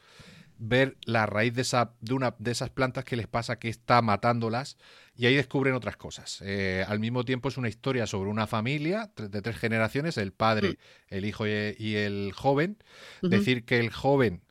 [0.61, 4.01] Ver la raíz de, esa, de una de esas plantas que les pasa, que está
[4.01, 4.77] matándolas,
[5.15, 6.41] y ahí descubren otras cosas.
[6.41, 10.77] Eh, al mismo tiempo es una historia sobre una familia de tres generaciones, el padre,
[11.07, 12.77] el hijo y el joven,
[13.21, 14.41] decir que el joven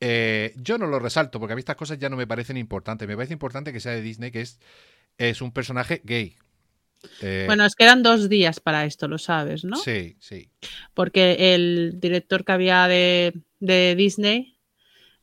[0.00, 3.08] Eh, yo no lo resalto porque a mí estas cosas ya no me parecen importantes.
[3.08, 4.60] Me parece importante que sea de Disney, que es,
[5.18, 6.36] es un personaje gay.
[7.20, 9.76] Eh, Bueno, es que eran dos días para esto, lo sabes, ¿no?
[9.76, 10.50] Sí, sí.
[10.94, 14.58] Porque el director que había de, de Disney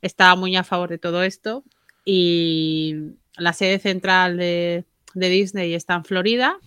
[0.02, 1.64] estaba muy a favor de todo esto
[2.06, 2.96] y
[3.38, 6.58] la sede central de, de Disney está en Florida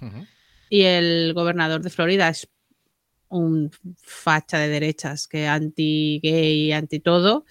[0.68, 2.48] y el gobernador de Florida es
[3.28, 3.70] un
[4.02, 7.44] facha de derechas que anti-gay, anti todo.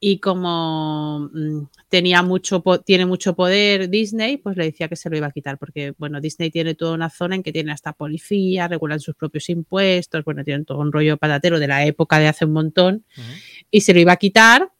[0.00, 1.62] Y como mm,
[1.92, 5.58] tenía mucho, tiene mucho poder Disney, pues le decía que se lo iba a quitar,
[5.58, 9.50] porque bueno, Disney tiene toda una zona en que tiene hasta policía, regulan sus propios
[9.50, 13.04] impuestos, bueno, tienen todo un rollo patatero de la época de hace un montón,
[13.70, 14.72] y se lo iba a quitar.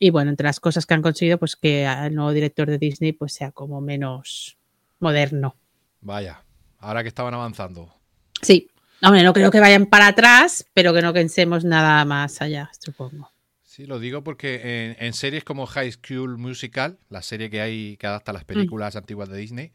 [0.00, 3.12] Y bueno, entre las cosas que han conseguido, pues que el nuevo director de Disney
[3.12, 4.58] pues sea como menos
[4.98, 5.54] moderno.
[6.00, 6.42] Vaya,
[6.80, 7.94] ahora que estaban avanzando.
[8.42, 8.68] Sí,
[9.00, 13.31] hombre, no creo que vayan para atrás, pero que no pensemos nada más allá, supongo.
[13.74, 14.56] Sí, lo digo porque
[14.90, 18.96] en, en series como High School Musical, la serie que hay que adapta las películas
[18.96, 19.72] antiguas de Disney,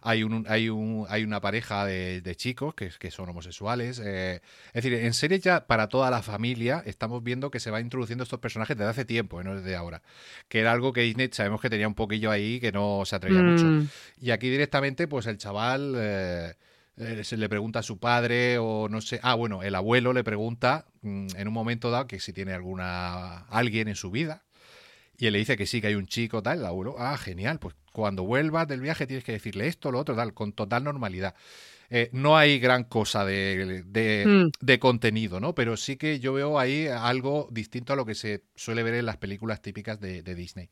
[0.00, 4.00] hay un, hay un hay una pareja de, de chicos que, que son homosexuales.
[4.04, 4.40] eh,
[4.72, 8.22] es decir, en series ya para toda la familia estamos viendo que se va introduciendo
[8.22, 10.00] estos personajes desde hace tiempo, eh, no desde ahora.
[10.48, 13.42] Que era algo que Disney sabemos que tenía un poquillo ahí que no se atrevía
[13.42, 13.64] mucho.
[13.64, 13.88] Mm,
[14.20, 16.54] Y aquí directamente, pues el chaval eh,
[16.96, 19.20] eh, se le pregunta a su padre o no sé.
[19.22, 23.40] Ah, bueno, el abuelo le pregunta mm, en un momento dado que si tiene alguna
[23.46, 24.44] alguien en su vida.
[25.18, 26.60] Y él le dice que sí, que hay un chico, tal.
[26.60, 27.58] El abuelo, ah, genial.
[27.58, 31.34] Pues cuando vuelvas del viaje tienes que decirle esto, lo otro, tal, con total normalidad.
[31.90, 34.50] Eh, no hay gran cosa de, de- Mm.
[34.64, 35.54] de contenido, ¿no?
[35.54, 39.04] Pero sí que yo veo ahí algo distinto a lo que se suele ver en
[39.06, 40.70] las películas típicas de, de Disney.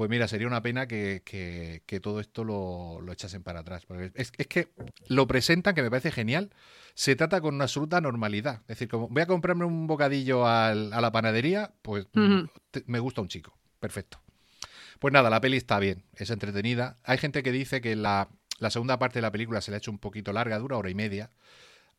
[0.00, 3.84] Pues mira, sería una pena que, que- que todo esto lo, lo echasen para atrás.
[3.84, 4.68] Porque es, es que
[5.08, 6.48] lo presentan, que me parece genial.
[6.94, 8.62] Se trata con una absoluta normalidad.
[8.62, 12.06] Es decir, como voy a comprarme un bocadillo al- a la panadería, pues
[12.70, 13.54] te- me gusta un chico.
[13.78, 14.22] Perfecto.
[15.00, 16.96] Pues nada, la peli está bien, es entretenida.
[17.04, 19.78] Hay gente que dice que la, la segunda parte de la película se le ha
[19.80, 21.30] hecho un poquito larga, dura hora y media.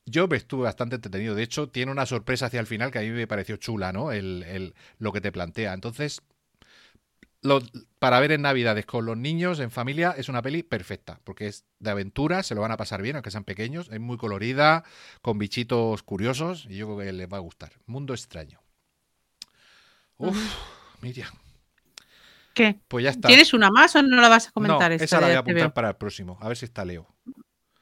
[0.08, 1.36] Yo me estuve bastante entretenido.
[1.36, 4.12] De hecho, tiene una sorpresa hacia el final que a mí me pareció chula, ¿no?
[4.12, 5.74] El, el- lo que te plantea.
[5.76, 6.24] Entonces,
[7.42, 7.62] lo-
[8.00, 11.20] para ver en Navidades con los niños, en familia, es una peli perfecta.
[11.24, 13.90] Porque es de aventura, se lo van a pasar bien, aunque sean pequeños.
[13.92, 14.84] Es muy colorida,
[15.22, 16.66] con bichitos curiosos.
[16.70, 17.74] Y yo creo que les va a gustar.
[17.86, 18.60] Mundo extraño.
[20.18, 20.38] Uf,
[21.02, 21.32] Miriam.
[22.54, 22.80] ¿Qué?
[22.88, 23.28] Pues ya está.
[23.28, 24.90] ¿Tienes una más o no la vas a comentar?
[24.90, 26.38] no, esta esa la voy a apuntar para el próximo.
[26.42, 27.08] A ver si está Leo.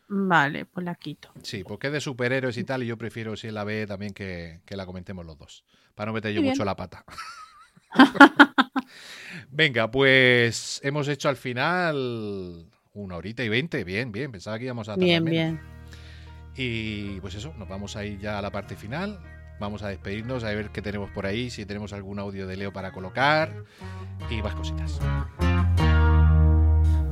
[0.07, 1.31] Vale, pues la quito.
[1.43, 4.13] Sí, porque es de superhéroes y tal, y yo prefiero, si él la ve, también
[4.13, 5.63] que, que la comentemos los dos.
[5.95, 6.53] Para no meter yo bien.
[6.53, 7.03] mucho la pata.
[9.51, 13.83] Venga, pues hemos hecho al final una horita y veinte.
[13.83, 14.31] Bien, bien.
[14.31, 15.31] Pensaba que íbamos a tardar Bien, menos.
[15.31, 15.59] bien.
[16.55, 19.19] Y pues eso, nos vamos a ir ya a la parte final.
[19.59, 22.71] Vamos a despedirnos, a ver qué tenemos por ahí, si tenemos algún audio de Leo
[22.71, 23.65] para colocar
[24.29, 24.99] y más cositas.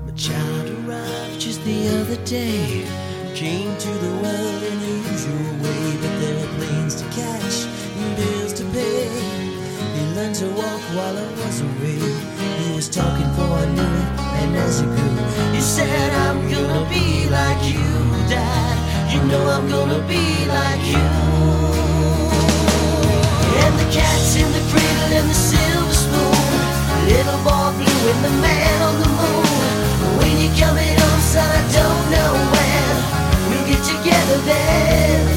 [0.06, 2.86] My child arrived just the other day.
[3.36, 7.68] Came to the world in the usual way, but there were planes to catch
[8.00, 9.17] and bills to pay.
[10.18, 12.02] Learned to walk while I was away.
[12.58, 14.10] He was talking for I knew it,
[14.42, 17.86] and as he grew, he said, I'm gonna be like you,
[18.26, 19.14] Dad.
[19.14, 21.06] You know I'm gonna be like you.
[23.62, 26.50] And the cat's in the cradle and the silver spoon.
[27.14, 29.46] Little boy blue and the man on the moon.
[30.18, 32.94] When you're coming home, son, I don't know when.
[33.54, 35.37] We'll get together then.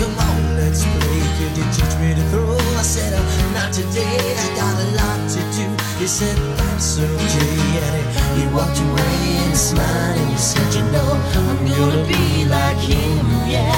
[0.00, 1.20] Come on, let's play.
[1.36, 2.56] Could you teach me to throw?
[2.56, 4.16] I said, uh, not today.
[4.44, 5.66] I got a lot to do.
[6.00, 10.84] He said that's okay, and he, he walked away and smiled and he said, you
[10.90, 13.76] know, I'm gonna be like him, yeah.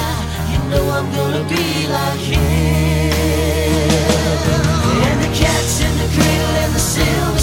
[0.51, 2.39] You know I'm gonna be like him.
[5.07, 7.42] And the cat's in the cradle and the silver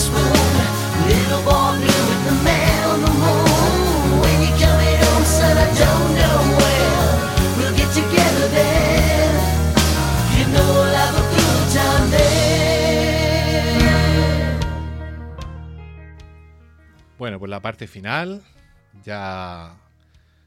[17.60, 18.42] la parte final.
[19.04, 19.76] Ya.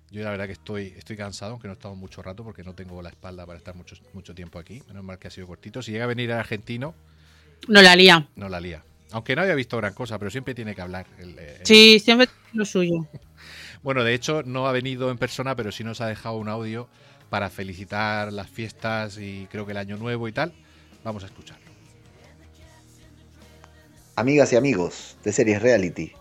[0.09, 2.73] Yo la verdad que estoy, estoy cansado, aunque no he estado mucho rato porque no
[2.73, 4.81] tengo la espalda para estar mucho, mucho tiempo aquí.
[4.87, 5.81] Menos mal que ha sido cortito.
[5.81, 6.93] Si llega a venir el argentino,
[7.67, 8.27] No la lía.
[8.35, 8.83] no la lía.
[9.11, 11.05] Aunque no había visto gran cosa, pero siempre tiene que hablar.
[11.19, 13.07] el- el- Sí, siempre lo suyo.
[13.83, 16.87] Bueno, de hecho, no ha venido en persona, pero sí nos ha dejado un audio
[17.29, 20.53] para felicitar las fiestas y creo que el año nuevo y tal.
[21.03, 21.65] Vamos a escucharlo.
[24.15, 26.13] amigas y amigos de series reality.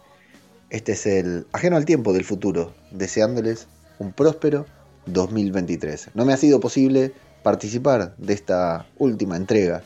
[0.72, 3.66] Este es el ajeno al tiempo del futuro, deseándoles
[3.98, 4.64] un próspero
[5.04, 6.12] 2023.
[6.14, 7.12] No me ha sido posible
[7.42, 9.82] participar de esta última entrega,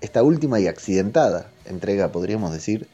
[0.00, 2.88] esta última y accidentada entrega, podríamos decir,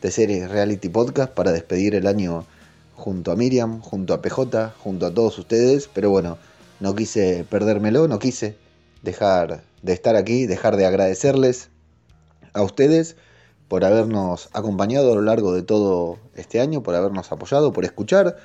[0.00, 2.46] de series reality podcast para despedir el año
[2.94, 6.38] junto a Miriam, junto a PJ, junto a todos ustedes, pero bueno,
[6.80, 8.56] no quise perdérmelo, no quise
[9.02, 11.68] dejar de estar aquí, dejar de agradecerles
[12.54, 13.16] a ustedes
[13.70, 18.36] por habernos acompañado a lo largo de todo este año, por habernos apoyado, por escuchar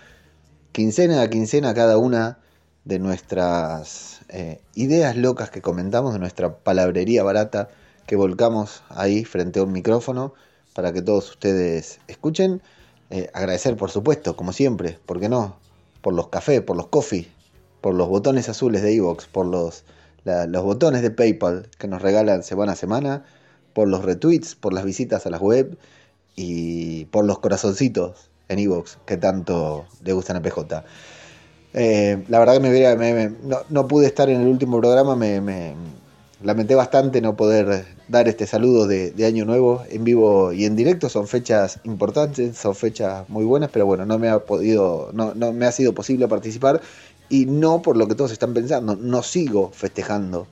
[0.72, 2.38] quincena a quincena cada una
[2.84, 7.69] de nuestras eh, ideas locas que comentamos, de nuestra palabrería barata
[8.06, 10.35] que volcamos ahí frente a un micrófono
[10.76, 12.61] para que todos ustedes escuchen.
[13.10, 15.56] Eh, agradecer, por supuesto, como siempre, ¿por qué no?
[16.03, 17.27] Por los cafés, por los coffee,
[17.81, 19.85] por los botones azules de Evox, por los,
[20.23, 23.26] los botones de PayPal que nos regalan semana a semana,
[23.76, 25.77] por los retweets, por las visitas a las web
[26.35, 30.84] y por los corazoncitos en Evox que tanto le gustan a PJ.
[31.73, 32.95] Eh, la verdad que me hubiera-
[33.43, 35.73] no, no pude estar en el último programa, me, me-
[36.41, 40.76] lamenté bastante no poder dar este saludo de, de Año Nuevo en vivo y en
[40.76, 41.10] directo.
[41.10, 45.52] Son fechas importantes, son fechas muy buenas, pero bueno, no me ha podido, no, no
[45.53, 46.81] me ha sido posible participar
[47.30, 50.47] y no por lo que todos están pensando, no sigo festejando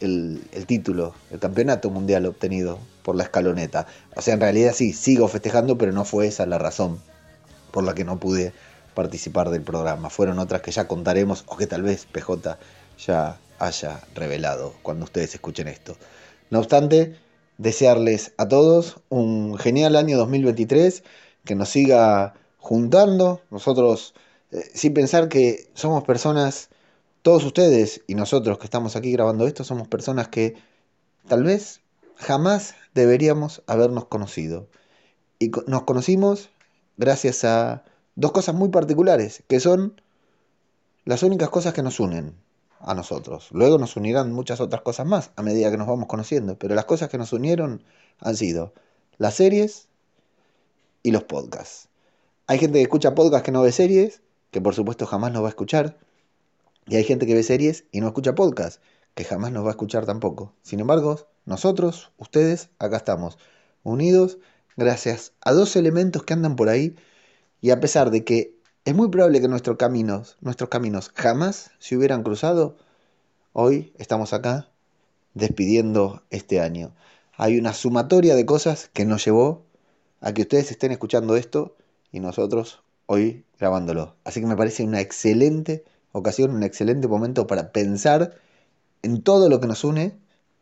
[0.00, 3.86] el, título, el campeonato mundial obtenido por la escaloneta.
[4.16, 7.00] O sea, en realidad sí, sigo festejando, pero no fue esa la razón
[7.70, 8.52] por la que no pude
[8.94, 10.10] participar del programa.
[10.10, 12.58] Fueron otras que ya contaremos o que tal vez PJ
[13.04, 15.96] ya haya revelado cuando ustedes escuchen esto.
[16.50, 17.16] No obstante,
[17.58, 21.02] desearles a todos un genial año 2023,
[21.44, 24.14] que nos siga juntando, nosotros
[24.52, 26.68] eh, sin pensar que somos personas,
[27.24, 30.56] todos ustedes y nosotros que estamos aquí grabando esto, somos personas que
[31.26, 31.80] tal vez
[32.16, 34.68] jamás deberíamos habernos conocido.
[35.38, 36.50] Y nos conocimos
[36.98, 37.82] gracias a
[38.14, 40.02] dos cosas muy particulares, que son
[41.06, 42.34] las únicas cosas que nos unen
[42.78, 43.48] a nosotros.
[43.52, 46.84] Luego nos unirán muchas otras cosas más a medida que nos vamos conociendo, pero las
[46.84, 47.82] cosas que nos unieron
[48.20, 48.74] han sido
[49.16, 49.88] las series
[51.02, 51.88] y los podcasts.
[52.48, 54.20] Hay gente que escucha podcasts que no ve series,
[54.50, 55.96] que por supuesto jamás nos va a escuchar,
[56.86, 58.80] y hay gente que ve series y no escucha podcasts,
[59.14, 60.54] que jamás nos va a escuchar tampoco.
[60.62, 63.38] Sin embargo, nosotros, ustedes, acá estamos,
[63.82, 64.38] unidos
[64.76, 66.96] gracias a dos elementos que andan por ahí
[67.60, 68.54] y a pesar de que
[68.84, 72.76] es muy probable que nuestros caminos, nuestros caminos jamás se hubieran cruzado,
[73.52, 74.68] hoy estamos acá
[75.32, 76.94] despidiendo este año.
[77.36, 79.64] Hay una sumatoria de cosas que nos llevó
[80.20, 81.76] a que ustedes estén escuchando esto
[82.12, 84.16] y nosotros hoy grabándolo.
[84.24, 88.36] Así que me parece una excelente ocasión, un excelente momento para pensar
[89.02, 90.16] en todo lo que nos une,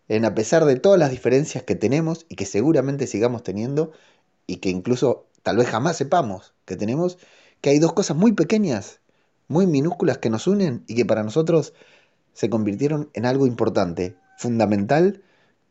[0.09, 3.93] en a pesar de todas las diferencias que tenemos y que seguramente sigamos teniendo
[4.47, 7.19] y que incluso tal vez jamás sepamos que tenemos,
[7.61, 9.01] que hay dos cosas muy pequeñas,
[9.47, 11.75] muy minúsculas que nos unen y que para nosotros
[12.33, 15.23] se convirtieron en algo importante, fundamental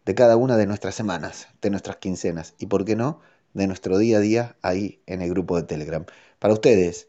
[0.05, 3.19] de cada una de nuestras semanas, de nuestras quincenas y, por qué no,
[3.53, 6.05] de nuestro día a día ahí en el grupo de Telegram.
[6.39, 7.07] Para ustedes,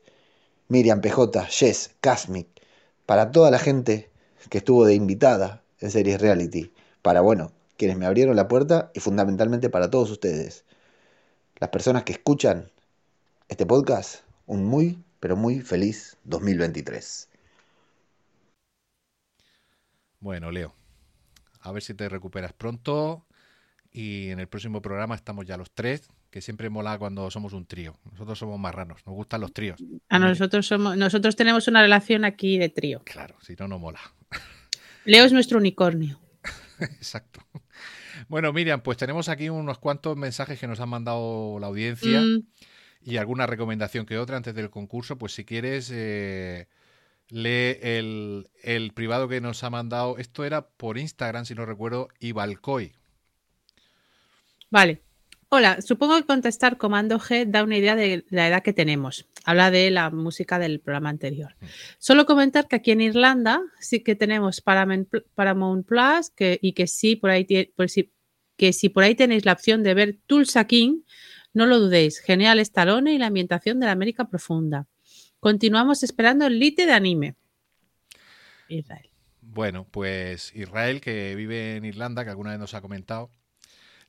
[0.68, 2.48] Miriam PJ, Jess, Casmic,
[3.12, 4.10] para toda la gente
[4.48, 6.72] que estuvo de invitada en series reality,
[7.02, 10.64] para, bueno, quienes me abrieron la puerta y fundamentalmente para todos ustedes,
[11.56, 12.70] las personas que escuchan
[13.48, 17.28] este podcast, un muy, pero muy feliz 2023.
[20.20, 20.72] Bueno, Leo,
[21.60, 23.26] a ver si te recuperas pronto.
[23.92, 27.66] Y en el próximo programa estamos ya los tres, que siempre mola cuando somos un
[27.66, 27.94] trío.
[28.10, 29.78] Nosotros somos marranos, nos gustan los tríos.
[30.08, 33.02] A nosotros somos, nosotros tenemos una relación aquí de trío.
[33.04, 34.00] Claro, si no, no mola.
[35.04, 36.18] Leo es nuestro unicornio.
[36.80, 37.46] Exacto.
[38.28, 42.46] Bueno, Miriam, pues tenemos aquí unos cuantos mensajes que nos han mandado la audiencia Mm,
[43.02, 45.18] y alguna recomendación que otra antes del concurso.
[45.18, 46.66] Pues si quieres, eh,
[47.28, 50.16] lee el, el privado que nos ha mandado.
[50.16, 52.92] Esto era por Instagram, si no recuerdo, Ibalcoy.
[54.70, 55.02] vale.
[55.54, 59.26] Hola, supongo que contestar comando G da una idea de la edad que tenemos.
[59.44, 61.56] Habla de la música del programa anterior.
[61.98, 66.72] Solo comentar que aquí en Irlanda sí que tenemos Paramount, Pl- Paramount Plus que, y
[66.72, 67.44] que sí por ahí
[67.76, 68.10] por si,
[68.56, 71.02] que si por ahí tenéis la opción de ver Tulsa King,
[71.52, 72.20] no lo dudéis.
[72.20, 74.86] Genial Stallone y la ambientación de la América profunda.
[75.38, 77.34] Continuamos esperando el lite de anime.
[78.68, 79.10] Israel.
[79.42, 83.28] Bueno, pues Israel, que vive en Irlanda, que alguna vez nos ha comentado.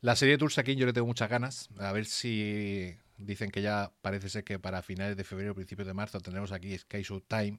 [0.04, 1.70] La serie Tulsa King yo le tengo muchas ganas.
[1.80, 5.94] A ver si dicen que ya parece ser que para finales de febrero, principios de
[5.94, 7.58] marzo tendremos aquí Sky Show Time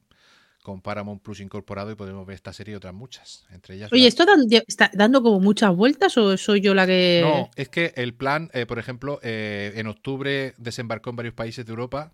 [0.62, 3.46] con Paramount Plus incorporado y podemos ver esta serie y otras muchas.
[3.50, 3.90] Entre ellas.
[3.92, 7.22] Oye, la- ¿esto dan- está dando como muchas vueltas o soy yo la que.?
[7.24, 11.64] No, es que el plan, eh, por ejemplo, eh, en octubre desembarcó en varios países
[11.64, 12.12] de Europa.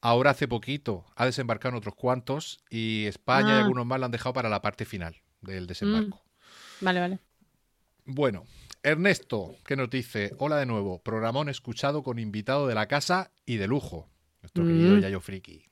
[0.00, 3.58] Ahora hace poquito ha desembarcado en otros cuantos y España y Ah.
[3.62, 6.22] algunos más lo han dejado para la parte final del desembarco.
[6.80, 7.18] Vale, vale.
[8.04, 8.44] Bueno,
[8.82, 13.56] Ernesto, que nos dice, hola de nuevo, programón escuchado con invitado de la casa y
[13.56, 14.08] de lujo,
[14.40, 14.68] nuestro Mm.
[14.68, 15.64] querido Yayo Friki.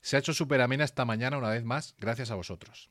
[0.00, 2.90] Se ha hecho súper amena esta mañana una vez más, gracias a vosotros.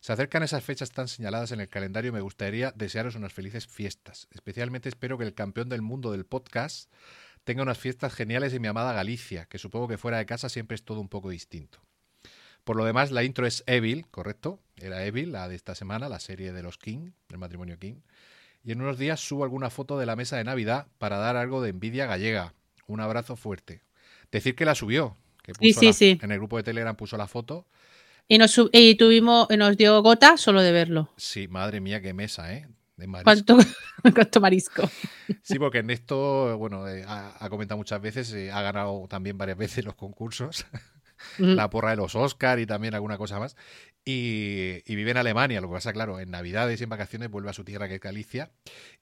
[0.00, 3.66] Se acercan esas fechas tan señaladas en el calendario y me gustaría desearos unas felices
[3.66, 4.28] fiestas.
[4.32, 6.92] Especialmente espero que el campeón del mundo del podcast
[7.44, 10.74] tenga unas fiestas geniales en mi amada Galicia, que supongo que fuera de casa siempre
[10.74, 11.80] es todo un poco distinto.
[12.64, 14.60] Por lo demás, la intro es Evil, ¿correcto?
[14.76, 17.96] Era Evil, la de esta semana, la serie de los King, del matrimonio King.
[18.64, 21.60] Y en unos días subo alguna foto de la mesa de Navidad para dar algo
[21.62, 22.54] de envidia gallega.
[22.86, 23.82] Un abrazo fuerte.
[24.32, 25.16] Decir que la subió.
[25.42, 26.18] Que Sí, puso sí, la- sí.
[26.22, 27.66] En el grupo de Telegram puso la foto.
[28.26, 31.12] Y nos, y tuvimos, y nos dio gota solo de verlo.
[31.18, 32.66] Sí, madre mía, qué mesa, ¿eh?
[32.96, 33.24] De marisco.
[33.56, 33.58] ¿Cuánto,
[34.14, 34.88] cuánto marisco?
[35.42, 39.58] Sí, porque Ernesto, bueno, eh, ha, ha comentado muchas veces, eh, ha ganado también varias
[39.58, 40.64] veces los concursos.
[41.38, 43.56] La porra de los Oscar y también alguna cosa más.
[44.04, 47.48] Y, y vive en Alemania, lo que pasa, claro, en Navidades y en vacaciones vuelve
[47.50, 48.50] a su tierra que es Galicia.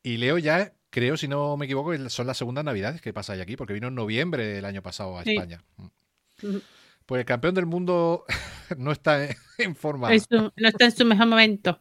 [0.03, 3.41] Y Leo ya, creo, si no me equivoco, son las segundas Navidades que pasa ahí
[3.41, 5.33] aquí, porque vino en noviembre del año pasado a Sí.
[5.35, 5.65] España.
[6.43, 6.63] Ujú.
[7.07, 8.25] Pues el campeón del mundo
[8.79, 9.25] no está
[9.59, 10.09] en- forma.
[10.09, 11.81] No está en su mejor momento.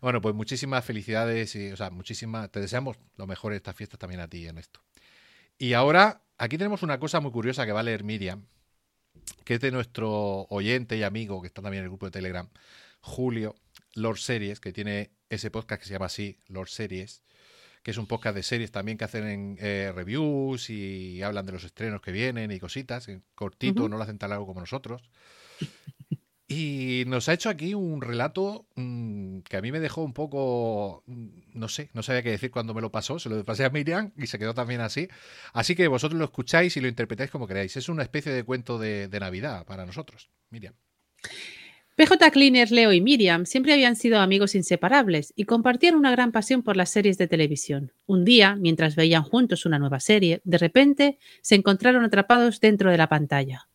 [0.00, 3.98] Bueno, pues muchísimas felicidades y, o sea, muchísimas, te deseamos lo mejor en estas fiestas
[4.00, 4.80] también a ti, Ernesto.
[5.58, 8.46] Y ahora, aquí tenemos una cosa muy curiosa que va a leer Miriam,
[9.44, 12.48] que es de nuestro oyente y amigo que está también en el grupo de Telegram,
[13.00, 13.56] Julio,
[13.94, 17.22] Lord Series, que tiene ese podcast que se llama así, Lord Series,
[17.82, 21.64] que es un podcast de series también que hacen eh, reviews y hablan de los
[21.64, 25.02] estrenos que vienen y cositas, en cortito, no lo hacen tan largo como nosotros.
[26.52, 31.04] Y nos ha hecho aquí un relato mm, que a mí me dejó un poco,
[31.06, 33.70] mm, no sé, no sabía qué decir cuando me lo pasó, se lo pasé a
[33.70, 35.06] Miriam y se quedó también así.
[35.52, 37.76] Así que vosotros lo escucháis y lo interpretáis como queráis.
[37.76, 40.74] Es una especie de cuento de, de Navidad para nosotros, Miriam.
[41.94, 46.64] PJ Cleaner, Leo y Miriam siempre habían sido amigos inseparables y compartían una gran pasión
[46.64, 47.92] por las series de televisión.
[48.06, 52.98] Un día, mientras veían juntos una nueva serie, de repente se encontraron atrapados dentro de
[52.98, 53.69] la pantalla.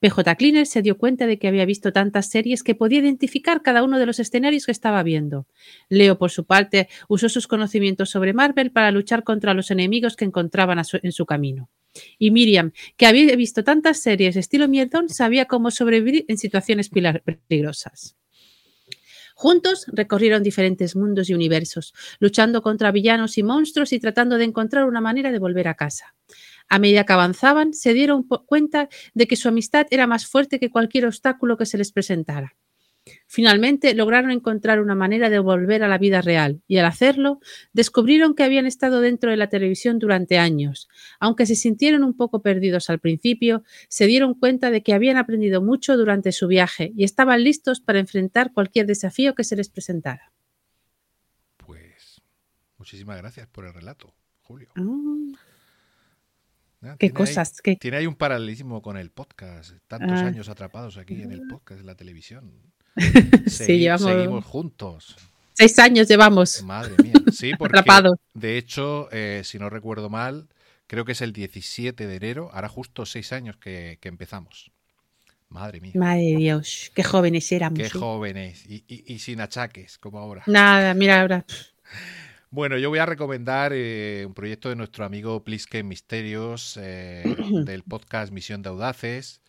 [0.00, 3.82] PJ Cleaner se dio cuenta de que había visto tantas series que podía identificar cada
[3.82, 5.46] uno de los escenarios que estaba viendo.
[5.88, 10.24] Leo, por su parte, usó sus conocimientos sobre Marvel para luchar contra los enemigos que
[10.24, 11.68] encontraban en su camino.
[12.18, 18.16] Y Miriam, que había visto tantas series estilo mierdón, sabía cómo sobrevivir en situaciones peligrosas.
[19.34, 24.84] Juntos recorrieron diferentes mundos y universos, luchando contra villanos y monstruos y tratando de encontrar
[24.84, 26.16] una manera de volver a casa.
[26.68, 30.70] A medida que avanzaban, se dieron cuenta de que su amistad era más fuerte que
[30.70, 32.56] cualquier obstáculo que se les presentara.
[33.26, 37.40] Finalmente lograron encontrar una manera de volver a la vida real y al hacerlo
[37.72, 40.88] descubrieron que habían estado dentro de la televisión durante años.
[41.20, 45.62] Aunque se sintieron un poco perdidos al principio, se dieron cuenta de que habían aprendido
[45.62, 50.32] mucho durante su viaje y estaban listos para enfrentar cualquier desafío que se les presentara.
[51.56, 52.20] Pues
[52.76, 54.68] muchísimas gracias por el relato, Julio.
[54.76, 55.38] Ah,
[56.82, 59.72] Ah, qué tiene ahí- cosas, tiene ahí un paralelismo con el podcast.
[59.88, 60.26] Tantos Ah.
[60.26, 62.52] años atrapados aquí en el podcast, en la televisión.
[63.46, 65.16] Sí, Segui- llevamos- Seguimos juntos.
[65.54, 67.12] Seis años llevamos Madre mía.
[67.32, 68.18] Sí, porque atrapados.
[68.34, 70.48] de hecho, eh, si no recuerdo mal,
[70.86, 74.70] creo que es el 17 de enero, hará justo seis años que, que empezamos.
[75.48, 75.92] Madre mía.
[75.96, 77.78] Madre de Dios, qué jóvenes éramos.
[77.78, 77.90] Qué ¿eh?
[77.90, 80.42] jóvenes y, y- y sin achaques, como ahora.
[80.46, 81.44] Nada, mira ahora.
[82.50, 87.22] Bueno, yo voy a recomendar eh, un proyecto de nuestro amigo Plisken Misterios eh,
[87.66, 89.42] del podcast Misión de Audaces,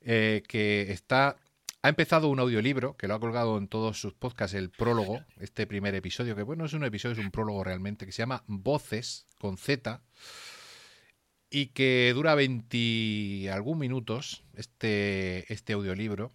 [0.00, 1.36] eh, que está
[1.82, 5.66] ha empezado un audiolibro que lo ha colgado en todos sus podcasts, el prólogo, este
[5.66, 9.26] primer episodio, que bueno, es un episodio, es un prólogo realmente, que se llama Voces
[9.40, 10.00] con Z
[11.50, 16.32] y que dura 20 algún minutos este, este audiolibro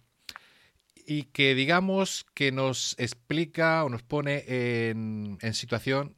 [1.06, 6.16] y que digamos que nos explica o nos pone en, en situación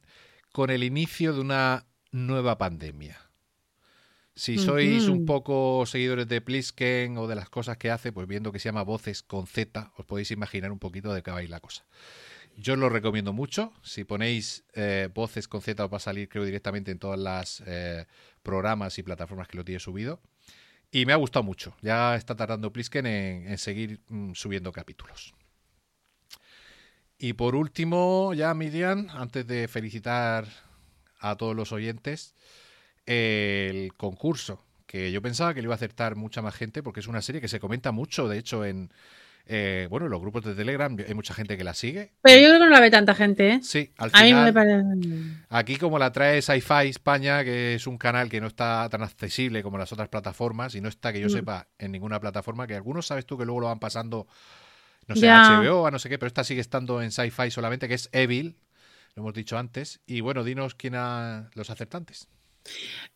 [0.51, 3.27] con el inicio de una nueva pandemia.
[4.37, 8.51] Si sois un poco seguidores de Plisken o de las cosas que hace, pues viendo
[8.51, 11.43] que se llama Voces con Z, os podéis imaginar un poquito de qué va a
[11.43, 11.85] ir la cosa.
[12.55, 13.73] Yo os lo recomiendo mucho.
[13.81, 17.63] Si ponéis eh, Voces con Z os va a salir, creo, directamente en todas las
[17.65, 18.05] eh,
[18.43, 20.21] programas y plataformas que lo tiene subido.
[20.91, 21.75] Y me ha gustado mucho.
[21.81, 25.33] Ya está tardando Plisken en, seguir mm, subiendo capítulos.
[27.17, 30.47] Y por último, ya Miriam, antes de felicitar
[31.19, 32.35] a todos los oyentes,
[33.05, 37.07] el concurso que yo pensaba que le iba a acertar mucha más gente porque es
[37.07, 38.91] una serie que se comenta mucho, de hecho, en
[39.49, 42.13] eh, bueno, en los grupos de Telegram hay mucha gente que la sigue.
[42.21, 43.59] Pero yo creo que no la ve tanta gente, ¿eh?
[43.63, 44.83] Sí, al A mí final, me parece.
[45.49, 49.63] aquí como la trae Sci-Fi España, que es un canal que no está tan accesible
[49.63, 51.31] como las otras plataformas y no está, que yo Mm.
[51.31, 54.27] sepa, en ninguna plataforma, que algunos sabes tú que luego lo van pasando,
[55.07, 55.41] no sé, Ya.
[55.57, 58.09] a HBO, a no sé qué, pero esta sigue estando en Sci-Fi solamente, que es
[58.11, 58.57] Evil,
[59.15, 60.01] lo hemos dicho antes.
[60.05, 62.27] Y bueno, dinos quién ha los acertantes.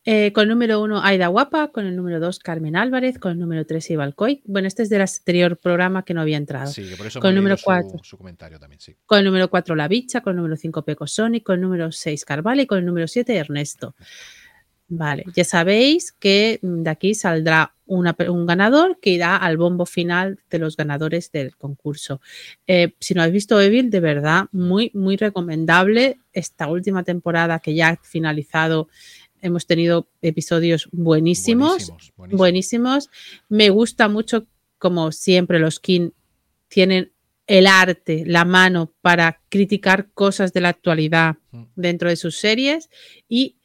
[0.04, 1.68] Eh, con el número uno, Aida Guapa.
[1.70, 3.20] Con el número dos, Carmen Álvarez.
[3.20, 4.42] Con el número tres, Eva Alcoy.
[4.46, 6.72] Bueno, este es del anterior programa que no había entrado.
[6.72, 8.96] Sí, que por eso Con el número su, su comentario también, sí.
[9.06, 10.22] Con el número 4, La Bicha.
[10.22, 11.44] Con el número 5, Peco Sonic.
[11.44, 12.60] Con el número 6, Carval.
[12.62, 13.96] Y con el número 7, Ernesto.
[14.94, 19.86] Vale, ya sabéis que mm, de aquí saldrá una un ganador que irá al bombo
[19.86, 22.20] final de los ganadores del concurso.
[22.68, 26.20] Eh, si no habéis visto Evil, de verdad, muy, muy recomendable.
[26.34, 28.90] Esta última temporada que ya ha finalizado,
[29.42, 32.38] hemos tenido episodios buenísimos Buenísimos, buenísimos.
[32.40, 33.10] buenísimos.
[33.50, 34.48] Me gusta mucho,
[34.78, 36.12] como siempre, los King
[36.68, 37.12] tienen
[37.48, 41.64] el arte, la mano para criticar cosas de la actualidad Mm.
[41.76, 42.90] dentro de sus series
[43.28, 43.58] y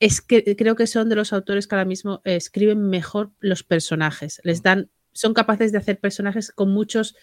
[0.00, 4.40] es que creo que son de los autores que ahora mismo escriben mejor los personajes.
[4.44, 7.16] Les dan, son capaces de hacer personajes con muchos,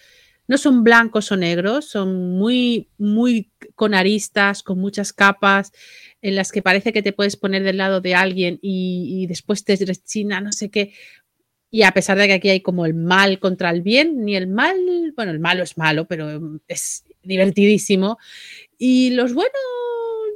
[0.48, 5.72] no son blancos o negros, son muy, muy con aristas, con muchas capas,
[6.22, 9.64] en las que parece que te puedes poner del lado de alguien y, y después
[9.64, 10.92] te rechina, no sé qué.
[11.70, 14.46] Y a pesar de que aquí hay como el mal contra el bien, ni el
[14.46, 14.76] mal,
[15.16, 18.18] bueno, el malo es malo, pero es divertidísimo.
[18.78, 19.52] Y los buenos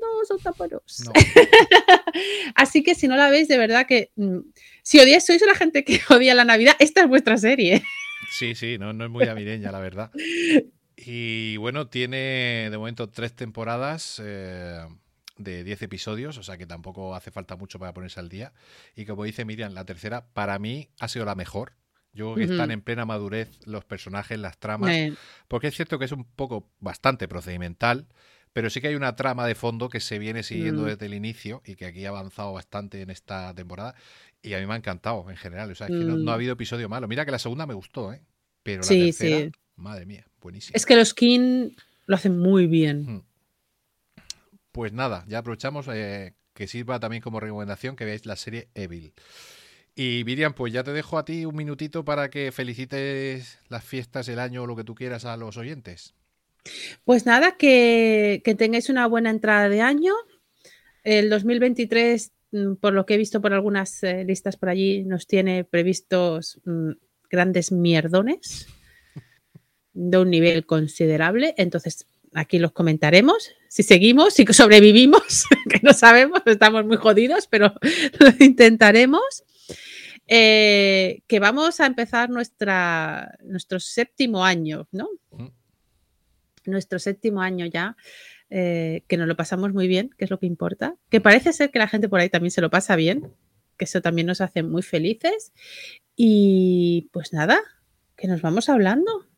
[0.00, 1.02] no son tan buenos.
[1.04, 1.12] No.
[2.54, 4.38] Así que si no la veis, de verdad que mm,
[4.82, 7.82] si odiáis, sois la gente que odia la Navidad, esta es vuestra serie.
[8.30, 10.10] Sí, sí, no, no es muy navideña, la verdad.
[10.96, 14.86] Y bueno, tiene de momento tres temporadas eh,
[15.36, 18.52] de 10 episodios, o sea que tampoco hace falta mucho para ponerse al día.
[18.94, 21.72] Y como dice Miriam, la tercera para mí ha sido la mejor.
[22.12, 25.14] Yo creo que están en plena madurez los personajes, las tramas, Eh,
[25.46, 28.08] porque es cierto que es un poco bastante procedimental,
[28.52, 30.86] pero sí que hay una trama de fondo que se viene siguiendo Mm.
[30.86, 33.94] desde el inicio y que aquí ha avanzado bastante en esta temporada.
[34.42, 35.70] Y a mí me ha encantado en general.
[35.70, 36.36] O sea, es que no, no ha Mm.
[36.36, 37.06] habido episodio malo.
[37.08, 38.22] Mira que la segunda me gustó, ¿eh?
[38.62, 39.52] Pero la Sí, tercera, sí.
[39.76, 40.72] madre mía, buenísimo.
[40.76, 41.70] es que los King
[42.06, 43.02] lo hacen muy bien.
[43.16, 43.22] Mm.
[44.72, 49.12] Pues nada, ya aprovechamos eh, que sirva también como recomendación que veáis la serie Evil.
[49.96, 54.28] Y Miriam, pues ya te dejo a ti un minutito para que felicites las fiestas,
[54.28, 56.14] el año o lo que tú quieras a los oyentes.
[57.04, 60.14] Pues nada, que, que tengáis una buena entrada de año.
[61.02, 65.26] El 2023, mm, por lo que he visto por algunas eh, listas por allí, nos
[65.26, 66.90] tiene previstos mm,
[67.30, 68.66] grandes mierdones
[69.92, 71.54] de un nivel considerable.
[71.56, 73.52] Entonces, aquí los comentaremos.
[73.68, 77.72] Si seguimos, si sobrevivimos, que no sabemos, estamos muy jodidos, pero
[78.18, 79.44] lo intentaremos.
[80.32, 85.08] Eh, que vamos a empezar nuestra, nuestro séptimo año, ¿no?
[86.70, 87.96] Nuestro séptimo año ya,
[88.48, 90.96] eh, que nos lo pasamos muy bien, que es lo que importa.
[91.08, 93.32] Que parece ser que la gente por ahí también se lo pasa bien,
[93.76, 95.52] que eso también nos hace muy felices.
[96.16, 97.60] Y pues nada,
[98.16, 99.30] que nos vamos hablando.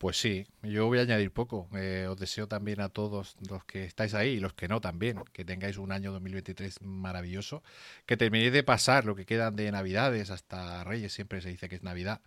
[0.00, 1.68] Pues sí, yo voy a añadir poco.
[1.76, 5.22] Eh, os deseo también a todos los que estáis ahí y los que no también,
[5.34, 7.62] que tengáis un año 2023 maravilloso,
[8.06, 11.74] que terminéis de pasar lo que quedan de Navidades hasta Reyes, siempre se dice que
[11.74, 12.22] es Navidad,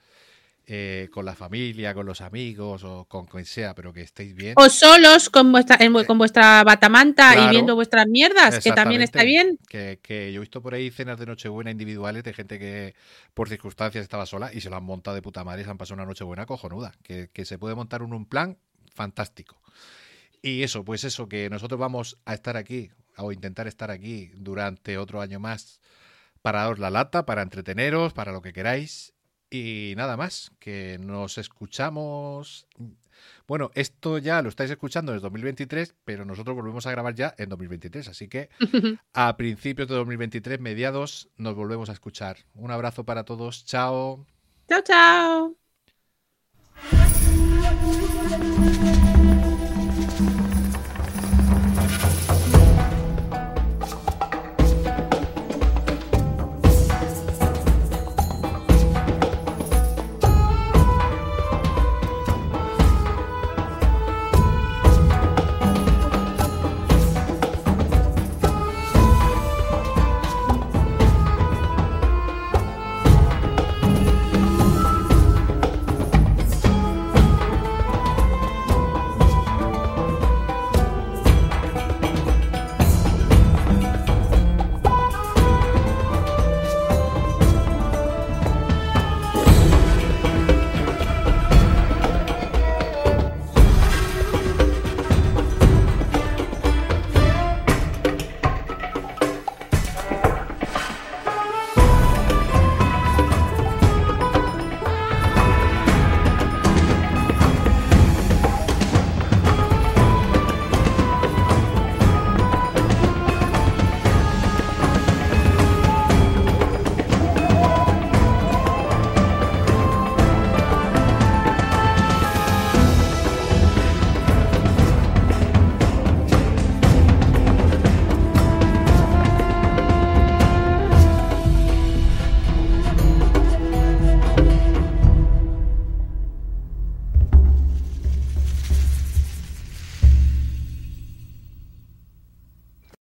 [0.65, 4.53] eh, con la familia, con los amigos o con quien sea, pero que estéis bien.
[4.57, 7.47] O solos con vuestra, en vu- con vuestra batamanta Claro.
[7.47, 9.59] y viendo vuestras mierdas, que también está bien.
[9.67, 12.95] Que, que yo he visto por ahí cenas de Nochebuena individuales de gente que
[13.33, 15.77] por circunstancias estaba sola y se lo han montado de puta madre y se han
[15.77, 16.93] pasado una Nochebuena cojonuda.
[17.03, 18.57] Que, que se puede montar un, un plan
[18.95, 19.61] fantástico.
[20.41, 24.97] Y eso, pues eso, que nosotros vamos a estar aquí o intentar estar aquí durante
[24.97, 25.79] otro año más
[26.41, 29.12] para daros la lata, para entreteneros, para lo que queráis.
[29.53, 32.65] Y nada más, que nos escuchamos.
[33.47, 37.49] Bueno, esto ya lo estáis escuchando en 2023, pero nosotros volvemos a grabar ya en
[37.49, 38.07] 2023.
[38.07, 38.49] Así que
[39.13, 42.37] a principios de 2023, mediados, nos volvemos a escuchar.
[42.55, 43.63] Un abrazo para todos.
[43.63, 44.25] Chao.
[44.67, 45.55] Chao, chao.